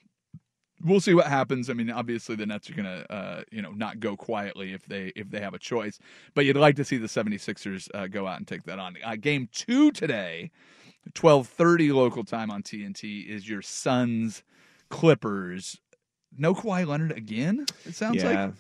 We'll 0.84 1.00
see 1.00 1.13
what 1.16 1.26
happens. 1.28 1.69
I 1.69 1.73
mean, 1.73 1.90
obviously 1.90 2.36
the 2.36 2.46
Nets 2.46 2.69
are 2.69 2.73
going 2.73 2.86
to 2.86 3.12
uh, 3.12 3.44
you 3.52 3.62
know 3.62 3.71
not 3.71 4.00
go 4.00 4.15
quietly 4.15 4.73
if 4.73 4.86
they 4.86 5.12
if 5.15 5.30
they 5.32 5.40
have 5.40 5.54
a 5.54 5.60
choice, 5.60 6.00
but 6.36 6.46
you'd 6.46 6.56
like 6.56 6.75
to 6.75 6.86
see 6.86 6.98
the 6.98 7.08
76ers 7.08 7.90
uh, 7.96 8.08
go 8.08 8.28
out 8.28 8.38
and 8.38 8.48
take 8.48 8.63
that 8.63 8.78
on. 8.80 8.96
Uh, 9.04 9.15
game 9.15 9.50
2 9.54 9.92
today, 9.92 10.52
12:30 11.13 11.94
local 11.94 12.23
time 12.23 12.52
on 12.52 12.62
TNT 12.62 13.25
is 13.28 13.50
your 13.50 13.62
Suns 13.62 14.44
Clippers. 14.90 15.80
No 16.38 16.54
Kawhi 16.54 16.86
Leonard 16.86 17.12
again? 17.12 17.65
It 17.86 17.96
sounds 17.96 18.17
yeah. 18.23 18.30
like 18.30 18.50
it's 18.50 18.56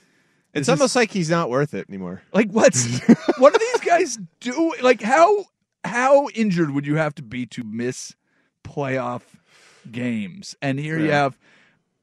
This 0.53 0.63
is- 0.63 0.69
almost 0.69 0.95
like 0.95 1.11
he's 1.11 1.29
not 1.29 1.49
worth 1.49 1.73
it 1.73 1.87
anymore. 1.89 2.23
like 2.33 2.49
what's 2.51 2.99
what 3.37 3.53
are 3.55 3.59
these 3.59 3.81
guys 3.81 4.17
do? 4.39 4.73
Like 4.81 5.01
how 5.01 5.45
how 5.83 6.29
injured 6.29 6.71
would 6.71 6.87
you 6.87 6.95
have 6.95 7.13
to 7.15 7.21
be 7.23 7.45
to 7.47 7.63
miss 7.63 8.15
playoff 8.63 9.21
games, 9.91 10.55
and 10.61 10.79
here 10.79 10.99
you 10.99 11.11
have, 11.11 11.37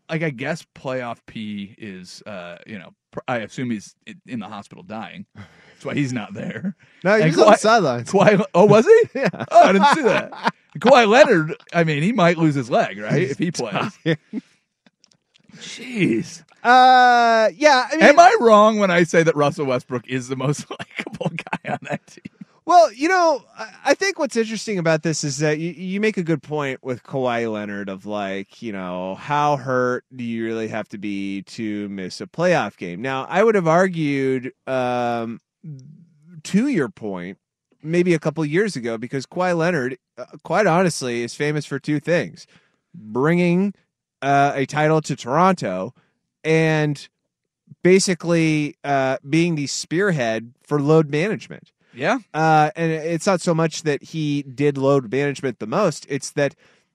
like, 0.08 0.22
I 0.22 0.30
guess 0.30 0.64
playoff 0.74 1.18
P 1.26 1.74
is, 1.78 2.22
uh, 2.26 2.58
you 2.66 2.78
know, 2.78 2.90
I 3.28 3.38
assume 3.38 3.70
he's 3.70 3.94
in 4.26 4.40
the 4.40 4.48
hospital 4.48 4.82
dying. 4.82 5.26
That's 5.34 5.84
why 5.84 5.94
he's 5.94 6.12
not 6.12 6.34
there. 6.34 6.76
No, 7.04 7.16
he's 7.20 7.36
was 7.36 7.38
on 7.38 7.46
the 7.46 7.56
Kawhi- 7.56 7.58
sidelines. 7.60 8.10
Kawhi, 8.10 8.44
oh, 8.54 8.64
was 8.66 8.84
he? 8.86 9.02
Yeah. 9.20 9.28
Oh, 9.50 9.68
I 9.68 9.72
didn't 9.72 9.94
see 9.94 10.02
that. 10.02 10.52
Kawhi 10.78 11.06
Leonard, 11.08 11.54
I 11.72 11.84
mean, 11.84 12.02
he 12.02 12.12
might 12.12 12.36
lose 12.38 12.54
his 12.56 12.68
leg, 12.70 12.98
right? 12.98 13.22
If 13.22 13.38
he 13.38 13.52
plays. 13.52 13.92
Jeez. 15.56 16.42
Uh, 16.64 17.50
yeah. 17.56 17.86
I 17.92 17.96
mean, 17.96 18.02
Am 18.04 18.18
I 18.18 18.36
wrong 18.40 18.78
when 18.78 18.90
I 18.90 19.04
say 19.04 19.22
that 19.22 19.36
Russell 19.36 19.66
Westbrook 19.66 20.08
is 20.08 20.28
the 20.28 20.36
most 20.36 20.68
likable 20.70 21.30
guy 21.30 21.70
on 21.72 21.78
that 21.82 22.06
team? 22.06 22.24
Well, 22.66 22.90
you 22.92 23.08
know, 23.08 23.44
I- 23.84 23.94
think 23.94 24.18
what's 24.18 24.36
interesting 24.36 24.78
about 24.78 25.02
this 25.02 25.22
is 25.22 25.38
that 25.38 25.58
you, 25.58 25.70
you 25.70 26.00
make 26.00 26.16
a 26.16 26.22
good 26.22 26.42
point 26.42 26.82
with 26.82 27.02
Kawhi 27.02 27.50
Leonard 27.50 27.88
of 27.88 28.06
like, 28.06 28.62
you 28.62 28.72
know, 28.72 29.14
how 29.16 29.56
hurt 29.56 30.04
do 30.14 30.24
you 30.24 30.44
really 30.44 30.68
have 30.68 30.88
to 30.88 30.98
be 30.98 31.42
to 31.42 31.88
miss 31.90 32.20
a 32.20 32.26
playoff 32.26 32.76
game? 32.76 33.00
Now, 33.02 33.26
I 33.28 33.44
would 33.44 33.54
have 33.54 33.68
argued, 33.68 34.52
um, 34.66 35.40
to 36.44 36.68
your 36.68 36.88
point, 36.88 37.38
maybe 37.82 38.14
a 38.14 38.18
couple 38.18 38.44
years 38.44 38.76
ago, 38.76 38.98
because 38.98 39.26
Kawhi 39.26 39.56
Leonard, 39.56 39.98
uh, 40.18 40.24
quite 40.42 40.66
honestly, 40.66 41.22
is 41.22 41.34
famous 41.34 41.64
for 41.66 41.78
two 41.78 42.00
things: 42.00 42.46
bringing 42.94 43.74
uh, 44.22 44.52
a 44.54 44.66
title 44.66 45.00
to 45.02 45.14
Toronto 45.16 45.94
and 46.42 47.08
basically 47.82 48.76
uh, 48.84 49.18
being 49.28 49.54
the 49.54 49.66
spearhead 49.66 50.54
for 50.62 50.80
load 50.80 51.10
management. 51.10 51.70
Yeah. 51.94 52.18
Uh, 52.32 52.70
and 52.76 52.90
it's 52.90 53.26
not 53.26 53.40
so 53.40 53.54
much 53.54 53.82
that 53.82 54.02
he 54.02 54.42
did 54.42 54.76
load 54.76 55.10
management 55.10 55.58
the 55.58 55.66
most, 55.66 56.06
it's 56.08 56.30
that 56.32 56.54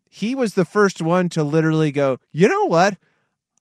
he 0.09 0.35
was 0.35 0.55
the 0.55 0.65
first 0.65 1.01
one 1.01 1.29
to 1.29 1.43
literally 1.43 1.91
go, 1.91 2.19
you 2.31 2.47
know 2.47 2.65
what? 2.65 2.97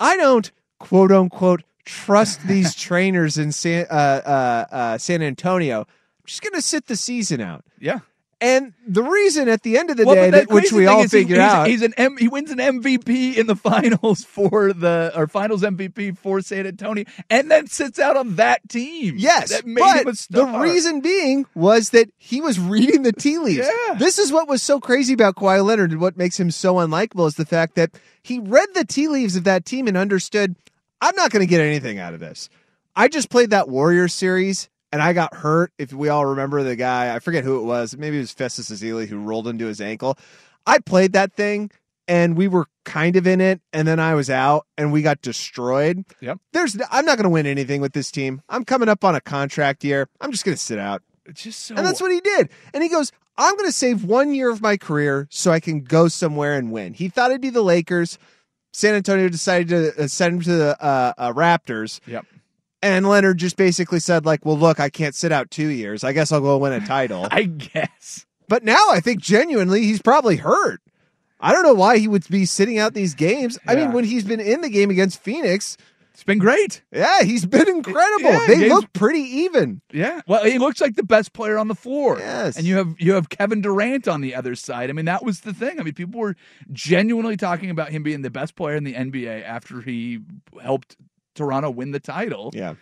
I 0.00 0.16
don't 0.16 0.50
quote 0.78 1.12
unquote 1.12 1.62
trust 1.84 2.46
these 2.46 2.74
trainers 2.76 3.38
in 3.38 3.52
San, 3.52 3.86
uh, 3.90 3.94
uh, 4.24 4.74
uh, 4.74 4.98
San 4.98 5.22
Antonio. 5.22 5.80
I'm 5.80 6.26
just 6.26 6.42
going 6.42 6.54
to 6.54 6.62
sit 6.62 6.86
the 6.86 6.96
season 6.96 7.40
out. 7.40 7.64
Yeah. 7.78 8.00
And 8.40 8.72
the 8.86 9.02
reason 9.02 9.48
at 9.48 9.62
the 9.62 9.78
end 9.78 9.90
of 9.90 9.96
the 9.96 10.06
Well, 10.06 10.14
day, 10.14 10.30
that, 10.30 10.48
which 10.48 10.72
we 10.72 10.86
all 10.86 11.08
figure 11.08 11.36
he's, 11.36 11.44
out, 11.44 11.66
he's 11.66 11.82
an 11.82 11.92
M, 11.96 12.16
he 12.16 12.28
wins 12.28 12.52
an 12.52 12.58
MVP 12.58 13.36
in 13.36 13.48
the 13.48 13.56
finals 13.56 14.22
for 14.22 14.72
the 14.72 15.12
or 15.16 15.26
finals 15.26 15.62
MVP 15.62 16.16
for 16.16 16.40
San 16.40 16.64
Antonio, 16.64 17.04
and 17.28 17.50
then 17.50 17.66
sits 17.66 17.98
out 17.98 18.16
on 18.16 18.36
that 18.36 18.68
team. 18.68 19.16
Yes, 19.18 19.50
that 19.50 19.66
made 19.66 19.80
but 19.80 20.02
him 20.02 20.08
a 20.08 20.12
the 20.30 20.46
reason 20.60 21.00
being 21.00 21.46
was 21.56 21.90
that 21.90 22.10
he 22.16 22.40
was 22.40 22.60
reading 22.60 23.02
the 23.02 23.12
tea 23.12 23.38
leaves. 23.38 23.66
Yeah. 23.66 23.94
This 23.94 24.18
is 24.18 24.30
what 24.30 24.46
was 24.46 24.62
so 24.62 24.78
crazy 24.78 25.14
about 25.14 25.34
Kawhi 25.34 25.64
Leonard 25.64 25.90
and 25.90 26.00
what 26.00 26.16
makes 26.16 26.38
him 26.38 26.52
so 26.52 26.74
unlikable 26.74 27.26
is 27.26 27.34
the 27.34 27.46
fact 27.46 27.74
that 27.74 27.90
he 28.22 28.38
read 28.38 28.68
the 28.74 28.84
tea 28.84 29.08
leaves 29.08 29.34
of 29.34 29.44
that 29.44 29.64
team 29.64 29.88
and 29.88 29.96
understood, 29.96 30.54
I'm 31.00 31.16
not 31.16 31.32
going 31.32 31.44
to 31.44 31.50
get 31.50 31.60
anything 31.60 31.98
out 31.98 32.14
of 32.14 32.20
this. 32.20 32.48
I 32.94 33.08
just 33.08 33.30
played 33.30 33.50
that 33.50 33.68
Warriors 33.68 34.14
series 34.14 34.68
and 34.92 35.02
I 35.02 35.12
got 35.12 35.34
hurt. 35.34 35.72
If 35.78 35.92
we 35.92 36.08
all 36.08 36.26
remember 36.26 36.62
the 36.62 36.76
guy, 36.76 37.14
I 37.14 37.18
forget 37.18 37.44
who 37.44 37.58
it 37.60 37.64
was. 37.64 37.96
Maybe 37.96 38.16
it 38.16 38.20
was 38.20 38.32
Festus 38.32 38.70
Ezeli 38.70 39.06
who 39.06 39.18
rolled 39.18 39.48
into 39.48 39.66
his 39.66 39.80
ankle. 39.80 40.18
I 40.66 40.78
played 40.78 41.12
that 41.12 41.32
thing 41.32 41.70
and 42.06 42.36
we 42.36 42.48
were 42.48 42.66
kind 42.84 43.16
of 43.16 43.26
in 43.26 43.40
it 43.40 43.60
and 43.72 43.86
then 43.86 44.00
I 44.00 44.14
was 44.14 44.30
out 44.30 44.66
and 44.76 44.92
we 44.92 45.02
got 45.02 45.20
destroyed. 45.22 46.04
Yep. 46.20 46.38
There's 46.52 46.76
I'm 46.90 47.04
not 47.04 47.16
going 47.16 47.24
to 47.24 47.30
win 47.30 47.46
anything 47.46 47.80
with 47.80 47.92
this 47.92 48.10
team. 48.10 48.42
I'm 48.48 48.64
coming 48.64 48.88
up 48.88 49.04
on 49.04 49.14
a 49.14 49.20
contract 49.20 49.84
year. 49.84 50.08
I'm 50.20 50.32
just 50.32 50.44
going 50.44 50.56
to 50.56 50.62
sit 50.62 50.78
out. 50.78 51.02
It's 51.26 51.42
just 51.42 51.60
so 51.66 51.74
And 51.74 51.86
that's 51.86 52.00
what 52.00 52.10
he 52.10 52.20
did. 52.20 52.48
And 52.72 52.82
he 52.82 52.88
goes, 52.88 53.12
I'm 53.36 53.54
going 53.56 53.68
to 53.68 53.72
save 53.72 54.04
one 54.04 54.34
year 54.34 54.50
of 54.50 54.60
my 54.60 54.76
career 54.76 55.28
so 55.30 55.52
I 55.52 55.60
can 55.60 55.82
go 55.82 56.08
somewhere 56.08 56.54
and 56.54 56.72
win. 56.72 56.94
He 56.94 57.08
thought 57.08 57.30
it'd 57.30 57.40
be 57.40 57.50
the 57.50 57.62
Lakers. 57.62 58.18
San 58.72 58.94
Antonio 58.94 59.28
decided 59.28 59.68
to 59.68 60.04
uh, 60.04 60.08
send 60.08 60.34
him 60.34 60.40
to 60.42 60.52
the 60.52 60.84
uh, 60.84 61.12
uh, 61.16 61.32
Raptors. 61.32 62.00
Yep. 62.06 62.26
And 62.82 63.08
Leonard 63.08 63.38
just 63.38 63.56
basically 63.56 63.98
said, 64.00 64.24
like, 64.24 64.44
well, 64.46 64.56
look, 64.58 64.78
I 64.78 64.88
can't 64.88 65.14
sit 65.14 65.32
out 65.32 65.50
two 65.50 65.68
years. 65.68 66.04
I 66.04 66.12
guess 66.12 66.30
I'll 66.30 66.40
go 66.40 66.58
win 66.58 66.72
a 66.72 66.80
title. 66.86 67.26
I 67.30 67.42
guess. 67.42 68.24
but 68.48 68.62
now 68.64 68.90
I 68.90 69.00
think 69.00 69.20
genuinely 69.20 69.82
he's 69.82 70.00
probably 70.00 70.36
hurt. 70.36 70.80
I 71.40 71.52
don't 71.52 71.62
know 71.64 71.74
why 71.74 71.98
he 71.98 72.08
would 72.08 72.26
be 72.28 72.44
sitting 72.44 72.78
out 72.78 72.94
these 72.94 73.14
games. 73.14 73.58
I 73.66 73.74
mean, 73.76 73.92
when 73.92 74.04
he's 74.04 74.24
been 74.24 74.40
in 74.40 74.60
the 74.60 74.68
game 74.68 74.90
against 74.90 75.22
Phoenix, 75.22 75.76
It's 76.12 76.24
been 76.24 76.38
great. 76.38 76.82
yeah, 76.92 77.22
he's 77.22 77.46
been 77.46 77.68
incredible. 77.68 78.30
Yeah, 78.32 78.46
they 78.48 78.68
look 78.68 78.92
pretty 78.92 79.20
even. 79.20 79.80
Yeah. 79.92 80.20
Well, 80.26 80.44
he 80.44 80.58
looks 80.58 80.80
like 80.80 80.96
the 80.96 81.04
best 81.04 81.32
player 81.32 81.56
on 81.56 81.68
the 81.68 81.76
floor. 81.76 82.18
Yes. 82.18 82.56
And 82.56 82.66
you 82.66 82.76
have 82.76 82.94
you 82.98 83.12
have 83.14 83.28
Kevin 83.28 83.60
Durant 83.60 84.08
on 84.08 84.20
the 84.20 84.34
other 84.34 84.56
side. 84.56 84.90
I 84.90 84.92
mean, 84.94 85.04
that 85.04 85.24
was 85.24 85.40
the 85.42 85.54
thing. 85.54 85.78
I 85.78 85.84
mean, 85.84 85.94
people 85.94 86.18
were 86.20 86.34
genuinely 86.72 87.36
talking 87.36 87.70
about 87.70 87.90
him 87.90 88.02
being 88.02 88.22
the 88.22 88.30
best 88.30 88.56
player 88.56 88.74
in 88.74 88.82
the 88.82 88.94
NBA 88.94 89.44
after 89.44 89.80
he 89.80 90.18
helped 90.60 90.96
Toronto 91.38 91.70
win 91.70 91.92
the 91.92 92.00
title. 92.00 92.50
Yeah. 92.52 92.74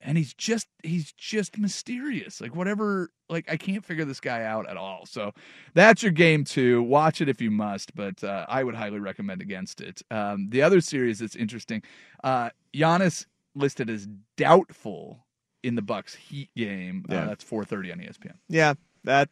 And 0.00 0.18
he's 0.18 0.34
just 0.34 0.68
he's 0.82 1.12
just 1.12 1.56
mysterious. 1.56 2.40
Like 2.40 2.54
whatever 2.54 3.10
like 3.30 3.50
I 3.50 3.56
can't 3.56 3.82
figure 3.82 4.04
this 4.04 4.20
guy 4.20 4.42
out 4.42 4.68
at 4.68 4.76
all. 4.76 5.06
So 5.06 5.32
that's 5.72 6.02
your 6.02 6.12
game 6.12 6.44
two. 6.44 6.82
Watch 6.82 7.22
it 7.22 7.30
if 7.30 7.40
you 7.40 7.50
must, 7.50 7.94
but 7.94 8.22
uh, 8.22 8.44
I 8.46 8.64
would 8.64 8.74
highly 8.74 8.98
recommend 8.98 9.40
against 9.40 9.80
it. 9.80 10.02
Um, 10.10 10.50
the 10.50 10.60
other 10.60 10.82
series 10.82 11.20
that's 11.20 11.36
interesting, 11.36 11.82
uh, 12.22 12.50
Giannis 12.74 13.24
listed 13.54 13.88
as 13.88 14.06
doubtful 14.36 15.24
in 15.62 15.74
the 15.74 15.82
Bucks 15.82 16.14
Heat 16.14 16.50
game. 16.54 17.06
Uh, 17.08 17.26
that's 17.26 17.44
4:30 17.44 17.92
on 17.92 17.98
ESPN. 18.00 18.34
Yeah, 18.48 18.74
that, 19.04 19.30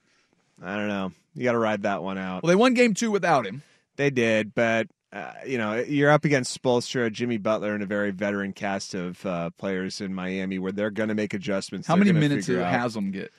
I 0.62 0.76
don't 0.76 0.88
know. 0.88 1.12
You 1.34 1.44
got 1.44 1.52
to 1.52 1.58
ride 1.58 1.82
that 1.82 2.02
one 2.02 2.18
out. 2.18 2.42
Well, 2.42 2.48
they 2.48 2.56
won 2.56 2.74
game 2.74 2.94
two 2.94 3.10
without 3.10 3.46
him. 3.46 3.62
They 3.96 4.10
did, 4.10 4.54
but 4.54 4.88
uh, 5.12 5.32
you 5.46 5.58
know 5.58 5.74
you're 5.76 6.10
up 6.10 6.24
against 6.24 6.60
Spoelstra, 6.60 7.12
Jimmy 7.12 7.36
Butler, 7.38 7.74
and 7.74 7.82
a 7.82 7.86
very 7.86 8.10
veteran 8.10 8.52
cast 8.52 8.94
of 8.94 9.24
uh, 9.26 9.50
players 9.58 10.00
in 10.00 10.14
Miami 10.14 10.58
where 10.58 10.72
they're 10.72 10.90
going 10.90 11.08
to 11.10 11.14
make 11.14 11.34
adjustments. 11.34 11.86
How 11.86 11.96
many 11.96 12.12
minutes 12.12 12.46
did 12.46 12.58
out- 12.58 12.72
Haslem 12.72 13.10
get? 13.10 13.32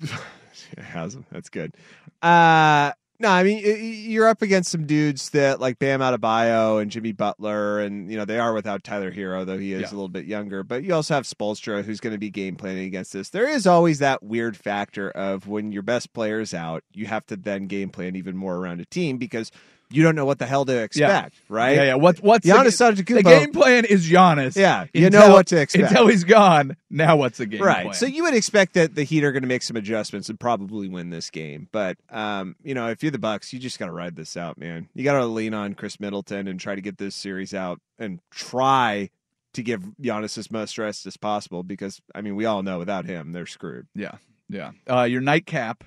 Haslem, 0.78 1.24
that's 1.30 1.48
good. 1.48 1.74
Uh, 2.22 2.92
no, 3.18 3.28
I 3.28 3.42
mean 3.42 3.62
you're 4.10 4.26
up 4.28 4.40
against 4.40 4.70
some 4.70 4.86
dudes 4.86 5.30
that 5.30 5.60
like 5.60 5.78
Bam 5.78 6.00
Adebayo 6.00 6.80
and 6.80 6.90
Jimmy 6.90 7.12
Butler, 7.12 7.80
and 7.80 8.10
you 8.10 8.16
know 8.16 8.24
they 8.24 8.38
are 8.38 8.54
without 8.54 8.82
Tyler 8.82 9.12
Herro, 9.12 9.44
though 9.44 9.58
he 9.58 9.74
is 9.74 9.82
Yeah. 9.82 9.88
a 9.88 9.92
little 9.92 10.08
bit 10.08 10.24
younger. 10.24 10.62
But 10.62 10.84
you 10.84 10.94
also 10.94 11.14
have 11.14 11.24
Spoelstra, 11.24 11.84
who's 11.84 12.00
going 12.00 12.14
to 12.14 12.18
be 12.18 12.30
game 12.30 12.56
planning 12.56 12.86
against 12.86 13.12
this. 13.12 13.28
There 13.28 13.46
is 13.48 13.66
always 13.66 13.98
that 13.98 14.22
weird 14.22 14.56
factor 14.56 15.10
of 15.10 15.46
when 15.46 15.70
your 15.70 15.82
best 15.82 16.12
player 16.14 16.40
is 16.40 16.54
out, 16.54 16.82
you 16.94 17.06
have 17.06 17.26
to 17.26 17.36
then 17.36 17.66
game 17.66 17.90
plan 17.90 18.16
even 18.16 18.36
more 18.36 18.56
around 18.56 18.80
a 18.80 18.86
team 18.86 19.18
because 19.18 19.52
you 19.90 20.02
don't 20.02 20.14
know 20.14 20.24
what 20.24 20.38
the 20.38 20.46
hell 20.46 20.64
to 20.64 20.82
expect, 20.82 21.34
right? 21.48 21.74
Yeah, 21.76 21.82
yeah. 21.84 21.94
What, 21.94 22.18
what's 22.18 22.46
Giannis 22.46 22.78
the, 22.78 23.02
Antetokounmpo- 23.02 23.16
the 23.16 23.22
game 23.22 23.52
plan 23.52 23.84
is 23.84 24.08
Giannis. 24.08 24.56
Yeah, 24.56 24.86
you 24.92 25.06
until- 25.06 25.28
know 25.28 25.34
what 25.34 25.48
to 25.48 25.60
expect. 25.60 25.90
until 25.90 26.06
he's 26.06 26.24
gone. 26.24 26.76
Now 26.88 27.16
what's 27.16 27.38
the 27.38 27.46
game 27.46 27.62
right. 27.62 27.82
plan? 27.84 27.94
So 27.94 28.06
you 28.06 28.24
would 28.24 28.34
expect 28.34 28.74
that 28.74 28.94
the 28.94 29.02
Heat 29.04 29.24
are 29.24 29.32
going 29.32 29.42
to 29.42 29.48
make 29.48 29.62
some 29.62 29.76
adjustments 29.76 30.28
and 30.28 30.38
probably 30.38 30.88
win 30.88 31.10
this 31.10 31.30
game. 31.30 31.68
But 31.72 31.98
um, 32.10 32.56
you 32.62 32.74
know, 32.74 32.88
if 32.88 33.02
you're 33.02 33.12
the 33.12 33.18
Bucks, 33.18 33.52
you 33.52 33.58
just 33.58 33.78
got 33.78 33.86
to 33.86 33.92
ride 33.92 34.16
this 34.16 34.36
out, 34.36 34.58
man. 34.58 34.88
You 34.94 35.04
got 35.04 35.18
to 35.18 35.26
lean 35.26 35.54
on 35.54 35.74
Khris 35.74 35.98
Middleton 36.00 36.48
and 36.48 36.58
try 36.60 36.74
to 36.74 36.80
get 36.80 36.98
this 36.98 37.14
series 37.14 37.54
out 37.54 37.80
and 37.98 38.20
try 38.30 39.10
to 39.52 39.62
give 39.62 39.82
Giannis 40.00 40.38
as 40.38 40.50
much 40.50 40.78
rest 40.78 41.06
as 41.06 41.16
possible 41.16 41.62
because 41.62 42.00
I 42.14 42.20
mean, 42.20 42.36
we 42.36 42.44
all 42.44 42.62
know 42.62 42.78
without 42.78 43.04
him, 43.06 43.32
they're 43.32 43.46
screwed. 43.46 43.86
yeah, 43.94 44.16
yeah. 44.48 44.70
Uh, 44.88 45.02
your 45.02 45.20
nightcap. 45.20 45.84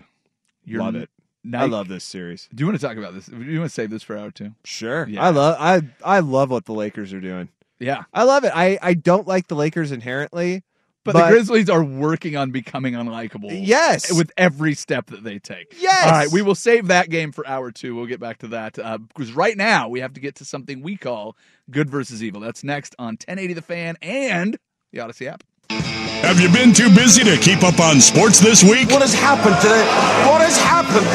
Your 0.66 0.82
love 0.82 0.96
it. 0.96 1.10
I 1.54 1.66
love 1.66 1.88
this 1.88 2.04
series. 2.04 2.48
Do 2.54 2.62
you 2.62 2.68
want 2.68 2.80
to 2.80 2.86
talk 2.88 2.98
about 2.98 3.14
this? 3.14 3.26
Do 3.26 3.42
you 3.44 3.60
want 3.60 3.70
to 3.72 3.74
save 3.74 3.90
this 3.90 4.04
for 4.04 4.18
hour 4.18 4.32
two? 4.32 4.52
Sure. 4.64 5.08
Yeah. 5.08 5.24
I 5.24 5.30
love 5.30 5.58
I 5.60 5.82
I 6.04 6.20
love 6.20 6.50
what 6.50 6.66
the 6.66 6.74
Lakers 6.74 7.12
are 7.14 7.20
doing. 7.22 7.50
Yeah. 7.80 8.04
I 8.14 8.24
love 8.24 8.44
it. 8.46 8.52
I 8.56 8.80
I 8.82 8.94
don't 8.94 9.28
like 9.28 9.48
the 9.48 9.56
Lakers 9.56 9.92
inherently, 9.92 10.64
But, 11.04 11.14
the 11.14 11.28
Grizzlies 11.28 11.70
are 11.70 11.84
working 11.84 12.38
on 12.38 12.52
becoming 12.52 12.94
unlikable. 12.94 13.50
Yes. 13.68 14.14
With 14.14 14.32
every 14.38 14.74
step 14.74 15.08
that 15.08 15.24
they 15.26 15.38
take. 15.40 15.76
Yes. 15.78 16.06
All 16.06 16.12
right. 16.12 16.32
We 16.32 16.42
will 16.42 16.56
save 16.56 16.88
that 16.88 17.10
game 17.10 17.34
for 17.34 17.46
hour 17.46 17.72
two. 17.72 17.94
We'll 17.96 18.06
get 18.06 18.22
back 18.22 18.38
to 18.40 18.48
that. 18.50 18.80
Uh, 18.80 19.00
because 19.00 19.34
right 19.34 19.58
now 19.58 19.90
we 19.90 20.00
have 20.00 20.14
to 20.14 20.22
get 20.22 20.36
to 20.36 20.46
something 20.46 20.82
we 20.82 20.96
call 20.96 21.36
good 21.70 21.90
versus 21.90 22.24
evil. 22.24 22.40
That's 22.40 22.64
next 22.64 22.96
on 22.98 23.16
1080 23.16 23.54
The 23.54 23.62
Fan 23.62 23.98
and 24.02 24.58
the 24.94 25.00
Audacy 25.00 25.28
app. 25.28 25.44
Have 26.24 26.40
you 26.40 26.48
been 26.48 26.74
too 26.74 26.90
busy 26.90 27.22
to 27.26 27.36
keep 27.38 27.64
up 27.64 27.82
on 27.82 28.00
sports 28.00 28.40
this 28.40 28.64
week? 28.64 28.90
What 28.90 29.02
has 29.02 29.14
happened 29.14 29.60
to 29.60 29.68
the 29.68 29.84
what 30.24 30.40
has 30.40 30.56
happened? 30.58 31.06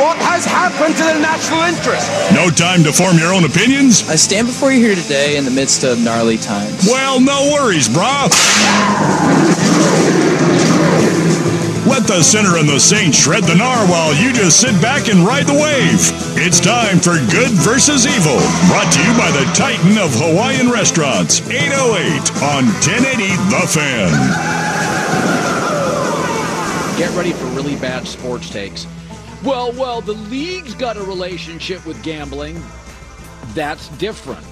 What 0.00 0.16
has 0.18 0.44
happened 0.44 0.94
to 0.98 1.02
the 1.02 1.18
national 1.18 1.62
interest? 1.62 2.06
No 2.32 2.48
time 2.48 2.84
to 2.84 2.92
form 2.92 3.18
your 3.18 3.34
own 3.34 3.42
opinions? 3.42 4.08
I 4.08 4.14
stand 4.14 4.46
before 4.46 4.70
you 4.70 4.78
here 4.78 4.94
today 4.94 5.36
in 5.36 5.44
the 5.44 5.50
midst 5.50 5.82
of 5.82 5.98
gnarly 5.98 6.38
times. 6.38 6.86
Well, 6.86 7.20
no 7.20 7.50
worries, 7.52 7.88
brah. 7.88 8.30
Let 11.92 12.06
the 12.06 12.22
sinner 12.22 12.56
and 12.56 12.66
the 12.66 12.80
saint 12.80 13.14
shred 13.14 13.44
the 13.44 13.52
gnar 13.52 13.86
while 13.86 14.14
you 14.16 14.32
just 14.32 14.58
sit 14.58 14.72
back 14.80 15.08
and 15.08 15.26
ride 15.26 15.46
the 15.46 15.52
wave. 15.52 16.00
It's 16.40 16.58
time 16.58 16.98
for 16.98 17.20
Good 17.30 17.50
versus 17.52 18.06
Evil, 18.06 18.38
brought 18.68 18.90
to 18.94 18.98
you 19.04 19.12
by 19.12 19.30
the 19.30 19.44
Titan 19.52 19.98
of 19.98 20.10
Hawaiian 20.14 20.70
Restaurants, 20.70 21.46
808 21.50 22.32
on 22.48 22.64
1080 22.80 23.28
The 23.52 23.68
Fan. 23.68 24.08
Get 26.96 27.14
ready 27.14 27.34
for 27.34 27.44
really 27.48 27.76
bad 27.76 28.08
sports 28.08 28.48
takes. 28.48 28.86
Well, 29.44 29.72
well, 29.72 30.00
the 30.00 30.14
league's 30.14 30.72
got 30.72 30.96
a 30.96 31.02
relationship 31.02 31.84
with 31.84 32.02
gambling. 32.02 32.58
That's 33.48 33.88
different 33.98 34.46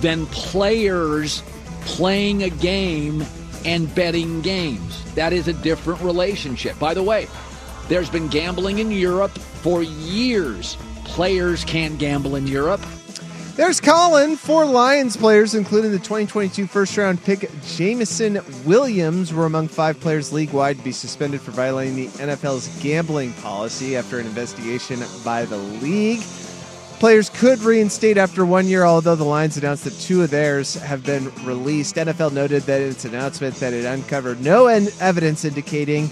than 0.00 0.24
players 0.26 1.42
playing 1.80 2.44
a 2.44 2.50
game 2.50 3.24
and 3.64 3.92
betting 3.94 4.40
games. 4.40 5.04
That 5.14 5.32
is 5.32 5.48
a 5.48 5.52
different 5.52 6.00
relationship. 6.00 6.78
By 6.78 6.94
the 6.94 7.02
way, 7.02 7.28
there's 7.88 8.10
been 8.10 8.28
gambling 8.28 8.78
in 8.78 8.90
Europe 8.90 9.32
for 9.32 9.82
years. 9.82 10.76
Players 11.04 11.64
can't 11.64 11.98
gamble 11.98 12.36
in 12.36 12.46
Europe. 12.46 12.80
There's 13.56 13.80
Colin. 13.80 14.36
Four 14.36 14.64
Lions 14.64 15.16
players, 15.16 15.54
including 15.54 15.90
the 15.90 15.98
2022 15.98 16.66
first 16.66 16.96
round 16.96 17.22
pick 17.22 17.50
Jameson 17.66 18.40
Williams, 18.64 19.34
were 19.34 19.44
among 19.44 19.68
five 19.68 20.00
players 20.00 20.32
league 20.32 20.52
wide 20.52 20.78
to 20.78 20.84
be 20.84 20.92
suspended 20.92 21.42
for 21.42 21.50
violating 21.50 21.94
the 21.94 22.06
NFL's 22.06 22.68
gambling 22.82 23.34
policy 23.34 23.96
after 23.96 24.18
an 24.18 24.26
investigation 24.26 25.00
by 25.24 25.44
the 25.44 25.58
league. 25.58 26.22
Players 27.00 27.30
could 27.30 27.60
reinstate 27.60 28.18
after 28.18 28.44
one 28.44 28.66
year, 28.66 28.84
although 28.84 29.16
the 29.16 29.24
Lions 29.24 29.56
announced 29.56 29.84
that 29.84 29.98
two 29.98 30.22
of 30.22 30.28
theirs 30.28 30.74
have 30.74 31.02
been 31.02 31.34
released. 31.46 31.96
NFL 31.96 32.34
noted 32.34 32.64
that 32.64 32.82
in 32.82 32.90
its 32.90 33.06
announcement 33.06 33.54
that 33.56 33.72
it 33.72 33.86
uncovered 33.86 34.42
no 34.42 34.66
evidence 34.66 35.46
indicating 35.46 36.10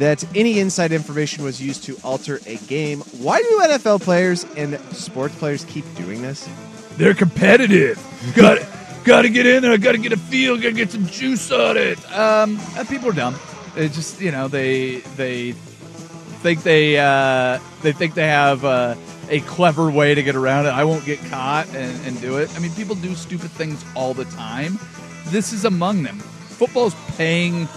that 0.00 0.24
any 0.36 0.58
inside 0.58 0.90
information 0.90 1.44
was 1.44 1.62
used 1.62 1.84
to 1.84 1.96
alter 2.02 2.40
a 2.46 2.56
game. 2.66 2.98
Why 3.18 3.42
do 3.42 3.60
NFL 3.62 4.02
players 4.02 4.44
and 4.56 4.76
sports 4.92 5.36
players 5.36 5.64
keep 5.66 5.84
doing 5.94 6.20
this? 6.20 6.48
They're 6.96 7.14
competitive. 7.14 8.02
got 8.34 8.58
got 9.04 9.22
to 9.22 9.28
get 9.28 9.46
in 9.46 9.62
there. 9.62 9.78
Got 9.78 9.92
to 9.92 9.98
get 9.98 10.12
a 10.12 10.16
feel. 10.16 10.56
Got 10.56 10.62
to 10.62 10.72
get 10.72 10.90
some 10.90 11.06
juice 11.06 11.52
on 11.52 11.76
it. 11.76 11.96
Um, 12.12 12.58
uh, 12.76 12.84
people 12.88 13.10
are 13.10 13.12
dumb. 13.12 13.36
They 13.76 13.88
just 13.88 14.20
you 14.20 14.32
know 14.32 14.48
they 14.48 14.96
they 15.14 15.52
think 15.52 16.64
they 16.64 16.98
uh, 16.98 17.60
they 17.82 17.92
think 17.92 18.14
they 18.14 18.26
have 18.26 18.64
uh, 18.64 18.96
a 19.30 19.40
clever 19.40 19.90
way 19.90 20.14
to 20.14 20.22
get 20.22 20.36
around 20.36 20.66
it. 20.66 20.70
I 20.70 20.84
won't 20.84 21.04
get 21.04 21.18
caught 21.26 21.66
and, 21.74 22.06
and 22.06 22.20
do 22.20 22.38
it. 22.38 22.54
I 22.56 22.58
mean, 22.58 22.72
people 22.74 22.94
do 22.94 23.14
stupid 23.14 23.50
things 23.50 23.84
all 23.94 24.14
the 24.14 24.24
time. 24.26 24.78
This 25.26 25.52
is 25.52 25.64
among 25.64 26.02
them. 26.02 26.18
Football's 26.18 26.94
paying 27.16 27.68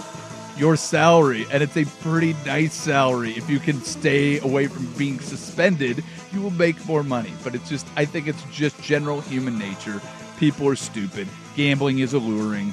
your 0.56 0.76
salary, 0.76 1.46
and 1.52 1.62
it's 1.62 1.76
a 1.76 1.84
pretty 2.02 2.34
nice 2.44 2.74
salary. 2.74 3.30
If 3.32 3.48
you 3.48 3.58
can 3.60 3.80
stay 3.82 4.40
away 4.40 4.66
from 4.66 4.86
being 4.94 5.20
suspended, 5.20 6.02
you 6.32 6.40
will 6.40 6.50
make 6.50 6.84
more 6.86 7.02
money. 7.02 7.32
But 7.44 7.54
it's 7.54 7.68
just, 7.68 7.86
I 7.96 8.04
think 8.04 8.26
it's 8.26 8.42
just 8.52 8.80
general 8.82 9.20
human 9.20 9.58
nature. 9.58 10.00
People 10.38 10.68
are 10.68 10.76
stupid. 10.76 11.28
Gambling 11.56 12.00
is 12.00 12.12
alluring, 12.12 12.72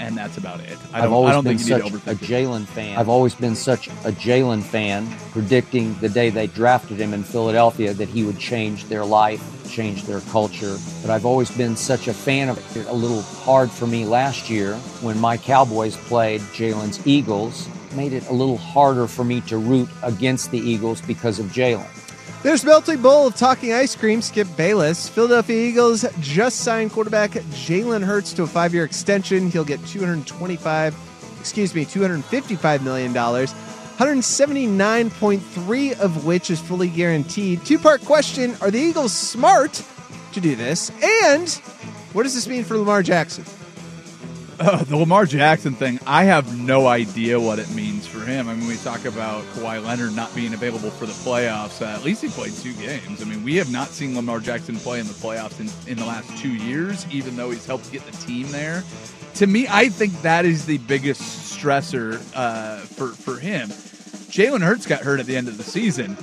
and 0.00 0.16
that's 0.16 0.36
about 0.36 0.60
it. 0.60 0.78
I 0.92 1.00
have 1.00 1.04
don't, 1.04 1.12
always 1.12 1.30
I 1.30 1.34
don't 1.34 1.44
been 1.44 1.58
think 1.58 1.68
you 1.68 1.76
need 1.76 1.92
such 1.92 2.04
to 2.04 2.10
a. 2.10 2.14
Jalen 2.14 2.66
fan. 2.66 2.98
I've 2.98 3.08
always 3.08 3.34
been 3.34 3.54
such 3.54 3.88
a 3.88 4.12
Jalen 4.12 4.62
fan, 4.62 5.08
predicting 5.32 5.94
the 6.00 6.08
day 6.08 6.30
they 6.30 6.46
drafted 6.46 6.98
him 6.98 7.14
in 7.14 7.22
Philadelphia 7.22 7.94
that 7.94 8.08
he 8.08 8.24
would 8.24 8.38
change 8.38 8.84
their 8.86 9.04
life, 9.04 9.42
change 9.70 10.04
their 10.04 10.20
culture. 10.22 10.76
But 11.02 11.10
I've 11.10 11.26
always 11.26 11.50
been 11.50 11.76
such 11.76 12.08
a 12.08 12.14
fan 12.14 12.48
of 12.48 12.76
it. 12.76 12.86
A 12.86 12.92
little 12.92 13.22
hard 13.22 13.70
for 13.70 13.86
me 13.86 14.04
last 14.04 14.50
year 14.50 14.74
when 15.02 15.18
my 15.18 15.36
Cowboys 15.36 15.96
played 15.96 16.40
Jalen's 16.52 17.04
Eagles. 17.06 17.68
Made 17.94 18.12
it 18.12 18.28
a 18.28 18.32
little 18.32 18.58
harder 18.58 19.06
for 19.06 19.24
me 19.24 19.40
to 19.42 19.56
root 19.56 19.88
against 20.02 20.50
the 20.50 20.58
Eagles 20.58 21.00
because 21.00 21.38
of 21.38 21.46
Jalen. 21.46 21.86
There's 22.46 22.64
Melting 22.64 23.02
Bowl 23.02 23.26
of 23.26 23.34
Talking 23.34 23.72
Ice 23.72 23.96
Cream, 23.96 24.22
Skip 24.22 24.46
Bayless. 24.56 25.08
Philadelphia 25.08 25.66
Eagles 25.66 26.04
just 26.20 26.60
signed 26.60 26.92
quarterback 26.92 27.32
Jalen 27.32 28.04
Hurts 28.04 28.32
to 28.34 28.44
a 28.44 28.46
five 28.46 28.72
year 28.72 28.84
extension. 28.84 29.50
He'll 29.50 29.64
get 29.64 29.84
225, 29.86 30.94
excuse 31.40 31.74
me, 31.74 31.84
$255 31.84 32.84
million, 32.84 33.12
179.3 33.12 35.98
of 35.98 36.24
which 36.24 36.48
is 36.48 36.60
fully 36.60 36.88
guaranteed. 36.88 37.64
Two 37.64 37.80
part 37.80 38.04
question 38.04 38.54
Are 38.60 38.70
the 38.70 38.78
Eagles 38.78 39.12
smart 39.12 39.82
to 40.32 40.40
do 40.40 40.54
this? 40.54 40.92
And 41.02 41.50
what 42.12 42.22
does 42.22 42.36
this 42.36 42.46
mean 42.46 42.62
for 42.62 42.76
Lamar 42.76 43.02
Jackson? 43.02 43.44
Uh, 44.58 44.84
the 44.84 44.96
Lamar 44.96 45.26
Jackson 45.26 45.74
thing, 45.74 45.98
I 46.06 46.24
have 46.24 46.58
no 46.58 46.86
idea 46.86 47.38
what 47.38 47.58
it 47.58 47.70
means 47.70 48.06
for 48.06 48.20
him. 48.20 48.48
I 48.48 48.54
mean, 48.54 48.66
we 48.66 48.76
talk 48.76 49.04
about 49.04 49.44
Kawhi 49.54 49.84
Leonard 49.84 50.14
not 50.14 50.34
being 50.34 50.54
available 50.54 50.90
for 50.90 51.06
the 51.06 51.12
playoffs. 51.12 51.82
Uh, 51.82 51.96
at 51.96 52.04
least 52.04 52.22
he 52.22 52.28
played 52.28 52.52
two 52.54 52.72
games. 52.74 53.22
I 53.22 53.24
mean, 53.24 53.42
we 53.44 53.56
have 53.56 53.70
not 53.70 53.88
seen 53.88 54.14
Lamar 54.14 54.40
Jackson 54.40 54.76
play 54.76 55.00
in 55.00 55.06
the 55.06 55.12
playoffs 55.14 55.60
in, 55.60 55.90
in 55.90 55.98
the 55.98 56.06
last 56.06 56.36
two 56.38 56.54
years, 56.54 57.06
even 57.10 57.36
though 57.36 57.50
he's 57.50 57.66
helped 57.66 57.90
get 57.92 58.04
the 58.06 58.16
team 58.18 58.46
there. 58.48 58.82
To 59.34 59.46
me, 59.46 59.66
I 59.68 59.88
think 59.88 60.20
that 60.22 60.44
is 60.44 60.64
the 60.64 60.78
biggest 60.78 61.22
stressor 61.56 62.20
uh, 62.34 62.78
for, 62.78 63.08
for 63.08 63.38
him. 63.38 63.68
Jalen 63.68 64.62
Hurts 64.62 64.86
got 64.86 65.02
hurt 65.02 65.20
at 65.20 65.26
the 65.26 65.36
end 65.36 65.48
of 65.48 65.56
the 65.56 65.64
season 65.64 66.16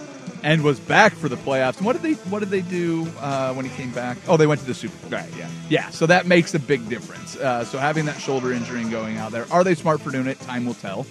and 0.44 0.64
was 0.64 0.80
back 0.80 1.14
for 1.14 1.30
the 1.30 1.38
playoffs. 1.38 1.78
And 1.78 1.86
what 1.86 1.94
did 1.94 2.04
they 2.04 2.14
what 2.30 2.40
did 2.40 2.50
they 2.50 2.62
do 2.62 3.08
uh, 3.20 3.54
when 3.54 3.66
he 3.66 3.76
came 3.76 3.92
back? 3.92 4.18
Oh, 4.28 4.38
they 4.38 4.48
went 4.48 4.62
to 4.62 4.68
the 4.68 4.74
Super 4.74 4.96
Bowl. 4.98 5.20
Right, 5.20 5.30
yeah, 5.38 5.50
yeah. 5.70 5.90
So 5.90 6.06
that 6.06 6.28
makes 6.28 6.54
a 6.54 6.60
big 6.60 6.88
difference. 6.90 7.36
Uh, 7.38 7.64
so 7.66 7.78
having 7.78 8.06
that 8.06 8.20
shoulder 8.20 8.52
injury 8.52 8.82
and 8.82 8.92
going 8.92 9.18
out 9.18 9.32
there, 9.32 9.46
are 9.52 9.64
they 9.64 9.76
smart 9.76 10.02
for 10.02 10.12
doing 10.12 10.28
it? 10.28 10.40
Time 10.42 10.66
will 10.66 10.74
tell. 10.76 11.06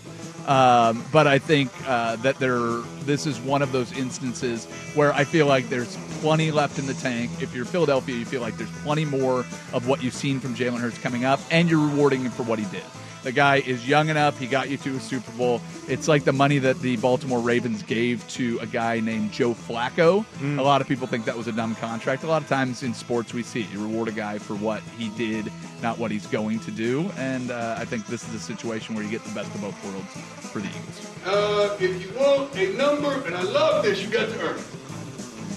Um, 0.47 1.05
but 1.12 1.28
I 1.28 1.39
think 1.39 1.70
uh, 1.87 2.16
that 2.16 2.39
there, 2.39 2.59
this 3.05 3.26
is 3.26 3.39
one 3.41 3.62
of 3.62 3.70
those 3.70 3.93
instances 3.93 4.64
where 4.95 5.12
I 5.12 5.22
feel 5.22 5.47
like 5.47 5.68
there's 5.68 5.97
plenty 6.20 6.51
left 6.51 6.80
in 6.80 6.87
the 6.87 6.95
tank. 6.95 7.30
If 7.41 7.55
you're 7.55 7.64
Philadelphia, 7.64 8.16
you 8.16 8.24
feel 8.24 8.41
like 8.41 8.57
there's 8.57 8.70
plenty 8.83 9.05
more 9.05 9.41
of 9.72 9.87
what 9.87 10.03
you've 10.03 10.14
seen 10.14 10.41
from 10.41 10.57
Jalen 10.57 10.80
Hurts 10.80 10.99
coming 10.99 11.24
up, 11.24 11.39
and 11.53 11.70
you're 11.70 11.87
rewarding 11.87 12.22
him 12.22 12.33
for 12.33 12.43
what 12.43 12.59
he 12.59 12.64
did. 12.66 12.83
The 13.23 13.33
guy 13.33 13.57
is 13.57 13.87
young 13.87 14.09
enough. 14.09 14.39
He 14.39 14.47
got 14.47 14.68
you 14.68 14.77
to 14.79 14.97
a 14.97 15.01
Super 15.01 15.31
Bowl. 15.33 15.61
It's 15.89 16.09
like 16.09 16.25
the 16.25 16.33
money 16.33 16.59
that 16.59 16.81
the 16.81 16.97
Baltimore 16.97 17.41
Ravens 17.41 17.83
gave 17.83 18.27
to 18.31 18.59
a 18.61 18.66
guy 18.66 19.01
named 19.01 19.33
Joe 19.33 19.55
Flacco. 19.55 20.25
Mm. 20.39 20.59
A 20.59 20.62
lot 20.62 20.81
of 20.81 20.89
people 20.89 21.07
think 21.07 21.25
that 21.27 21.37
was 21.37 21.47
a 21.47 21.53
dumb 21.53 21.75
contract. 21.77 22.25
A 22.25 22.27
lot 22.27 22.43
of 22.43 22.49
times 22.49 22.83
in 22.83 22.95
sports, 22.95 23.33
we 23.33 23.43
see 23.43 23.62
you 23.73 23.81
reward 23.81 24.09
a 24.09 24.12
guy 24.12 24.39
for 24.39 24.55
what 24.55 24.83
he 24.99 25.09
did, 25.11 25.53
not 25.83 25.99
what 25.99 26.11
he's 26.11 26.27
going 26.27 26.59
to 26.61 26.70
do. 26.70 27.11
And 27.16 27.51
uh, 27.51 27.77
I 27.79 27.85
think 27.85 28.07
this 28.07 28.29
is 28.29 28.35
a 28.35 28.41
situation 28.41 28.95
where 28.95 29.05
you 29.05 29.11
get 29.11 29.25
the 29.25 29.35
best 29.35 29.55
of 29.55 29.61
both 29.61 29.85
worlds 29.85 30.12
for 30.51 30.61
the 30.61 30.68
Eagles. 30.68 31.11
Uh, 31.25 31.77
if 31.81 32.03
you 32.03 32.18
want 32.18 32.55
a 32.57 32.73
number, 32.77 33.25
and 33.27 33.37
I 33.37 33.43
love 33.43 33.85
this, 33.85 34.03
you 34.03 34.11
got 34.11 34.29
to 34.29 34.41
earn 34.41 34.59
it. 34.59 34.64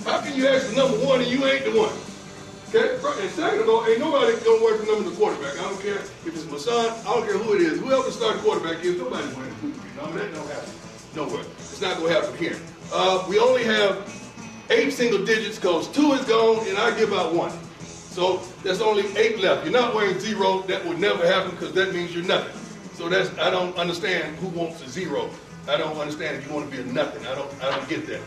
How 0.05 0.21
can 0.21 0.35
you 0.35 0.47
ask 0.47 0.67
for 0.67 0.75
number 0.75 0.97
one 1.03 1.21
and 1.21 1.29
you 1.29 1.43
ain't 1.45 1.65
the 1.65 1.71
one? 1.71 2.14
And 2.75 3.31
second 3.31 3.61
of 3.61 3.69
all, 3.69 3.85
ain't 3.85 3.99
nobody 3.99 4.35
gonna 4.43 4.61
work 4.61 4.81
for 4.81 4.85
number 4.85 5.07
of 5.07 5.11
the 5.11 5.17
quarterback. 5.17 5.57
I 5.57 5.61
don't 5.61 5.81
care 5.81 5.95
if 5.95 6.27
it's 6.27 6.45
my 6.51 6.57
son, 6.57 6.93
I 7.07 7.13
don't 7.13 7.25
care 7.25 7.37
who 7.37 7.53
it 7.55 7.61
is. 7.61 7.79
Whoever 7.79 8.03
the 8.03 8.11
starting 8.11 8.41
quarterback 8.41 8.83
is, 8.83 8.97
nobody's 8.97 9.33
winning 9.33 9.53
the 9.53 9.59
Super 9.61 9.99
Bowl. 9.99 10.07
No, 10.07 10.17
that 10.17 10.33
don't 10.33 10.47
happen. 10.49 10.73
Nowhere. 11.15 11.43
It's 11.57 11.81
not 11.81 11.97
gonna 11.97 12.11
happen 12.11 12.37
here. 12.37 12.57
Uh, 12.91 13.25
we 13.29 13.39
only 13.39 13.63
have 13.63 14.03
eight 14.69 14.91
single 14.91 15.23
digits 15.25 15.57
because 15.57 15.87
two 15.87 16.11
is 16.13 16.25
gone 16.25 16.67
and 16.67 16.77
I 16.77 16.97
give 16.97 17.13
out 17.13 17.33
one. 17.33 17.53
So 17.79 18.41
there's 18.61 18.81
only 18.81 19.05
eight 19.15 19.39
left. 19.39 19.63
You're 19.63 19.73
not 19.73 19.95
wearing 19.95 20.19
zero. 20.19 20.61
That 20.63 20.85
would 20.85 20.99
never 20.99 21.25
happen 21.25 21.51
because 21.51 21.71
that 21.73 21.93
means 21.93 22.13
you're 22.13 22.25
nothing. 22.25 22.59
So 22.95 23.07
that's 23.07 23.29
I 23.39 23.49
don't 23.49 23.75
understand 23.77 24.35
who 24.37 24.47
wants 24.47 24.81
a 24.81 24.89
zero. 24.89 25.29
I 25.69 25.77
don't 25.77 25.97
understand 25.97 26.37
if 26.37 26.47
you 26.47 26.53
want 26.53 26.69
to 26.69 26.75
be 26.75 26.83
a 26.83 26.93
nothing. 26.93 27.25
I 27.25 27.35
don't 27.35 27.63
I 27.63 27.71
don't 27.73 27.87
get 27.87 28.05
that. 28.07 28.21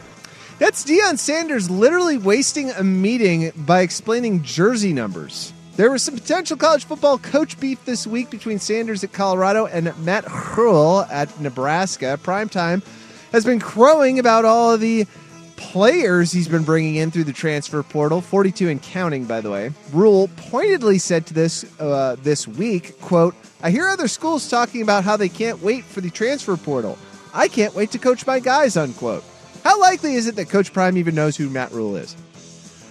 That's 0.59 0.85
Deion 0.85 1.19
Sanders 1.19 1.71
literally 1.71 2.19
wasting 2.19 2.71
a 2.73 2.83
meeting 2.83 3.53
by 3.59 3.83
explaining 3.83 4.43
jersey 4.43 4.93
numbers. 4.93 5.53
There 5.77 5.89
was 5.89 6.03
some 6.03 6.15
potential 6.15 6.57
college 6.57 6.85
football 6.85 7.17
coach 7.19 7.61
beef 7.61 7.85
this 7.85 8.09
week 8.09 8.29
between 8.29 8.59
Sanders 8.59 9.05
at 9.05 9.13
Colorado 9.13 9.67
and 9.67 9.97
Matt 10.05 10.25
Rhule 10.57 11.07
at 11.13 11.41
Nebraska. 11.41 12.19
Primetime 12.21 12.83
has 13.31 13.45
been 13.45 13.61
crowing 13.61 14.19
about 14.19 14.45
all 14.45 14.73
of 14.73 14.81
the 14.81 15.07
players 15.55 16.33
he's 16.33 16.49
been 16.49 16.65
bringing 16.65 16.97
in 16.97 17.13
through 17.13 17.25
the 17.25 17.33
transfer 17.33 17.85
portal, 17.85 18.21
42 18.21 18.69
and 18.69 18.83
counting, 18.83 19.27
by 19.27 19.41
the 19.41 19.53
way. 19.53 19.71
Rhule 19.93 20.29
pointedly 20.37 20.99
said 20.99 21.25
to 21.27 21.35
this 21.35 21.65
uh, 21.79 22.17
this 22.21 22.49
week, 22.49 23.01
"quote 23.01 23.37
I 23.63 23.71
hear 23.71 23.87
other 23.87 24.09
schools 24.09 24.51
talking 24.51 24.83
about 24.83 25.05
how 25.05 25.17
they 25.17 25.29
can't 25.29 25.63
wait 25.63 25.85
for 25.85 26.01
the 26.01 26.11
transfer 26.11 26.57
portal. 26.57 26.99
I 27.33 27.47
can't 27.47 27.77
wait 27.77 27.93
to 27.93 27.99
coach 28.01 28.27
my 28.27 28.41
guys." 28.41 28.77
Unquote. 28.77 29.23
How 29.69 29.79
likely 29.79 30.15
is 30.15 30.27
it 30.27 30.37
that 30.37 30.49
Coach 30.49 30.73
Prime 30.73 30.97
even 30.97 31.15
knows 31.15 31.37
who 31.37 31.51
Matt 31.51 31.73
Rhule 31.73 31.97
is? 31.97 32.17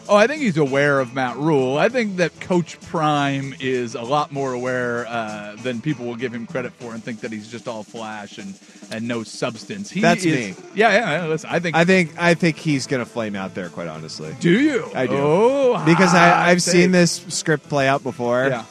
Oh, 0.08 0.16
I 0.16 0.28
think 0.28 0.44
he's 0.44 0.58
aware 0.58 1.00
of 1.00 1.12
Matt 1.12 1.36
Rhule. 1.36 1.76
I 1.76 1.90
think 1.90 2.18
that 2.18 2.40
Coach 2.40 2.80
Prime 2.82 3.56
is 3.60 3.96
a 3.96 4.04
lot 4.04 4.32
more 4.32 4.54
aware 4.54 5.08
uh, 5.08 5.56
than 5.64 5.82
people 5.82 6.06
will 6.06 6.16
give 6.16 6.32
him 6.32 6.46
credit 6.46 6.72
for, 6.74 6.94
and 6.94 7.04
think 7.04 7.22
that 7.22 7.32
he's 7.32 7.50
just 7.50 7.68
all 7.68 7.82
flash 7.82 8.38
and, 8.38 8.54
and 8.92 9.08
no 9.08 9.24
substance. 9.24 9.90
He 9.90 10.02
That's 10.02 10.24
is, 10.24 10.56
me. 10.56 10.66
Yeah, 10.76 11.22
yeah. 11.22 11.26
Listen, 11.26 11.50
I 11.52 11.60
think. 11.60 11.76
I 11.76 11.84
think 11.84 12.14
I 12.16 12.36
think 12.36 12.58
he's 12.58 12.86
going 12.86 13.04
to 13.04 13.10
flame 13.10 13.36
out 13.36 13.56
there. 13.56 13.70
Quite 13.70 13.88
honestly, 13.88 14.36
do 14.40 14.52
you? 14.52 14.88
I 14.94 15.08
do. 15.08 15.18
Oh, 15.18 15.84
because 15.84 16.14
I, 16.14 16.52
I've 16.52 16.62
seen 16.62 16.92
this 16.92 17.26
script 17.30 17.68
play 17.68 17.88
out 17.88 18.04
before. 18.04 18.50
Yeah. 18.50 18.66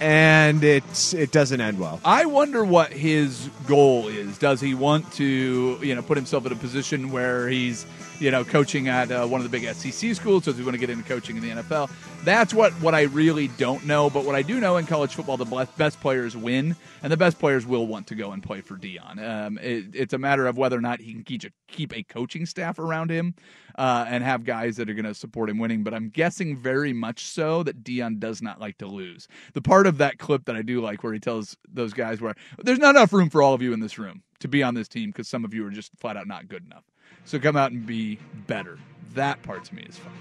And 0.00 0.62
it's 0.64 1.14
it 1.14 1.30
doesn't 1.32 1.60
end 1.60 1.78
well. 1.78 2.00
I 2.04 2.26
wonder 2.26 2.64
what 2.64 2.92
his 2.92 3.50
goal 3.66 4.08
is. 4.08 4.38
Does 4.38 4.60
he 4.60 4.74
want 4.74 5.12
to, 5.14 5.78
you 5.82 5.94
know, 5.94 6.02
put 6.02 6.16
himself 6.16 6.46
in 6.46 6.52
a 6.52 6.56
position 6.56 7.10
where 7.10 7.48
he's 7.48 7.86
you 8.20 8.30
know, 8.30 8.44
coaching 8.44 8.88
at 8.88 9.10
uh, 9.10 9.26
one 9.26 9.40
of 9.40 9.50
the 9.50 9.60
big 9.60 9.72
SEC 9.74 10.14
schools. 10.14 10.44
So, 10.44 10.52
does 10.52 10.58
he 10.58 10.64
want 10.64 10.74
to 10.74 10.78
get 10.78 10.90
into 10.90 11.04
coaching 11.04 11.36
in 11.36 11.42
the 11.42 11.62
NFL? 11.62 11.90
That's 12.24 12.52
what 12.52 12.72
what 12.74 12.94
I 12.94 13.02
really 13.02 13.48
don't 13.48 13.86
know. 13.86 14.10
But 14.10 14.24
what 14.24 14.34
I 14.34 14.42
do 14.42 14.60
know 14.60 14.76
in 14.76 14.86
college 14.86 15.14
football, 15.14 15.36
the 15.36 15.44
best- 15.44 15.76
best 15.76 16.00
players 16.00 16.36
win, 16.36 16.76
and 17.02 17.12
the 17.12 17.16
best 17.16 17.38
players 17.38 17.64
will 17.66 17.86
want 17.86 18.06
to 18.08 18.14
go 18.14 18.32
and 18.32 18.42
play 18.42 18.60
for 18.60 18.76
Deion. 18.76 19.18
Um, 19.22 19.58
it, 19.58 19.94
it's 19.94 20.12
a 20.12 20.18
matter 20.18 20.46
of 20.46 20.58
whether 20.58 20.76
or 20.76 20.80
not 20.80 21.00
he 21.00 21.12
can 21.12 21.22
keep 21.22 21.44
a, 21.44 21.50
keep 21.68 21.96
a 21.96 22.02
coaching 22.02 22.44
staff 22.46 22.78
around 22.78 23.10
him 23.10 23.34
uh, 23.76 24.04
and 24.08 24.24
have 24.24 24.44
guys 24.44 24.76
that 24.76 24.90
are 24.90 24.94
going 24.94 25.04
to 25.04 25.14
support 25.14 25.48
him 25.48 25.58
winning. 25.58 25.84
But 25.84 25.94
I'm 25.94 26.08
guessing 26.08 26.56
very 26.56 26.92
much 26.92 27.24
so 27.24 27.62
that 27.62 27.84
Deion 27.84 28.18
does 28.18 28.42
not 28.42 28.60
like 28.60 28.78
to 28.78 28.86
lose. 28.86 29.28
The 29.54 29.62
part 29.62 29.86
of 29.86 29.98
that 29.98 30.18
clip 30.18 30.44
that 30.46 30.56
I 30.56 30.62
do 30.62 30.80
like, 30.80 31.04
where 31.04 31.12
he 31.12 31.20
tells 31.20 31.56
those 31.68 31.92
guys, 31.92 32.20
"Where 32.20 32.34
there's 32.62 32.78
not 32.78 32.96
enough 32.96 33.12
room 33.12 33.30
for 33.30 33.42
all 33.42 33.54
of 33.54 33.62
you 33.62 33.72
in 33.72 33.80
this 33.80 33.98
room 33.98 34.22
to 34.40 34.48
be 34.48 34.62
on 34.62 34.74
this 34.74 34.88
team 34.88 35.10
because 35.10 35.28
some 35.28 35.44
of 35.44 35.54
you 35.54 35.66
are 35.66 35.70
just 35.70 35.92
flat 35.98 36.16
out 36.16 36.26
not 36.26 36.48
good 36.48 36.64
enough. 36.64 36.84
So 37.28 37.38
come 37.38 37.56
out 37.56 37.72
and 37.72 37.86
be 37.86 38.18
better." 38.46 38.78
That 39.14 39.42
part 39.42 39.64
to 39.66 39.74
me 39.74 39.82
is 39.82 39.96
fun. 39.96 40.12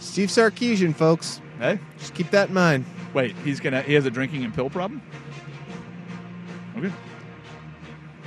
Steve 0.00 0.28
Sarkisian, 0.30 0.94
folks. 0.94 1.40
Hey, 1.58 1.78
just 1.98 2.14
keep 2.14 2.30
that 2.30 2.48
in 2.48 2.54
mind. 2.54 2.84
Wait, 3.14 3.36
he's 3.44 3.60
gonna 3.60 3.82
he 3.82 3.94
has 3.94 4.04
a 4.04 4.10
drinking 4.10 4.44
and 4.44 4.52
pill 4.52 4.68
problem. 4.68 5.00
Okay. 6.76 6.90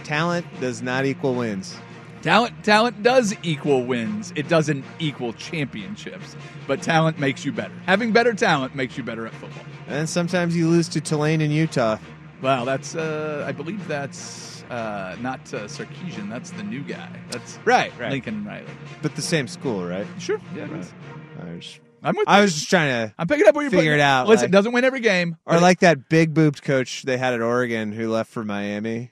Talent 0.03 0.45
does 0.61 0.81
not 0.81 1.05
equal 1.05 1.35
wins. 1.35 1.77
Talent 2.21 2.63
talent 2.63 3.03
does 3.03 3.35
equal 3.43 3.85
wins. 3.85 4.31
It 4.35 4.47
doesn't 4.47 4.85
equal 4.99 5.33
championships. 5.33 6.35
But 6.67 6.81
talent 6.81 7.19
makes 7.19 7.43
you 7.43 7.51
better. 7.51 7.73
Having 7.85 8.13
better 8.13 8.33
talent 8.33 8.75
makes 8.75 8.97
you 8.97 9.03
better 9.03 9.27
at 9.27 9.33
football. 9.33 9.63
And 9.87 10.07
sometimes 10.07 10.55
you 10.55 10.69
lose 10.69 10.87
to 10.89 11.01
Tulane 11.01 11.41
in 11.41 11.51
Utah. 11.51 11.97
Wow, 12.41 12.63
that's 12.63 12.95
uh 12.95 13.43
I 13.45 13.51
believe 13.51 13.85
that's 13.87 14.52
uh 14.73 15.15
not 15.21 15.39
uh, 15.53 15.67
Sarkisian, 15.67 16.29
that's 16.29 16.51
the 16.51 16.63
new 16.63 16.81
guy. 16.81 17.09
That's 17.31 17.59
Right, 17.65 17.91
right. 17.99 18.11
Lincoln 18.11 18.45
Riley. 18.45 18.65
But 19.01 19.15
the 19.15 19.21
same 19.21 19.47
school, 19.47 19.85
right? 19.85 20.07
Sure. 20.19 20.39
Yeah, 20.55 20.65
it 20.65 20.71
is. 20.71 20.93
I 21.41 21.55
was, 21.55 21.79
I'm 22.01 22.15
with 22.17 22.27
I 22.27 22.37
you. 22.37 22.43
was 22.43 22.53
just 22.53 22.69
trying 22.69 22.89
to 23.09 23.13
I'm 23.17 23.27
picking 23.27 23.47
up 23.47 23.55
what 23.55 23.61
you're 23.61 23.71
figure 23.71 23.91
putting- 23.91 23.99
it 23.99 24.01
out. 24.01 24.27
Listen, 24.27 24.45
like- 24.45 24.51
doesn't 24.51 24.71
win 24.71 24.83
every 24.83 24.99
game. 25.01 25.37
Or 25.45 25.59
like 25.59 25.79
that 25.79 26.09
big 26.09 26.33
booped 26.33 26.61
coach 26.63 27.03
they 27.03 27.17
had 27.17 27.33
at 27.33 27.41
Oregon 27.41 27.91
who 27.91 28.09
left 28.09 28.31
for 28.31 28.43
Miami. 28.43 29.11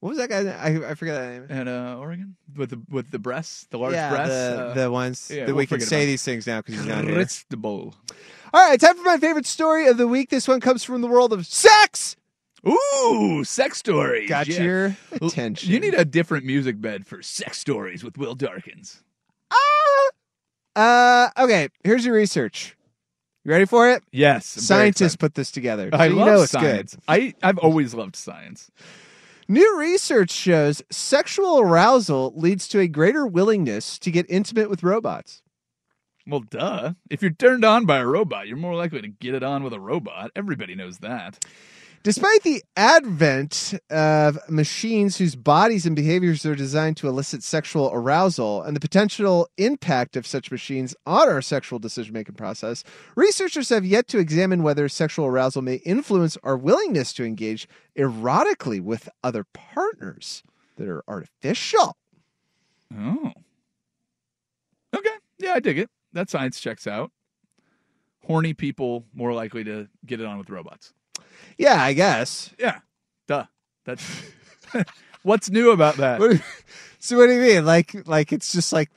What 0.00 0.10
was 0.10 0.18
that 0.18 0.28
guy? 0.28 0.40
I, 0.50 0.90
I 0.90 0.94
forget 0.94 1.14
that 1.16 1.48
name. 1.48 1.60
at 1.60 1.66
uh, 1.68 1.96
Oregon 1.98 2.36
with 2.54 2.70
the 2.70 2.80
with 2.90 3.10
the 3.10 3.18
breasts, 3.18 3.66
the 3.70 3.78
large 3.78 3.94
yeah, 3.94 4.10
breasts, 4.10 4.34
the, 4.34 4.64
uh, 4.66 4.74
the 4.74 4.90
ones 4.90 5.30
yeah, 5.32 5.46
that 5.46 5.48
we'll 5.48 5.56
we 5.56 5.66
can 5.66 5.76
forget 5.76 5.88
say 5.88 5.96
about 6.02 6.06
these 6.06 6.22
things 6.22 6.46
now 6.46 6.58
because 6.60 6.74
he's 6.76 6.86
not 6.86 7.04
here. 7.04 7.14
Cristobal. 7.14 7.94
All 8.52 8.68
right, 8.68 8.78
time 8.78 8.96
for 8.96 9.02
my 9.02 9.16
favorite 9.18 9.46
story 9.46 9.86
of 9.88 9.96
the 9.96 10.06
week. 10.06 10.28
This 10.30 10.46
one 10.46 10.60
comes 10.60 10.84
from 10.84 11.00
the 11.00 11.08
world 11.08 11.32
of 11.32 11.46
sex. 11.46 12.14
Ooh, 12.66 13.44
sex 13.44 13.78
stories. 13.78 14.28
Got 14.28 14.46
Yeah. 14.48 14.62
your 14.62 14.96
attention. 15.12 15.70
You 15.70 15.80
need 15.80 15.94
a 15.94 16.04
different 16.04 16.44
music 16.44 16.80
bed 16.80 17.06
for 17.06 17.22
sex 17.22 17.58
stories 17.58 18.02
with 18.04 18.16
Will 18.18 18.34
Darkins. 18.34 19.02
Uh, 20.74 21.30
okay, 21.38 21.68
here's 21.84 22.04
your 22.04 22.14
research. 22.14 22.76
You 23.44 23.50
ready 23.52 23.64
for 23.64 23.88
it? 23.90 24.02
Yes, 24.12 24.44
Scientists 24.46 25.16
put 25.16 25.34
this 25.34 25.50
together. 25.50 25.88
I 25.92 26.08
so 26.08 26.12
you 26.12 26.18
love 26.18 26.26
know 26.26 26.42
it's 26.42 26.52
science. 26.52 26.94
good. 26.96 27.02
I 27.08 27.34
I've 27.42 27.58
always 27.58 27.94
loved 27.94 28.14
science. 28.16 28.70
New 29.48 29.78
research 29.78 30.32
shows 30.32 30.82
sexual 30.90 31.60
arousal 31.60 32.32
leads 32.36 32.66
to 32.68 32.80
a 32.80 32.88
greater 32.88 33.26
willingness 33.26 33.98
to 34.00 34.10
get 34.10 34.26
intimate 34.28 34.68
with 34.68 34.82
robots. 34.82 35.40
Well, 36.26 36.40
duh. 36.40 36.94
If 37.08 37.22
you're 37.22 37.30
turned 37.30 37.64
on 37.64 37.86
by 37.86 37.98
a 37.98 38.06
robot, 38.06 38.48
you're 38.48 38.56
more 38.56 38.74
likely 38.74 39.00
to 39.00 39.08
get 39.08 39.34
it 39.36 39.44
on 39.44 39.62
with 39.62 39.72
a 39.72 39.80
robot. 39.80 40.32
Everybody 40.34 40.74
knows 40.74 40.98
that. 40.98 41.42
Despite 42.06 42.44
the 42.44 42.62
advent 42.76 43.74
of 43.90 44.38
machines 44.48 45.16
whose 45.18 45.34
bodies 45.34 45.86
and 45.86 45.96
behaviors 45.96 46.46
are 46.46 46.54
designed 46.54 46.96
to 46.98 47.08
elicit 47.08 47.42
sexual 47.42 47.90
arousal 47.92 48.62
and 48.62 48.76
the 48.76 48.80
potential 48.80 49.48
impact 49.56 50.14
of 50.14 50.24
such 50.24 50.52
machines 50.52 50.94
on 51.04 51.28
our 51.28 51.42
sexual 51.42 51.80
decision 51.80 52.12
making 52.12 52.36
process, 52.36 52.84
researchers 53.16 53.70
have 53.70 53.84
yet 53.84 54.06
to 54.06 54.18
examine 54.18 54.62
whether 54.62 54.88
sexual 54.88 55.26
arousal 55.26 55.62
may 55.62 55.80
influence 55.84 56.38
our 56.44 56.56
willingness 56.56 57.12
to 57.14 57.24
engage 57.24 57.66
erotically 57.98 58.80
with 58.80 59.08
other 59.24 59.42
partners 59.52 60.44
that 60.76 60.86
are 60.86 61.02
artificial. 61.08 61.96
Oh. 62.96 63.32
Okay. 64.94 65.16
Yeah, 65.38 65.54
I 65.54 65.58
dig 65.58 65.80
it. 65.80 65.90
That 66.12 66.30
science 66.30 66.60
checks 66.60 66.86
out. 66.86 67.10
Horny 68.24 68.54
people 68.54 69.06
more 69.12 69.32
likely 69.32 69.64
to 69.64 69.88
get 70.06 70.20
it 70.20 70.26
on 70.26 70.38
with 70.38 70.50
robots. 70.50 70.92
Yeah, 71.58 71.82
I 71.82 71.92
guess. 71.92 72.52
Yeah. 72.58 72.80
Duh. 73.28 73.44
That's 73.84 74.04
what's 75.22 75.50
new 75.50 75.70
about 75.70 75.96
that. 75.96 76.20
What 76.20 76.30
do 76.30 76.36
you- 76.36 76.42
so 76.98 77.16
what 77.16 77.26
do 77.26 77.32
you 77.34 77.40
mean? 77.40 77.64
Like 77.64 78.06
like 78.06 78.32
it's 78.32 78.52
just 78.52 78.72
like 78.72 78.90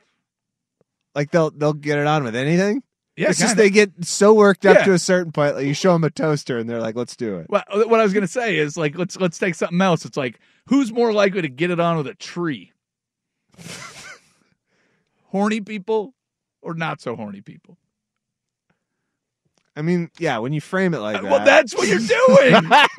like 1.14 1.30
they'll 1.30 1.50
they'll 1.50 1.72
get 1.72 1.98
it 1.98 2.06
on 2.06 2.24
with 2.24 2.36
anything? 2.36 2.82
Yeah, 3.16 3.30
it's 3.30 3.38
just 3.38 3.50
kinda. 3.56 3.62
they 3.62 3.70
get 3.70 4.04
so 4.04 4.32
worked 4.32 4.64
up 4.64 4.78
Yeah. 4.78 4.84
to 4.84 4.92
a 4.94 4.98
certain 4.98 5.32
point. 5.32 5.56
Like 5.56 5.66
you 5.66 5.74
show 5.74 5.92
them 5.92 6.04
a 6.04 6.10
toaster 6.10 6.56
and 6.58 6.68
they're 6.70 6.80
like, 6.80 6.94
"Let's 6.96 7.16
do 7.16 7.36
it." 7.38 7.46
Well, 7.50 7.64
uh, 7.68 7.82
what 7.82 8.00
I 8.00 8.02
was 8.04 8.12
gonna 8.14 8.26
say 8.26 8.56
is 8.56 8.76
like 8.76 8.96
let's 8.96 9.16
let's 9.18 9.38
take 9.38 9.54
something 9.54 9.80
else. 9.80 10.04
It's 10.04 10.16
like 10.16 10.38
who's 10.68 10.92
more 10.92 11.12
likely 11.12 11.42
to 11.42 11.48
get 11.48 11.70
it 11.70 11.80
on 11.80 11.96
with 11.98 12.06
a 12.06 12.14
tree? 12.14 12.72
horny 15.26 15.60
people 15.60 16.14
or 16.62 16.74
not 16.74 17.00
so 17.00 17.16
horny 17.16 17.40
people? 17.40 17.78
I 19.80 19.82
mean, 19.82 20.10
yeah, 20.18 20.36
when 20.36 20.52
you 20.52 20.60
frame 20.60 20.92
it 20.92 20.98
like 20.98 21.22
that. 21.22 21.30
Well, 21.30 21.42
that's 21.42 21.74
what 21.74 21.88
you're 21.88 21.98
doing. 22.00 22.68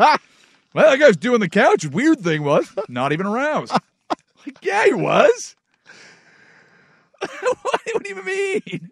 well, 0.73 0.89
that 0.89 0.97
guy's 0.99 1.15
doing 1.15 1.39
the 1.39 1.47
couch. 1.47 1.85
Weird 1.85 2.21
thing 2.21 2.43
was 2.43 2.67
not 2.89 3.13
even 3.13 3.27
aroused. 3.27 3.73
like, 4.43 4.65
yeah, 4.65 4.85
he 4.85 4.93
was. 4.93 5.55
what, 7.19 7.59
what 7.61 8.03
do 8.03 8.09
you 8.09 8.23
mean? 8.23 8.89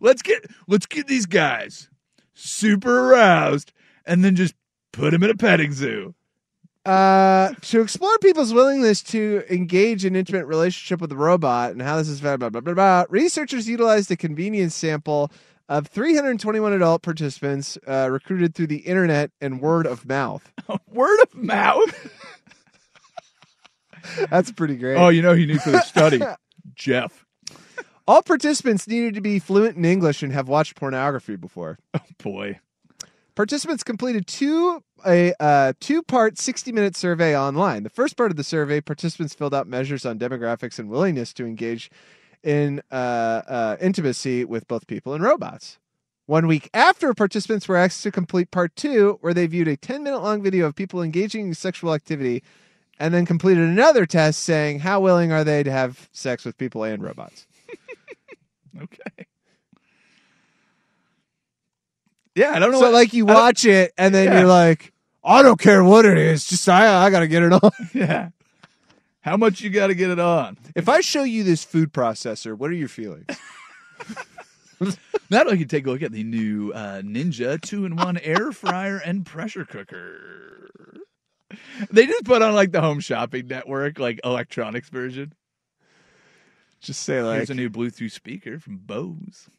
Let's 0.00 0.22
get 0.22 0.46
let's 0.66 0.86
get 0.86 1.08
these 1.08 1.26
guys 1.26 1.90
super 2.32 3.10
aroused 3.10 3.74
and 4.06 4.24
then 4.24 4.34
just 4.34 4.54
put 4.90 5.10
them 5.10 5.22
in 5.22 5.28
a 5.28 5.36
petting 5.36 5.72
zoo. 5.74 6.14
Uh, 6.86 7.52
to 7.60 7.82
explore 7.82 8.16
people's 8.20 8.54
willingness 8.54 9.02
to 9.02 9.44
engage 9.50 10.06
in 10.06 10.16
intimate 10.16 10.46
relationship 10.46 11.02
with 11.02 11.12
a 11.12 11.16
robot 11.16 11.72
and 11.72 11.82
how 11.82 11.98
this 11.98 12.08
is 12.08 12.22
blah, 12.22 12.38
blah, 12.38 12.48
blah, 12.48 12.62
blah, 12.62 12.72
blah, 12.72 13.04
researchers 13.10 13.68
utilized 13.68 14.10
a 14.10 14.16
convenience 14.16 14.74
sample 14.74 15.30
of 15.70 15.86
321 15.86 16.72
adult 16.72 17.00
participants 17.02 17.78
uh, 17.86 18.08
recruited 18.10 18.56
through 18.56 18.66
the 18.66 18.78
internet 18.78 19.30
and 19.40 19.60
word 19.60 19.86
of 19.86 20.04
mouth. 20.04 20.52
Word 20.92 21.20
of 21.22 21.34
mouth. 21.34 22.10
That's 24.30 24.50
pretty 24.50 24.76
great. 24.76 24.96
Oh, 24.96 25.08
you 25.08 25.22
know 25.22 25.32
who 25.34 25.40
you 25.40 25.46
need 25.46 25.62
for 25.62 25.70
the 25.70 25.82
study, 25.82 26.20
Jeff. 26.74 27.24
All 28.08 28.22
participants 28.22 28.88
needed 28.88 29.14
to 29.14 29.20
be 29.20 29.38
fluent 29.38 29.76
in 29.76 29.84
English 29.84 30.22
and 30.24 30.32
have 30.32 30.48
watched 30.48 30.74
pornography 30.74 31.36
before. 31.36 31.78
Oh 31.94 32.00
boy. 32.18 32.58
Participants 33.36 33.84
completed 33.84 34.26
two 34.26 34.82
a 35.06 35.32
uh, 35.38 35.72
two 35.80 36.02
part 36.02 36.36
60 36.36 36.72
minute 36.72 36.96
survey 36.96 37.38
online. 37.38 37.84
The 37.84 37.90
first 37.90 38.16
part 38.16 38.32
of 38.32 38.36
the 38.36 38.44
survey, 38.44 38.80
participants 38.80 39.34
filled 39.34 39.54
out 39.54 39.68
measures 39.68 40.04
on 40.04 40.18
demographics 40.18 40.80
and 40.80 40.90
willingness 40.90 41.32
to 41.34 41.46
engage 41.46 41.90
in 42.42 42.80
uh, 42.90 42.94
uh, 42.94 43.76
intimacy 43.80 44.44
with 44.44 44.66
both 44.68 44.86
people 44.86 45.14
and 45.14 45.22
robots. 45.22 45.78
One 46.26 46.46
week 46.46 46.70
after, 46.72 47.12
participants 47.12 47.66
were 47.68 47.76
asked 47.76 48.02
to 48.04 48.12
complete 48.12 48.50
part 48.52 48.76
two, 48.76 49.18
where 49.20 49.34
they 49.34 49.46
viewed 49.46 49.66
a 49.68 49.76
10 49.76 50.02
minute 50.04 50.20
long 50.20 50.42
video 50.42 50.66
of 50.66 50.76
people 50.76 51.02
engaging 51.02 51.48
in 51.48 51.54
sexual 51.54 51.92
activity 51.92 52.42
and 52.98 53.12
then 53.12 53.26
completed 53.26 53.64
another 53.64 54.06
test 54.06 54.40
saying 54.44 54.80
how 54.80 55.00
willing 55.00 55.32
are 55.32 55.42
they 55.42 55.62
to 55.62 55.72
have 55.72 56.08
sex 56.12 56.44
with 56.44 56.56
people 56.58 56.84
and 56.84 57.02
robots. 57.02 57.46
Okay. 58.80 59.26
Yeah, 62.36 62.52
I 62.52 62.58
don't 62.60 62.70
know. 62.70 62.78
So, 62.78 62.86
what- 62.86 62.92
like, 62.94 63.12
you 63.12 63.26
watch 63.26 63.64
it 63.64 63.92
and 63.98 64.14
then 64.14 64.28
Yeah. 64.28 64.38
you're 64.40 64.48
like, 64.48 64.92
I 65.24 65.42
don't 65.42 65.58
care 65.60 65.82
what 65.84 66.06
it 66.06 66.16
is, 66.16 66.46
just 66.46 66.68
I, 66.68 67.04
I 67.04 67.10
got 67.10 67.20
to 67.20 67.28
get 67.28 67.42
it 67.42 67.52
on. 67.52 67.70
Yeah. 67.92 68.30
How 69.22 69.36
much 69.36 69.60
you 69.60 69.70
got 69.70 69.88
to 69.88 69.94
get 69.94 70.10
it 70.10 70.18
on? 70.18 70.56
If 70.74 70.88
I 70.88 71.00
show 71.00 71.22
you 71.24 71.44
this 71.44 71.62
food 71.64 71.92
processor, 71.92 72.56
what 72.56 72.70
are 72.70 72.74
your 72.74 72.88
feelings? 72.88 73.26
Now 75.28 75.42
you 75.44 75.58
can 75.58 75.68
take 75.68 75.86
a 75.86 75.90
look 75.90 76.02
at 76.02 76.10
the 76.10 76.24
new 76.24 76.72
uh, 76.72 77.02
Ninja 77.02 77.60
two-in-one 77.60 78.16
air 78.18 78.50
fryer 78.50 78.96
and 78.96 79.24
pressure 79.26 79.64
cooker. 79.66 80.96
They 81.90 82.06
just 82.06 82.24
put 82.24 82.40
on 82.42 82.54
like 82.54 82.72
the 82.72 82.80
Home 82.80 82.98
Shopping 82.98 83.46
Network, 83.46 83.98
like 83.98 84.20
electronics 84.24 84.88
version. 84.88 85.34
Just 86.80 87.02
say 87.02 87.22
like, 87.22 87.36
Here's 87.36 87.50
a 87.50 87.54
new 87.54 87.68
Bluetooth 87.68 88.10
speaker 88.10 88.58
from 88.58 88.78
Bose. 88.78 89.50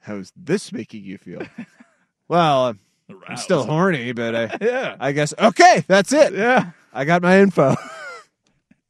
how's 0.00 0.30
this 0.36 0.72
making 0.72 1.04
you 1.04 1.16
feel? 1.18 1.42
well, 2.28 2.66
I'm- 2.66 2.80
I'm 3.28 3.36
still 3.38 3.64
horny, 3.64 4.12
but 4.12 4.34
I, 4.36 4.58
Yeah. 4.64 4.96
I 5.00 5.12
guess 5.12 5.32
okay, 5.38 5.84
that's 5.88 6.12
it. 6.12 6.34
Yeah. 6.34 6.70
I 6.92 7.04
got 7.06 7.22
my 7.22 7.40
info. 7.40 7.74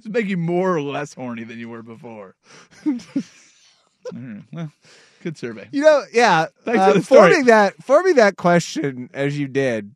Make 0.09 0.27
you 0.27 0.37
more 0.37 0.75
or 0.77 0.83
less 0.83 1.15
horny 1.15 1.45
than 1.45 1.59
you 1.59 1.69
were 1.69 1.83
before? 1.83 2.37
Well, 4.53 4.71
good 5.23 5.37
survey. 5.37 5.69
You 5.73 5.83
know, 5.83 6.05
yeah. 6.13 6.47
Thanks 6.65 6.81
uh, 6.81 6.93
for 6.93 6.99
the 6.99 7.05
story. 7.05 7.21
forming 7.31 7.45
that 7.47 7.75
forming 7.83 8.15
that 8.17 8.37
question 8.37 9.11
as 9.13 9.37
you 9.39 9.49
did 9.49 9.95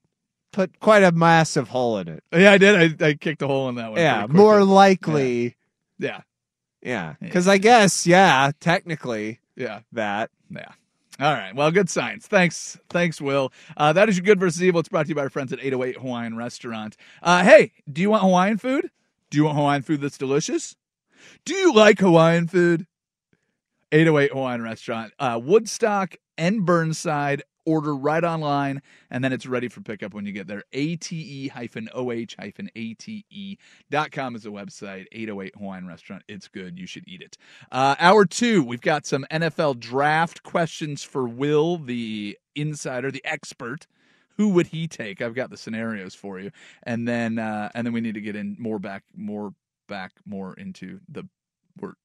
put 0.53 0.81
quite 0.81 1.05
a 1.05 1.13
massive 1.13 1.69
hole 1.69 1.99
in 1.99 2.09
it. 2.09 2.25
Yeah, 2.33 2.51
I 2.53 2.59
did. 2.59 3.03
I, 3.03 3.07
I 3.07 3.15
kicked 3.15 3.41
a 3.43 3.47
hole 3.47 3.69
in 3.69 3.77
that 3.77 3.93
one. 3.93 4.01
yeah, 4.01 4.27
more 4.29 4.65
likely 4.65 5.57
Yeah. 5.99 6.23
Yeah, 6.83 7.15
because 7.21 7.47
I 7.47 7.59
guess 7.59 8.07
yeah, 8.07 8.51
technically 8.59 9.39
Yeah. 9.55 9.81
that. 9.93 10.31
Yeah. 10.51 10.73
All 11.21 11.35
right. 11.35 11.55
Well, 11.55 11.71
good 11.71 11.91
science. 11.91 12.27
Thanks. 12.27 12.79
Thanks, 12.89 13.21
Will. 13.21 13.53
Uh, 13.77 13.93
that 13.93 14.09
is 14.09 14.17
your 14.17 14.25
good 14.25 14.41
versus 14.41 14.63
evil. 14.63 14.81
It's 14.81 14.89
brought 14.89 15.05
to 15.05 15.11
you 15.11 15.15
by 15.15 15.21
our 15.23 15.29
friends 15.31 15.53
at 15.53 15.61
808 15.61 15.99
Hawaiian 15.99 16.35
Restaurant. 16.37 16.97
Uh, 17.23 17.45
hey, 17.45 17.73
do 17.93 18.01
you 18.01 18.09
want 18.09 18.23
Hawaiian 18.23 18.57
food? 18.57 18.91
Do 19.31 19.39
you 19.39 19.45
want 19.45 19.57
Hawaiian 19.57 19.83
food 19.83 20.01
that's 20.01 20.19
delicious? 20.19 20.75
Do 21.45 21.55
you 21.55 21.73
like 21.73 22.01
Hawaiian 22.01 22.49
food? 22.49 22.87
808 23.93 24.33
Hawaiian 24.33 24.63
Restaurant, 24.63 25.13
uh, 25.19 25.41
Woodstock 25.43 26.17
and 26.37 26.65
Burnside. 26.65 27.43
Order 27.67 27.95
right 27.95 28.25
online, 28.25 28.81
and 29.11 29.23
then 29.23 29.35
it's 29.35 29.45
ready 29.45 29.69
for 29.69 29.83
pickup 29.83 30.15
when 30.15 30.25
you 30.25 30.33
get 30.33 30.47
there. 30.47 30.65
ate-oh-ate.com 30.73 31.95
is 34.35 34.43
the 34.43 34.51
website. 34.51 35.05
808 35.13 35.55
Hawaiian 35.57 35.87
Restaurant. 35.87 36.23
It's 36.27 36.49
good. 36.49 36.79
You 36.79 36.87
should 36.87 37.07
eat 37.07 37.21
it. 37.21 37.37
Uh, 37.71 37.97
hour 38.01 38.25
two, 38.25 38.65
we've 38.65 38.81
got 38.81 39.05
some 39.05 39.27
NFL 39.31 39.79
draft 39.79 40.43
questions 40.43 41.05
for 41.05 41.29
Will, 41.29 41.77
the 41.77 42.39
insider, 42.57 43.11
the 43.11 43.25
expert. 43.27 43.87
Who 44.41 44.49
would 44.49 44.69
he 44.69 44.89
take? 44.89 45.21
I've 45.21 45.35
got 45.35 45.51
the 45.51 45.59
scenarios 45.59 46.15
for 46.15 46.41
you, 46.41 46.51
and 46.85 47.07
then 47.07 47.39
uh, 47.39 47.69
and 47.75 47.87
then 47.87 47.93
we 47.93 48.01
need 48.01 48.15
to 48.15 48.23
get 48.23 48.37
in 48.37 48.57
more 48.59 48.79
back, 48.79 49.03
more 49.15 49.53
back, 49.87 50.13
more 50.25 50.55
into 50.55 50.99
the 51.11 51.25
word 51.79 51.97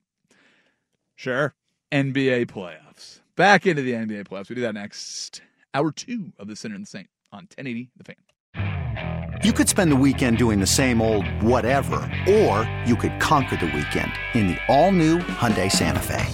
Sure. 1.16 1.56
NBA 1.94 2.48
playoffs. 2.48 3.22
Back 3.38 3.66
into 3.66 3.84
the 3.84 3.94
NBA 3.94 4.26
playoffs. 4.28 4.50
We 4.50 4.56
do 4.56 4.62
that 4.64 4.74
next. 4.74 5.44
Hour 5.74 5.94
two 5.94 6.34
of 6.38 6.50
the 6.50 6.58
Sinner 6.58 6.76
and 6.76 6.84
the 6.84 6.90
Saint 6.90 7.08
on 7.32 7.48
1080 7.56 7.90
The 7.96 8.04
Fan. 8.04 9.42
You 9.42 9.54
could 9.54 9.70
spend 9.70 9.90
the 9.90 9.96
weekend 9.96 10.38
doing 10.38 10.60
the 10.60 10.68
same 10.68 11.02
old 11.02 11.26
whatever, 11.42 11.96
or 12.28 12.70
you 12.86 12.98
could 12.98 13.18
conquer 13.22 13.56
the 13.56 13.68
weekend 13.68 14.12
in 14.34 14.48
the 14.48 14.58
all-new 14.68 15.20
Hyundai 15.20 15.72
Santa 15.72 16.02
Fe. 16.02 16.26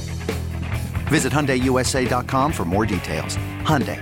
Visit 1.10 1.32
HyundaiUSA.com 1.32 2.54
for 2.54 2.66
more 2.66 2.88
details. 2.88 3.38
Hyundai, 3.64 4.02